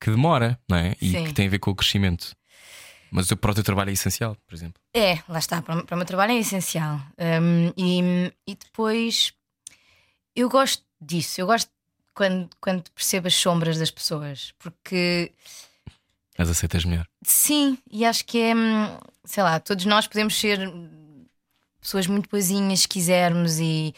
[0.00, 0.96] que demora, não é?
[1.02, 1.24] E Sim.
[1.26, 2.34] que tem a ver com o crescimento.
[3.14, 4.80] Mas para o teu trabalho é essencial, por exemplo.
[4.94, 5.60] É, lá está.
[5.60, 6.98] Para, o- para o meu trabalho é essencial.
[7.18, 9.32] Um, e, e depois
[10.34, 11.40] eu gosto disso.
[11.40, 11.70] Eu gosto
[12.14, 14.54] quando, quando percebo as sombras das pessoas.
[14.58, 15.30] Porque
[16.38, 17.06] As aceitas melhor.
[17.22, 20.58] Sim, e acho que é, hum, sei lá, todos nós podemos ser
[21.80, 23.94] pessoas muito boazinhas se quisermos e,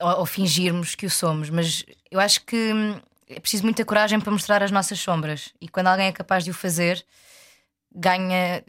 [0.00, 4.20] ou, ou fingirmos que o somos, mas eu acho que hum, é preciso muita coragem
[4.20, 7.04] para mostrar as nossas sombras e quando alguém é capaz de o fazer,
[7.94, 8.64] ganha,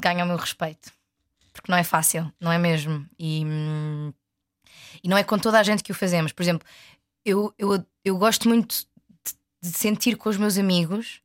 [0.00, 0.92] ganha o meu respeito.
[1.52, 3.06] Porque não é fácil, não é mesmo?
[3.18, 3.42] E,
[5.02, 6.32] e não é com toda a gente que o fazemos.
[6.32, 6.66] Por exemplo,
[7.24, 8.86] eu, eu, eu gosto muito
[9.24, 11.20] de, de sentir com os meus amigos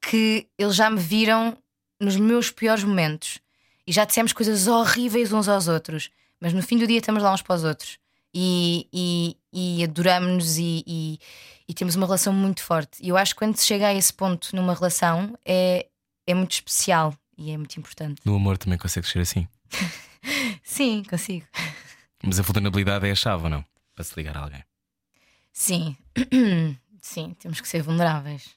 [0.00, 1.56] que eles já me viram
[2.00, 3.40] nos meus piores momentos
[3.86, 6.10] e já dissemos coisas horríveis uns aos outros,
[6.40, 7.98] mas no fim do dia estamos lá uns para os outros
[8.34, 11.18] e, e, e adoramos-nos e, e,
[11.68, 12.98] e temos uma relação muito forte.
[13.00, 15.86] E eu acho que quando se chega a esse ponto numa relação é,
[16.26, 18.20] é muito especial e é muito importante.
[18.24, 19.46] No amor também consegues ser assim.
[20.62, 21.46] Sim, consigo.
[22.22, 23.64] Mas a vulnerabilidade é a chave, ou não?
[23.94, 24.64] Para se ligar a alguém.
[25.52, 25.96] Sim,
[27.00, 28.50] sim, temos que ser vulneráveis,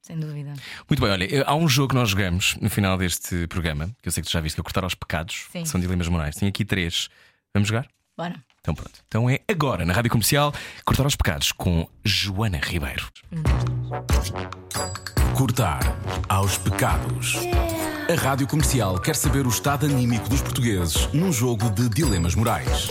[0.00, 0.52] sem dúvida.
[0.88, 4.12] Muito bem, olha, há um jogo que nós jogamos no final deste programa, que eu
[4.12, 5.62] sei que tu já viste, que é Cortar aos Pecados, Sim.
[5.62, 6.36] que são dilemas morais.
[6.36, 7.08] Tem aqui três.
[7.52, 7.88] Vamos jogar?
[8.16, 8.44] Bora.
[8.60, 9.02] Então pronto.
[9.08, 10.52] Então é agora, na Rádio Comercial,
[10.84, 13.10] Cortar aos Pecados com Joana Ribeiro.
[13.32, 13.77] Um, três.
[15.34, 15.80] Cortar
[16.28, 17.38] aos pecados.
[18.10, 22.90] A Rádio Comercial quer saber o estado anímico dos portugueses num jogo de dilemas morais.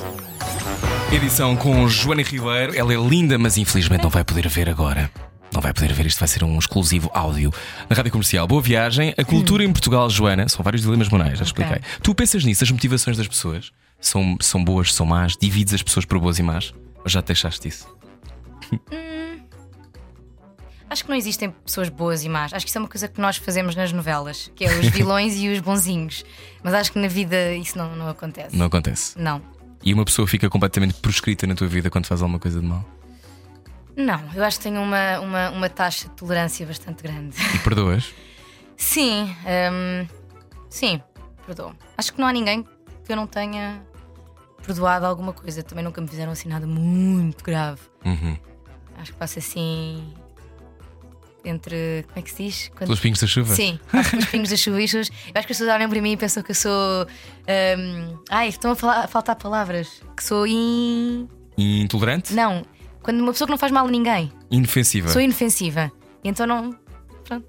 [1.11, 2.75] Edição com Joana Ribeiro.
[2.75, 5.11] Ela é linda, mas infelizmente não vai poder ver agora.
[5.53, 7.53] Não vai poder ver, isto vai ser um exclusivo áudio
[7.87, 8.47] na rádio comercial.
[8.47, 9.13] Boa viagem.
[9.17, 11.79] A cultura em Portugal, Joana, são vários dilemas morais, já expliquei.
[12.01, 13.71] Tu pensas nisso, as motivações das pessoas?
[13.99, 15.37] São, são boas, são más?
[15.39, 16.73] Divides as pessoas por boas e más?
[17.03, 17.87] Ou já te deixaste isso?
[20.89, 22.53] Acho que não existem pessoas boas e más.
[22.53, 25.35] Acho que isso é uma coisa que nós fazemos nas novelas, que é os vilões
[25.35, 26.23] e os bonzinhos.
[26.63, 28.55] Mas acho que na vida isso não, não acontece.
[28.55, 29.19] Não acontece.
[29.19, 29.41] Não.
[29.83, 32.83] E uma pessoa fica completamente proscrita na tua vida quando faz alguma coisa de mal.
[33.95, 37.35] Não, eu acho que tenho uma, uma, uma taxa de tolerância bastante grande.
[37.55, 38.13] E perdoas?
[38.77, 39.35] Sim,
[39.73, 40.07] hum,
[40.69, 41.01] sim,
[41.47, 41.73] perdoo.
[41.97, 42.63] Acho que não há ninguém
[43.03, 43.81] que eu não tenha
[44.63, 45.63] perdoado alguma coisa.
[45.63, 47.81] Também nunca me fizeram assim nada muito grave.
[48.05, 48.37] Uhum.
[48.99, 50.13] Acho que passa assim
[51.45, 52.03] entre.
[52.07, 52.67] Como é que se diz?
[52.69, 53.55] Quando- Pelos pingos da chuva?
[53.55, 53.79] Sim,
[54.17, 55.07] os pingos das chuvistas.
[55.09, 57.05] Eu acho que as pessoas olham para mim e pensam que eu sou.
[57.07, 60.01] hum, ai, estão a, falar- a faltar palavras.
[60.15, 61.27] Que sou in.
[61.57, 62.33] Intolerante?
[62.33, 62.63] Não,
[63.01, 64.31] quando uma pessoa que não faz mal a ninguém.
[64.51, 65.09] Inofensiva?
[65.09, 65.91] Sou inofensiva.
[66.23, 66.77] E então não.
[67.23, 67.45] Pronto.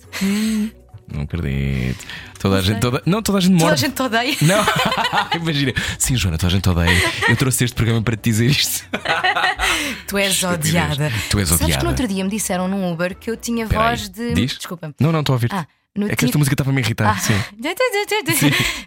[1.13, 2.05] Não acredito.
[2.39, 2.81] Toda a Não gente.
[2.81, 3.03] Toda...
[3.07, 3.75] Não, toda a gente Toda mora.
[3.75, 4.37] a gente te odeia.
[4.43, 4.65] Não,
[5.41, 5.73] imagina.
[5.99, 7.13] Sim, Joana, toda a gente odeia.
[7.29, 8.85] Eu trouxe este programa para te dizer isto.
[10.07, 11.11] Tu és odiada.
[11.31, 11.85] Tu és Sabes que odiada.
[11.85, 13.89] no outro dia me disseram num Uber que eu tinha Espera aí.
[13.91, 14.33] voz de.
[14.35, 14.57] Diz?
[14.57, 14.95] Desculpa.
[14.99, 15.51] Não, não, estou a ouvir.
[15.53, 17.09] Ah, no é que esta música estava a me irritar.
[17.17, 17.19] Ah.
[17.19, 17.35] Sim.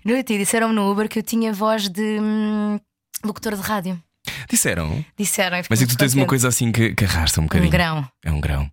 [0.03, 2.79] No outro dia disseram-me no Uber que eu tinha voz de hum,
[3.23, 4.01] locutor de rádio.
[4.49, 5.03] Disseram.
[5.17, 5.57] Disseram.
[5.57, 7.67] fiquei Mas é que tu tens uma coisa assim que, que arrasta um bocadinho.
[7.67, 8.07] Um grão.
[8.23, 8.71] É um grão.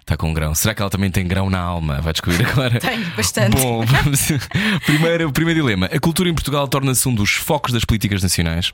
[0.00, 0.54] Está com um grão.
[0.54, 2.00] Será que ela também tem grão na alma?
[2.00, 2.78] Vai descobrir agora.
[2.80, 3.56] Tenho bastante.
[3.56, 4.28] Bom, vamos.
[4.84, 5.86] Primeiro, o primeiro dilema.
[5.86, 8.72] A cultura em Portugal torna-se um dos focos das políticas nacionais,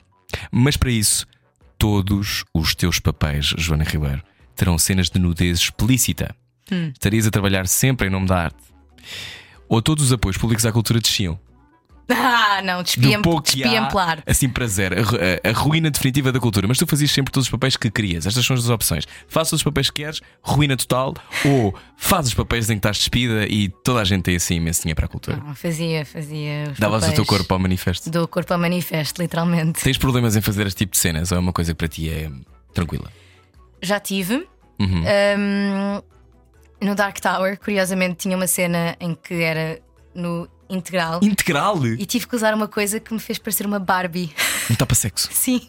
[0.50, 1.26] mas para isso,
[1.78, 4.22] todos os teus papéis, Joana Ribeiro,
[4.54, 6.34] terão cenas de nudez explícita.
[6.72, 6.90] Hum.
[6.92, 8.58] Estarias a trabalhar sempre em nome da arte.
[9.68, 11.38] Ou todos os apoios públicos à cultura desciam.
[12.08, 13.22] Ah, não, há, despia-me
[14.26, 16.68] assim para zero, a, a- a ruína definitiva da cultura.
[16.68, 18.26] Mas tu fazias sempre todos os papéis que querias.
[18.26, 19.04] Estas são as duas opções.
[19.26, 23.46] Faz os papéis que queres, ruína total, ou faz os papéis em que estás despida
[23.46, 25.36] e toda a gente tem assim imenso dinheiro para a cultura.
[25.38, 26.72] Não, fazia, fazia.
[26.78, 28.08] Davas o teu corpo ao manifesto.
[28.10, 29.82] Do corpo ao manifesto, literalmente.
[29.82, 32.08] Tens problemas em fazer este tipo de cenas ou é uma coisa que para ti
[32.08, 32.30] é
[32.72, 33.10] tranquila?
[33.82, 34.46] Já tive.
[34.78, 35.02] Uhum.
[35.38, 36.02] Um,
[36.86, 39.80] no Dark Tower, curiosamente, tinha uma cena em que era
[40.14, 41.20] no integral.
[41.22, 41.86] Integral?
[41.86, 44.32] E tive que usar uma coisa que me fez parecer uma Barbie.
[44.70, 45.28] Um tapa-sexo.
[45.32, 45.60] Sim.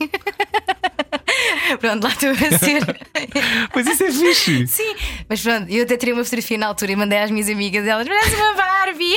[1.79, 2.83] pronto, lá estou a ser.
[3.75, 4.67] Mas isso é fixe.
[4.67, 4.95] Sim,
[5.29, 7.89] mas pronto, eu até tirei uma fotografia na altura e mandei às minhas amigas e
[7.89, 9.15] elas, parece uma Barbie!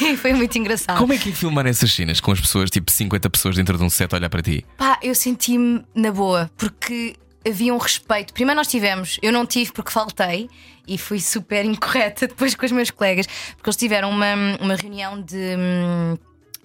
[0.00, 0.98] e foi muito engraçado.
[0.98, 3.84] Como é que é filmar essas cenas com as pessoas, tipo 50 pessoas dentro de
[3.84, 4.64] um set a olhar para ti?
[4.76, 7.16] Pá, eu senti-me na boa, porque
[7.48, 8.32] havia um respeito.
[8.34, 10.48] Primeiro nós tivemos, eu não tive porque faltei
[10.86, 13.26] e fui super incorreta depois com os meus colegas,
[13.56, 15.56] porque eles tiveram uma, uma reunião de,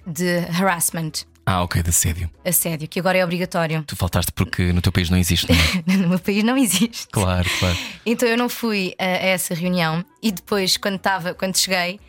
[0.05, 1.11] de harassment,
[1.45, 2.29] Ah, ok, de assédio.
[2.45, 3.83] assédio, que agora é obrigatório.
[3.85, 5.97] Tu faltaste porque no teu país não existe, não é?
[5.97, 7.07] No meu país não existe.
[7.11, 7.77] Claro, claro.
[8.05, 11.99] Então eu não fui a, a essa reunião e depois, quando estava, quando cheguei,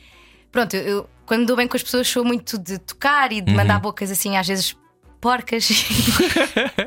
[0.53, 3.51] pronto, eu, eu- quando dou bem com as pessoas sou muito de tocar e de
[3.51, 3.57] Uhum.
[3.57, 4.77] mandar bocas assim, às vezes
[5.25, 5.67] porcas.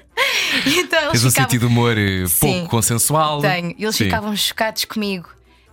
[0.66, 1.32] então eles Tens um ficavam...
[1.32, 2.40] sentido de humor eh, Sim.
[2.60, 3.42] pouco consensual.
[3.42, 3.74] Tenho.
[3.78, 4.04] E eles Sim.
[4.06, 5.30] ficavam chocados comigo.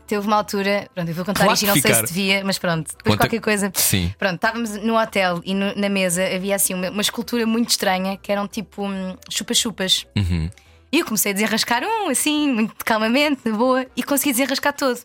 [0.06, 2.06] Teve uma altura, pronto, eu vou contar Claro isto e não sei ficaram.
[2.06, 3.70] se devia, mas pronto, depois Conta- qualquer coisa.
[3.74, 4.12] Sim.
[4.18, 8.16] Pronto, estávamos no hotel e no- na mesa havia assim uma, uma escultura muito estranha
[8.18, 10.06] que eram tipo hum, chupa-chupas.
[10.16, 10.50] Uhum.
[10.92, 15.00] E eu comecei a desenrascar um, assim, muito calmamente, na boa, e consegui desenrascar todo.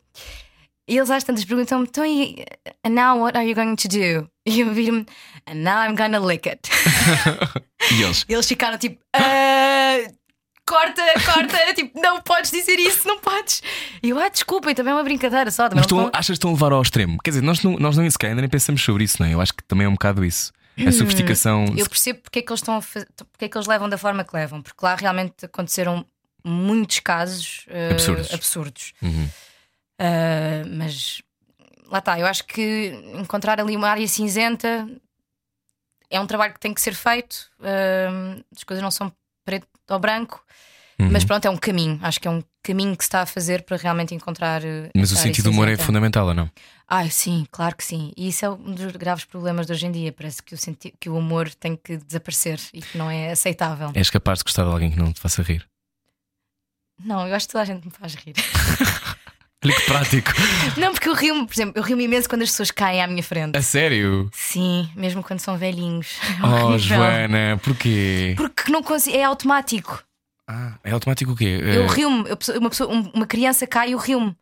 [0.88, 2.44] E eles às tantas perguntam-me, então, e,
[2.86, 4.28] and now what are you going to do?
[4.50, 5.06] E eu viro-me,
[5.48, 6.62] and now I'm gonna lick it.
[7.92, 8.26] E eles?
[8.28, 9.98] Eles ficaram tipo, "Ah,
[10.66, 13.64] corta, corta, tipo, não podes dizer isso, não podes.
[14.04, 15.68] E eu, ah, desculpem, também é uma brincadeira só.
[15.74, 17.18] Mas tu achas que estão a levar ao extremo?
[17.24, 19.34] Quer dizer, nós não, nós não Sky ainda nem pensamos sobre isso, não é?
[19.34, 20.52] Eu acho que também é um bocado isso.
[20.86, 21.66] A sofisticação.
[21.66, 22.80] Hum, Eu percebo porque é que eles estão
[23.32, 26.06] porque é que eles levam da forma que levam, porque lá realmente aconteceram
[26.44, 28.34] muitos casos eh, Absurdos.
[28.34, 28.94] absurdos.
[29.02, 29.30] Uhum.
[30.00, 31.22] Ah, mas
[31.90, 34.88] lá está, eu acho que encontrar ali uma área cinzenta
[36.10, 37.50] é um trabalho que tem que ser feito.
[37.62, 39.12] ah, as coisas não são
[39.46, 40.44] preto ou branco,
[41.00, 41.08] Uhum.
[41.12, 41.98] mas pronto, é um caminho.
[42.04, 44.64] Acho que é um caminho que se está a fazer para realmente encontrar.
[44.66, 46.52] eh, Mas o sentido do humor é fundamental ou não?
[46.88, 48.12] Ai, sim, claro que sim.
[48.18, 50.12] E isso é um dos graves problemas de hoje em dia.
[50.12, 53.92] Parece que o, senti- que o humor tem que desaparecer e que não é aceitável.
[53.96, 55.66] És capaz de gostar de alguém que não te faça rir?
[57.00, 58.34] Não, eu acho que toda a gente me faz rir.
[59.64, 60.32] Olha que prático.
[60.78, 63.22] não, porque eu rio, por exemplo, eu rio-me imenso quando as pessoas caem à minha
[63.24, 63.58] frente.
[63.58, 64.30] A sério?
[64.34, 66.18] Sim, mesmo quando são velhinhos.
[66.24, 66.78] É Oh.
[66.78, 68.36] Joana, porquê?
[68.38, 70.02] Porque não consigo, é automático.
[70.48, 71.60] Ah, é automático o quê?
[71.62, 72.24] Eu Eh, rio-me,
[72.58, 74.36] uma, pessoa- um- uma criança cai e eu rio-me.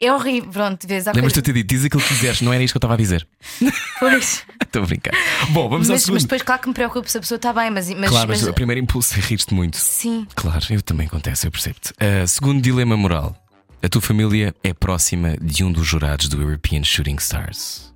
[0.00, 1.08] É horrível, pronto, vês?
[1.08, 2.94] há Lembras-te de ter dito, diz aquilo que quiseres, não era isto que eu estava
[2.94, 3.26] a dizer.
[3.98, 4.44] Pois.
[4.62, 5.14] Estou a brincar.
[5.50, 6.14] Bom, vamos ao Mas, segundo.
[6.14, 7.88] mas depois, claro que me preocupa se a pessoa está bem, mas.
[7.90, 9.76] mas, claro, mas, mas- o primeiro impulso é rir-te muito.
[9.76, 11.90] Sim, Claro, eu também acontece, eu percebo-te.
[11.92, 13.36] Uh, segundo dilema moral,
[13.82, 17.92] a tua família é próxima de um dos jurados do European Shooting Stars.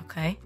[0.00, 0.36] ok.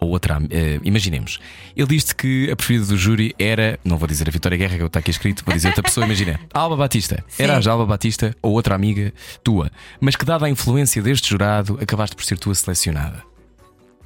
[0.00, 1.40] Ou outra, eh, imaginemos,
[1.76, 4.84] ele disse que a preferida do júri era, não vou dizer a Vitória Guerra, que
[4.84, 7.24] está aqui escrito, vou dizer outra pessoa, imagina, Alba Batista.
[7.36, 9.12] Era a Alba Batista ou outra amiga
[9.42, 9.70] tua,
[10.00, 13.24] mas que, dada a influência deste jurado, acabaste por ser tua selecionada.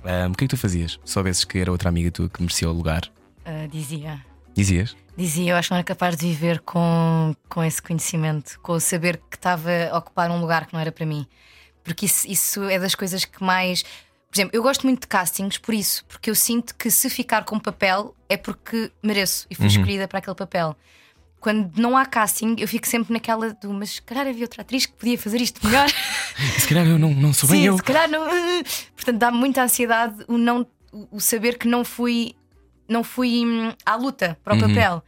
[0.05, 0.98] Ahm, o que é que tu fazias?
[1.05, 3.02] Se soubesses que era outra amiga tua que merecia o lugar?
[3.44, 4.20] Ah, dizia.
[4.55, 4.97] Dizias?
[5.16, 8.81] Dizia, eu acho que não era capaz de viver com, com esse conhecimento, com o
[8.81, 11.27] saber que estava a ocupar um lugar que não era para mim.
[11.85, 13.85] Porque isso, isso é das coisas que mais.
[14.32, 17.44] Por exemplo, eu gosto muito de castings por isso, porque eu sinto que se ficar
[17.44, 20.74] com papel é porque mereço e fui escolhida para aquele papel.
[21.38, 24.86] Quando não há casting, eu fico sempre naquela do, mas se calhar havia outra atriz
[24.86, 25.86] que podia fazer isto melhor.
[26.59, 27.76] Se calhar eu não, não sou bem Sim, eu.
[27.76, 28.24] se calhar não.
[28.96, 30.66] Portanto, dá-me muita ansiedade o, não,
[31.10, 32.34] o saber que não fui,
[32.88, 34.68] não fui hum, à luta para o Uhum.
[34.68, 35.02] papel.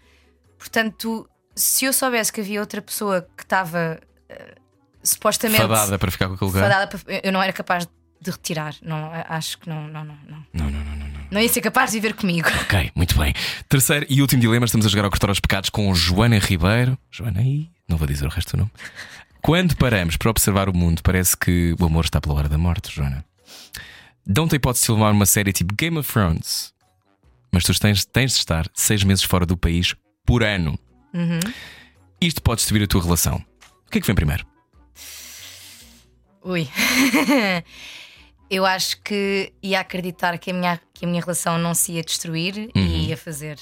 [0.58, 4.54] Portanto, se eu soubesse que havia outra pessoa que estava eh,
[5.02, 6.62] supostamente Fadada para ficar com aquele lugar.
[6.70, 7.92] fadada para- eu não era capaz de
[8.30, 8.74] retirar.
[8.82, 10.46] Não, acho que não, não, não, não.
[10.52, 11.40] Não, não, não, não, não.
[11.40, 12.48] Ia ser capaz de viver comigo.
[12.62, 13.34] Ok, muito bem.
[13.68, 16.98] Terceiro e último dilema, estamos a jogar ao cortar aos pecados com Joana Ribeiro.
[17.10, 18.70] Joana aí, não vou dizer o resto do nome.
[19.42, 22.94] Quando paramos para observar o mundo, parece que o amor está pela hora da morte,
[22.94, 23.24] Joana.
[24.26, 26.72] Dão-te a hipótese de filmar uma série tipo Game of Thrones,
[27.52, 29.94] mas tu tens, tens de estar seis meses fora do país
[30.24, 30.78] por ano.
[32.20, 33.44] Isto pode destruir a tua relação.
[33.86, 34.46] O que é que vem primeiro?
[36.42, 36.68] Ui.
[38.50, 42.02] Eu acho que ia acreditar que a minha, que a minha relação não se ia
[42.02, 43.58] destruir e ia fazer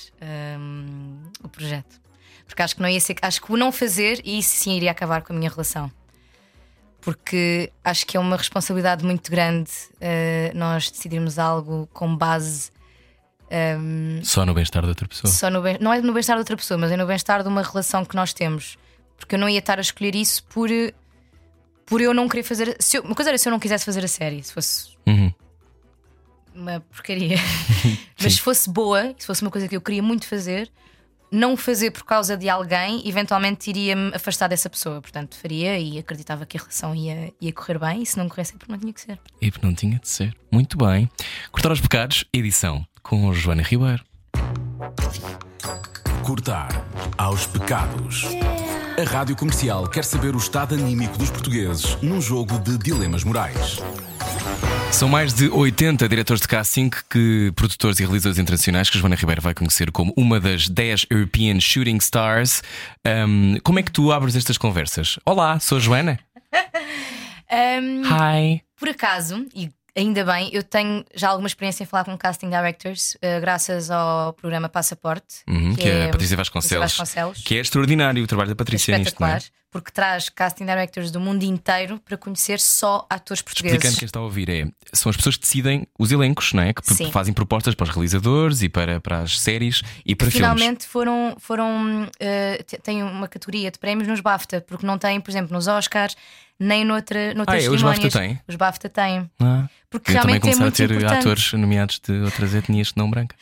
[0.58, 2.00] hum, o projeto.
[2.46, 3.16] Porque acho que não ia ser.
[3.22, 5.90] Acho que o não fazer, isso sim iria acabar com a minha relação.
[7.00, 12.70] Porque acho que é uma responsabilidade muito grande eh, nós decidirmos algo com base
[14.22, 15.30] Só no bem-estar da outra pessoa.
[15.30, 17.48] só no bem, não é no bem-estar de outra pessoa, mas é no bem-estar de
[17.48, 18.78] uma relação que nós temos.
[19.18, 20.70] Porque eu não ia estar a escolher isso por,
[21.86, 22.76] por eu não querer fazer.
[22.80, 25.32] Se eu- uma coisa era se eu não quisesse fazer a série, se fosse Uhum.
[26.54, 27.36] uma porcaria.
[28.20, 30.70] mas se fosse boa, se fosse uma coisa que eu queria muito fazer,
[31.30, 35.00] não fazer por causa de alguém, eventualmente iria-me afastar dessa pessoa.
[35.00, 38.54] Portanto, faria e acreditava que a relação ia, ia correr bem, e se não corresse,
[38.54, 39.18] é porque não tinha que ser.
[39.40, 40.36] E não tinha de ser.
[40.52, 41.08] Muito bem.
[41.50, 44.04] Cortar aos pecados, edição com Joana Ribeiro.
[46.22, 46.68] Cortar
[47.16, 48.26] aos pecados.
[49.02, 53.78] A Rádio Comercial quer saber o estado anímico dos portugueses num jogo de dilemas morais.
[54.92, 59.16] São mais de 80 diretores de casting que produtores e realizadores internacionais que a Joana
[59.16, 62.62] Ribeiro vai conhecer como uma das 10 European Shooting Stars.
[63.04, 65.18] Ahm, como é que tu abres estas conversas?
[65.26, 66.20] Olá, sou a Joana.
[67.50, 68.62] Ahm, Hi.
[68.78, 73.16] Por acaso, e ainda bem, eu tenho já alguma experiência em falar com casting directors,
[73.20, 77.42] eh, graças ao programa Passaporte, Uhum, que é a Patrícia Vasconcelos, Vasconcelos.
[77.44, 79.40] Que é extraordinário o trabalho da É Patrícia nisto, não é?
[79.72, 83.76] Porque traz casting directors do mundo inteiro para conhecer só atores portugueses.
[83.78, 86.72] Explicando quem está a ouvir, é, são as pessoas que decidem os elencos, não é?
[86.74, 87.10] Que Sim.
[87.10, 90.34] fazem propostas para os realizadores e para, para as séries e para filmes.
[90.46, 92.06] Finalmente foram, foram
[92.66, 96.14] te- têm uma categoria de prémios nos BAFTA, porque não têm, por exemplo, nos Oscars,
[96.60, 97.70] nem noutra, noutras Ah, é?
[97.70, 97.82] Os.
[97.82, 98.40] BAFTA têm?
[98.46, 99.30] Os BAFTA têm.
[99.40, 101.18] Ah, Porque eu também realmente é começar a muito ter importante.
[101.18, 103.34] atores nomeados de outras etnias que não branca.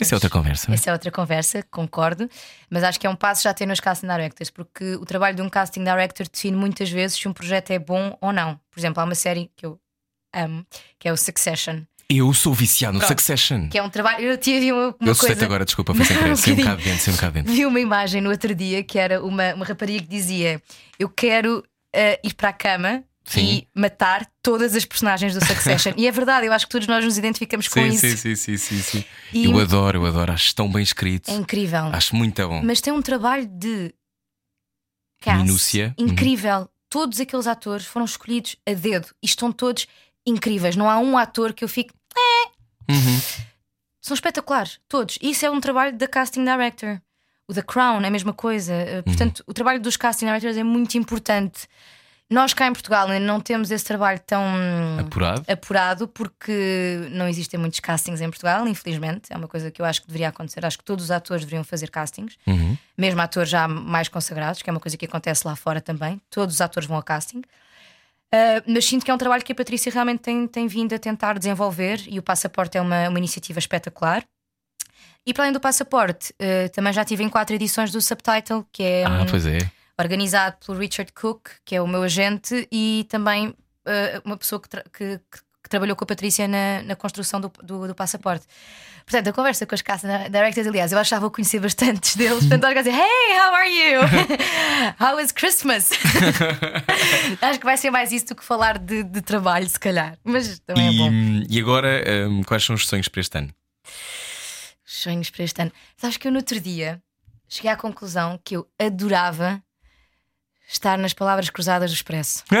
[0.00, 0.70] Isso é outra conversa.
[0.70, 0.74] é?
[0.74, 2.28] Essa é outra conversa, concordo,
[2.70, 5.42] mas acho que é um passo já ter nos casting directors, porque o trabalho de
[5.42, 8.58] um casting director define muitas vezes se um projeto é bom ou não.
[8.70, 9.78] Por exemplo, há uma série que eu
[10.34, 10.64] amo,
[10.98, 13.06] que é o Succession, Eu sou viciado no.
[13.06, 13.68] Succession.
[13.68, 14.24] que é um trabalho.
[14.24, 15.44] Eu tive uma, uma eu coisa.
[15.44, 17.52] agora, desculpa, foi sem querer, sem um bocado dentro, sem um bocado dentro.
[17.52, 20.60] Vi uma imagem no outro dia que era uma, uma rapariga que dizia:
[20.98, 21.62] Eu quero
[21.94, 23.04] eh, ir para a cama.
[23.24, 23.40] Sim.
[23.58, 25.92] E matar todas as personagens do Succession.
[25.96, 28.00] e é verdade, eu acho que todos nós nos identificamos com Sim, isso.
[28.00, 29.04] sim, sim, sim, sim, sim.
[29.32, 31.30] E- Eu adoro, eu adoro, acho tão bem escrito.
[31.30, 31.84] É incrível.
[31.92, 32.60] Acho muito bom.
[32.64, 33.94] Mas tem um trabalho de
[35.20, 35.94] cast Minúcia.
[35.98, 36.06] Uhum.
[36.08, 36.68] incrível.
[36.90, 39.86] Todos aqueles atores foram escolhidos a dedo e estão todos
[40.26, 40.76] incríveis.
[40.76, 41.94] Não há um ator que eu fique.
[42.90, 43.20] Uhum.
[44.00, 45.16] São espetaculares, todos.
[45.22, 47.00] Isso é um trabalho da casting director.
[47.48, 48.72] O The Crown é a mesma coisa.
[48.74, 48.98] Uhum.
[48.98, 51.66] Uh, Portanto, o trabalho dos casting directors é muito importante.
[52.30, 54.42] Nós cá em Portugal ainda não temos esse trabalho tão
[55.00, 55.44] Apurado.
[55.46, 59.30] apurado porque não existem muitos castings em Portugal, infelizmente.
[59.30, 60.64] É uma coisa que eu acho que deveria acontecer.
[60.64, 62.76] Acho que todos os atores deveriam fazer castings, Uhum.
[62.96, 66.20] mesmo atores já mais consagrados, que é uma coisa que acontece lá fora também.
[66.30, 67.38] Todos os atores vão ao casting.
[68.34, 70.98] Uh, mas sinto que é um trabalho que a Patrícia realmente tem, tem vindo a
[70.98, 74.24] tentar desenvolver e o Passaporte é uma, uma iniciativa espetacular.
[75.26, 78.82] E para além do passaporte, eh, também já tive em quatro edições do Subtitle, que
[78.82, 79.58] é Ah, hum, pois é.
[80.02, 83.54] Organizado pelo Richard Cook, que é o meu agente, e também
[83.86, 87.40] eh, uma pessoa que, tra- que- que- que trabalhou com a Patrícia na, na construção
[87.40, 88.44] do, do, do passaporte.
[89.06, 92.40] Portanto, a conversa com as casting directors, aliás, eu achava conhecer bastantes deles.
[92.46, 94.00] Portanto, eu dizer: Hey, how are you?
[95.00, 95.90] how is Christmas?
[97.40, 100.18] Acho que vai ser mais isso do que falar de, de trabalho, se calhar.
[100.24, 101.10] Mas também é E, bom.
[101.48, 103.50] e agora, hum, quais são os sonhos para este ano?
[104.84, 105.72] Sonhos para este ano.
[105.96, 107.00] Sabes que eu no outro dia
[107.48, 109.62] cheguei à conclusão que eu adorava
[110.72, 112.44] estar nas palavras cruzadas do Expresso.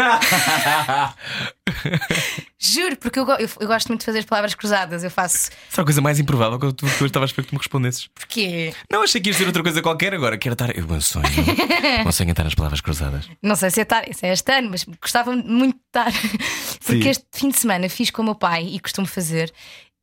[2.58, 5.02] Juro, porque eu, eu- eu gosto muito de fazer as palavras cruzadas.
[5.02, 5.50] Eu faço.
[5.68, 7.58] Será a coisa mais improvável que eu, que eu estava a esperar que tu me
[7.58, 8.06] respondesses?
[8.14, 8.72] Porquê?
[8.90, 10.38] Não, achei que ias dizer outra coisa qualquer agora.
[10.38, 10.76] Quero estar.
[10.76, 11.24] Eu, sonho.
[12.04, 13.28] meu sonho estar nas palavras cruzadas.
[13.42, 16.12] Não sei se é, tar, se é este ano, mas gostava muito de estar.
[16.84, 17.08] Porque Sim.
[17.08, 19.52] este fim de semana fiz com o meu pai e costumo fazer.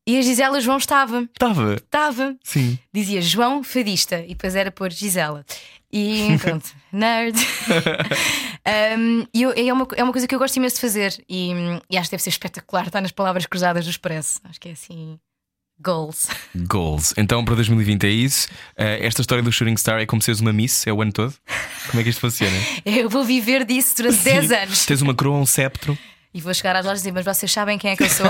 [0.08, 1.22] E a Gisela João estava.
[1.24, 1.76] Estava.
[1.76, 2.36] Estava.
[2.44, 2.80] Sim.
[2.94, 5.46] Dizia João Fadista e depois era por Gisela.
[5.92, 7.36] E pronto, nerd.
[8.98, 11.52] Um, e eu- é, uma, é uma coisa que eu gosto imenso de fazer e,
[11.90, 14.40] e acho que deve ser espetacular estar nas palavras cruzadas do Expresso.
[14.44, 15.18] Acho que é assim.
[15.82, 16.28] Goals.
[16.68, 17.14] Goals.
[17.18, 18.48] Então para 2020 é isso.
[18.78, 21.34] Eh, esta história do Shooting Star é como seres uma Miss, é o ano todo.
[21.90, 22.56] Como é que isto funciona?
[22.86, 24.56] Eu vou viver disso durante 10 Sim.
[24.56, 24.86] anos.
[24.86, 25.98] Tens uma coroa, um sceptro.
[26.32, 28.28] E vou chegar às lojas e dizer: Mas vocês sabem quem é que eu sou?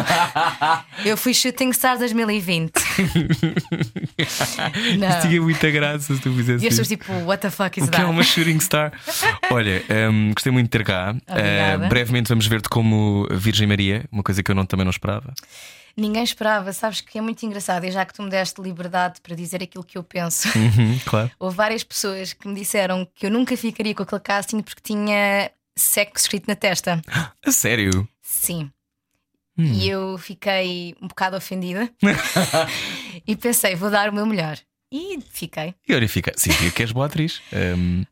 [1.04, 2.72] eu fui Shooting Star 2020.
[4.18, 5.22] Isto Não.
[5.22, 7.92] tinha muita graça se tu fizesse E as pessoas tipo: What the fuck is O
[7.92, 8.10] que é that?
[8.12, 8.94] uma shooting star?
[9.52, 11.14] Olha, hum, gostei muito de ter cá.
[11.14, 15.34] Uh, brevemente vamos ver-te como Virgem Maria, uma coisa que eu não, também não esperava.
[15.98, 17.84] Ninguém esperava, sabes que é muito engraçado.
[17.84, 20.48] E já que tu me deste liberdade para dizer aquilo que eu penso.
[20.58, 21.30] Uhum, claro.
[21.38, 25.52] Houve várias pessoas que me disseram que eu nunca ficaria com aquele casting porque tinha
[25.80, 27.02] sexo escrito na testa.
[27.46, 28.08] A sério?
[28.22, 28.70] Sim.
[29.58, 29.74] Hum.
[29.74, 31.90] E eu fiquei um bocado ofendida
[33.28, 34.58] e pensei, vou dar o meu melhor.
[34.92, 35.76] E fiquei.
[35.88, 36.32] E olha, fica.
[36.36, 37.42] Sim, fica que és boa atriz.
[37.54, 38.06] Um,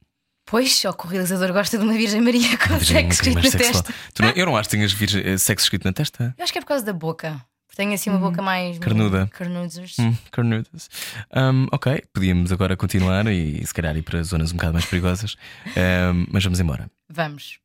[0.49, 3.51] Pois, só que o realizador gosta de uma Virgem Maria com um sexo escrito na
[3.51, 3.83] sexual.
[3.83, 3.93] testa.
[4.23, 6.33] Não- eu não acho que tenhas virgem- eh, sexo escrito na testa.
[6.37, 7.31] Eu acho que é por causa da boca.
[7.67, 8.79] Porque tenho assim uma boca mais.
[8.79, 9.27] Carnuda.
[9.33, 9.97] Carnudas.
[9.99, 10.15] Hum.
[11.35, 15.35] Um, ok, podíamos agora continuar e se calhar ir para zonas um bocado mais perigosas.
[15.75, 16.89] Um, mas vamos embora.
[17.09, 17.59] Vamos.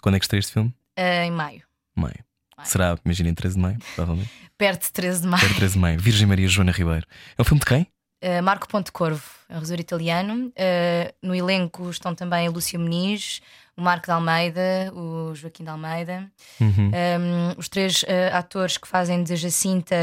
[0.00, 0.74] Quando é que estreia este filme?
[0.96, 1.62] Ah, em maio.
[1.94, 2.24] Maio.
[2.56, 2.68] Maio.
[2.68, 4.30] Será, imaginem, 13 de maio, provavelmente.
[4.56, 5.44] Perto de 13 de maio.
[5.44, 6.00] Era 13 de maio.
[6.00, 7.06] Virgem Maria Joana Ribeiro.
[7.36, 7.86] É um filme de quem?
[8.22, 10.46] Uh, Marco Ponte Corvo, é um realizador italiano.
[10.48, 13.40] Uh, no elenco estão também a Lúcia Muniz,
[13.76, 16.30] o Marco de Almeida, o Joaquim de Almeida.
[16.60, 16.90] Uhum.
[16.90, 19.96] Um, os três uh, atores que fazem de Jacinta,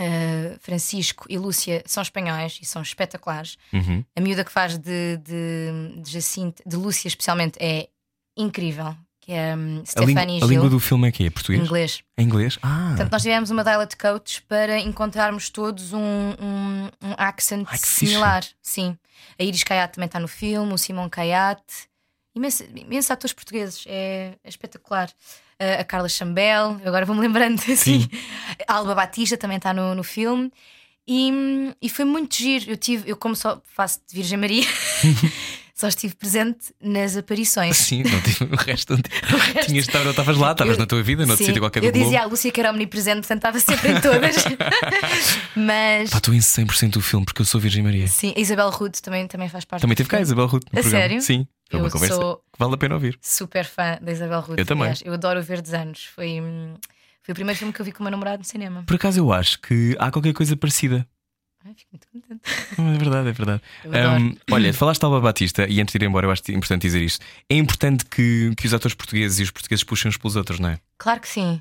[0.00, 3.56] uh, Francisco e Lúcia são espanhóis e são espetaculares.
[3.72, 4.04] Uhum.
[4.16, 7.88] A miúda que faz de, de, de Jacinta, de Lúcia especialmente, é
[8.36, 8.96] incrível.
[9.22, 11.30] Que é um, A, língua- Stephanie a língua Gil, do filme é que é?
[11.30, 11.62] Português?
[11.62, 12.02] inglês.
[12.16, 12.58] É inglês?
[12.62, 17.76] Ah, Portanto, nós tivemos uma dialect coach para encontrarmos todos um, um, um accent Ai,
[17.78, 18.06] que fixe.
[18.06, 18.42] similar.
[18.62, 18.96] Sim.
[19.38, 21.90] A Iris Caiate também está no filme, o Simão Caiate.
[22.34, 23.84] Imensos, imensos atores portugueses.
[23.86, 25.10] É, é espetacular.
[25.80, 28.08] A Carla Chambel, agora vou-me lembrando assim.
[28.66, 30.50] A Alba Batista também está no, no filme.
[31.06, 32.70] E, e foi muito giro.
[32.70, 34.64] Eu tive, eu como só faço de Virgem Maria,
[35.80, 37.76] só estive presente nas aparições.
[37.76, 39.16] sim, não tive, o resto não tive.
[39.66, 41.90] Tinhas estar, não estavas lá, estavas Eu- na tua vida, noutro Sim, sítio qualquer Eu
[41.90, 44.36] dizia à Lúcia que era omnipresente, portanto estava sempre em todas.
[45.56, 48.06] Mas Pá, estou em 100% do filme porque eu sou Virgem Maria.
[48.08, 49.82] sim, a Isabel Ruth também, também faz parte.
[49.82, 50.20] Também teve cá a.
[50.20, 51.02] Isabel Ruth no A programa.
[51.02, 51.22] sério?
[51.22, 53.18] Sim, foi Eu uma conversa sou- que vale a pena ouvir.
[53.22, 54.58] Super fã da Isabel Ruth.
[54.58, 54.82] Eu também.
[54.84, 55.02] aliás.
[55.04, 56.04] Eu adoro o Verdes Anos.
[56.14, 56.74] Foi, hum,
[57.22, 58.82] foi o primeiro filme que eu vi com o meu namorado no cinema.
[58.86, 61.06] Por acaso eu acho que há qualquer coisa parecida.
[61.64, 62.40] Ai, fico muito contente.
[62.78, 63.62] É verdade, é verdade.
[63.84, 67.02] Um, olha, falaste de Alba Batista e antes de ir embora, eu acho importante dizer
[67.02, 67.24] isto.
[67.48, 70.70] É importante que, que os atores portugueses e os portugueses puxem uns pelos outros, não
[70.70, 70.78] é?
[70.98, 71.60] Claro que sim.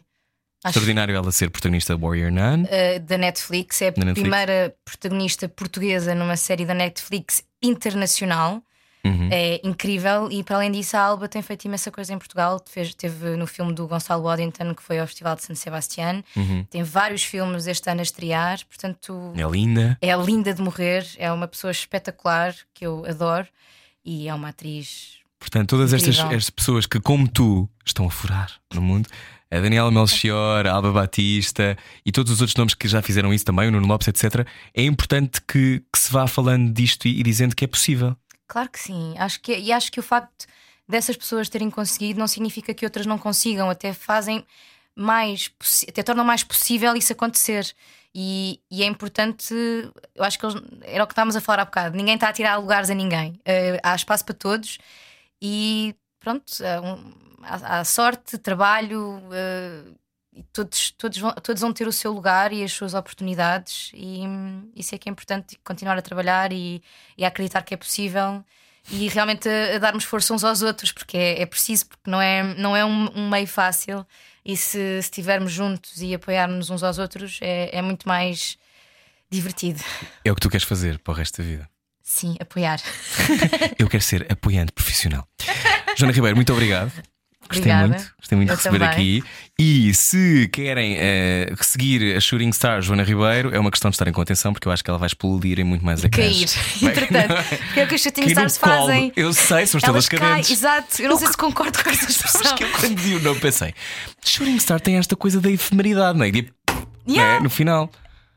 [0.63, 2.63] Acho Extraordinário ela ser protagonista de Warrior Nun.
[2.63, 3.81] uh, da Netflix.
[3.81, 4.21] É a Netflix.
[4.21, 8.61] primeira protagonista portuguesa numa série da Netflix internacional.
[9.03, 9.29] Uhum.
[9.31, 12.61] É incrível e para além disso a Alba tem feito imensa coisa em Portugal.
[12.69, 16.21] Fez, teve no filme do Gonçalo Waddington que foi ao Festival de San Sebastián.
[16.35, 16.65] Uhum.
[16.69, 19.97] Tem vários filmes este ano a estrear, portanto É linda.
[20.01, 21.07] é linda de morrer.
[21.17, 23.47] É uma pessoa espetacular que eu adoro
[24.03, 25.19] e é uma atriz.
[25.39, 29.07] Portanto, todas estas, estas pessoas que, como tu, estão a furar no mundo,
[29.49, 33.45] a Daniela Melchior, a Alba Batista e todos os outros nomes que já fizeram isso
[33.45, 37.23] também, o Nuno Lopes, etc., é importante que, que se vá falando disto e, e
[37.23, 38.17] dizendo que é possível.
[38.49, 39.15] Claro que sim.
[39.19, 40.47] Acho que, e acho que o facto
[40.87, 44.45] dessas pessoas terem conseguido não significa que outras não consigam, até fazem
[44.95, 45.51] mais,
[45.87, 47.73] até tornam mais possível isso acontecer.
[48.15, 49.53] E, e é importante,
[50.15, 52.33] eu acho que eles- era o que estávamos a falar há bocado: ninguém está a
[52.33, 53.39] tirar lugares a ninguém.
[53.45, 54.79] Eh, há espaço para todos
[55.41, 57.13] e pronto, há, um-
[57.43, 59.83] há- há sorte, trabalho eh,
[60.39, 64.21] e todos, todos, vão, todos vão ter o seu lugar e as suas oportunidades, e
[64.75, 66.81] isso é que é importante continuar a trabalhar e,
[67.17, 68.43] e a acreditar que é possível
[68.89, 72.21] e realmente a, a darmos força uns aos outros, porque é, é preciso, porque não
[72.21, 74.05] é, não é um, um meio fácil.
[74.43, 78.57] E se, se estivermos juntos e apoiarmos uns aos outros, é, é muito mais
[79.29, 79.83] divertido.
[80.23, 81.69] É o que tu queres fazer para o resto da vida.
[82.01, 82.79] Sim, apoiar.
[83.77, 85.27] Eu quero ser apoiante profissional.
[85.95, 86.91] Joana Ribeiro, muito obrigado.
[87.49, 87.87] Gostei Obrigada.
[87.87, 88.91] muito, gostei muito de Eu receber também.
[88.93, 89.23] aqui.
[89.57, 94.13] E se querem eh, seguir a Shooting Star Joana Ribeiro, é uma questão de estarem
[94.13, 96.43] com atenção, porque eu acho que ela vai explodir em muito mais Cair.
[96.43, 96.53] ecrãs.
[96.79, 97.33] Vai- Entretanto,
[97.65, 98.87] porque é o que os shooting Cair no stars colo.
[98.87, 99.11] fazem.
[99.15, 100.51] Eu sei, são estrelas cadentes.
[100.51, 101.01] exato.
[101.01, 102.55] Eu não sei se concordo com essa Sabes expressão.
[102.55, 103.73] que eu quando vi o nome pensei,
[104.23, 106.31] Shooting Star tem esta coisa da efemeridade, não é?
[106.31, 106.53] Tipo,
[107.07, 107.35] Yeah.
[107.37, 107.89] né, no final.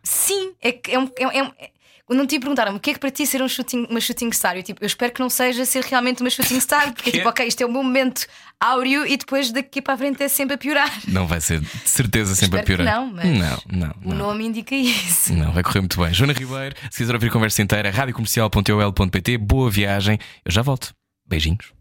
[0.03, 1.09] Sim, é que é um.
[1.19, 1.71] É, é
[2.05, 4.31] quando um tipo perguntaram-me o que é que para ti ser um shooting, uma shooting
[4.33, 7.17] star, eu, tipo, eu espero que não seja ser realmente uma shooting star, porque Que
[7.17, 7.21] é?
[7.21, 8.27] tipo, ok, isto é o meu momento
[8.61, 10.93] áureo e depois daqui para a frente é sempre a piorar.
[11.09, 12.87] Não vai ser de certeza sempre a piorar.
[12.87, 14.17] não, mas- Não, não, O não.
[14.29, 15.33] nome indica isso.
[15.33, 16.13] Não, vai correr muito bem.
[16.13, 20.19] Joana Ribeiro, se quiser ouvir a conversa inteira, radiocomercial.ol.pt, boa viagem.
[20.45, 20.93] Eu já volto.
[21.27, 21.73] Beijinhos.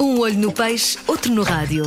[0.00, 1.84] Um olho no peixe, outro no rádio.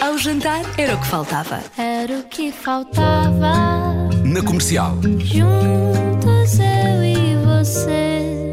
[0.00, 1.62] Ao jantar era o que faltava.
[1.78, 4.03] Era o que faltava.
[4.24, 4.96] Na comercial.
[5.18, 8.43] Juntos eu e você.